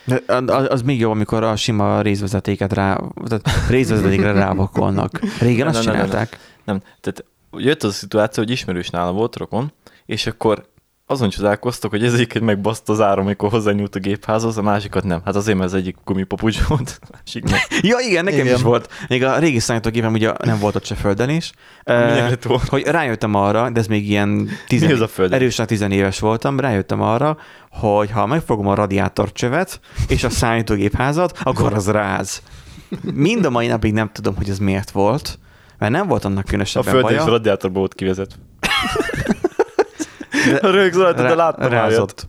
[0.05, 5.19] De Az, az még jó, amikor a sima részvezetéket rá, tehát részvezetékre rávakolnak.
[5.39, 6.03] Régen azt Ne, ne, ne, ne.
[6.07, 6.39] csinálták.
[6.63, 9.71] Nem, tehát jött az a szituáció, hogy ismerős nálam volt rokon,
[10.05, 10.69] és akkor
[11.07, 15.21] azon csodálkoztak, hogy ez egyiket megbaszta az áram, amikor hozzányúlt a gépházhoz, a másikat nem.
[15.25, 17.59] Hát azért, mert az egyik gumipapucs volt, a másik nem.
[17.81, 18.55] Ja, igen, nekem Igen.
[18.55, 18.89] is volt.
[19.07, 21.51] Még a régi számítógépem ugye nem volt ott se földön is.
[21.83, 22.37] Volna?
[22.67, 25.39] hogy rájöttem arra, de ez még ilyen tizen, Mi az a földön?
[25.39, 27.37] erősen tizenéves voltam, rájöttem arra,
[27.69, 32.41] hogy ha megfogom a radiátorcsövet és a számítógépházat, akkor az ráz.
[33.13, 35.39] Mind a mai napig nem tudom, hogy ez miért volt,
[35.77, 37.35] mert nem volt annak A különösebben földér is a baja.
[37.37, 38.39] radiátorba volt kivezet.
[40.49, 42.27] De- A rögzön rajta, de láttam rázott.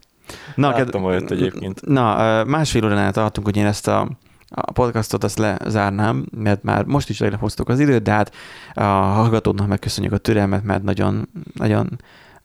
[0.55, 1.81] Na, Láttam olyat egyébként.
[1.87, 4.09] Na, másfél óránál tartunk, hogy én ezt a,
[4.49, 8.33] a podcastot azt lezárnám, mert már most is lehoztuk az időt, de hát
[8.75, 12.01] a hallgatóknak megköszönjük a türelmet, mert nagyon, nagyon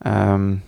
[0.06, 0.64] um,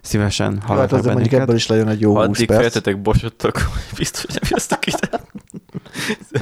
[0.00, 2.60] szívesen Hát hallgatnak azért mondjuk ebből is legyen egy jó Ha 20 addig perc.
[2.60, 5.20] feltetek bosottak, biztos, hogy nem jöztök ide.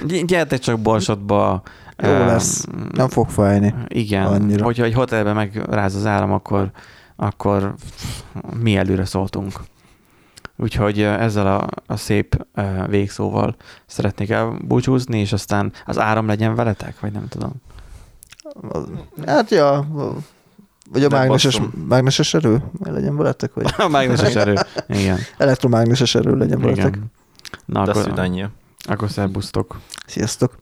[0.06, 1.62] Gy- Gyertek csak Borsodba.
[2.02, 2.66] Jó Öm, lesz.
[2.92, 3.74] Nem fog fájni.
[3.88, 4.64] Igen, Annyira.
[4.64, 6.70] hogyha egy hotelben megráz az áram, akkor,
[7.20, 7.74] akkor
[8.60, 9.60] mi előre szóltunk.
[10.56, 12.46] Úgyhogy ezzel a, a szép
[12.88, 13.56] végszóval
[13.86, 17.52] szeretnék elbúcsúzni, és aztán az áram legyen veletek, vagy nem tudom.
[19.26, 19.86] Hát ja,
[20.90, 24.54] vagy a mágneses, mágneses erő legyen veletek, vagy A mágneses erő.
[24.88, 25.18] Igen.
[25.38, 26.86] elektromágneses erő legyen veletek.
[26.86, 27.12] Igen.
[27.64, 28.44] Na, De akkor, azt annyi.
[28.88, 29.80] akkor szerbusztok.
[30.06, 30.58] Sziasztok!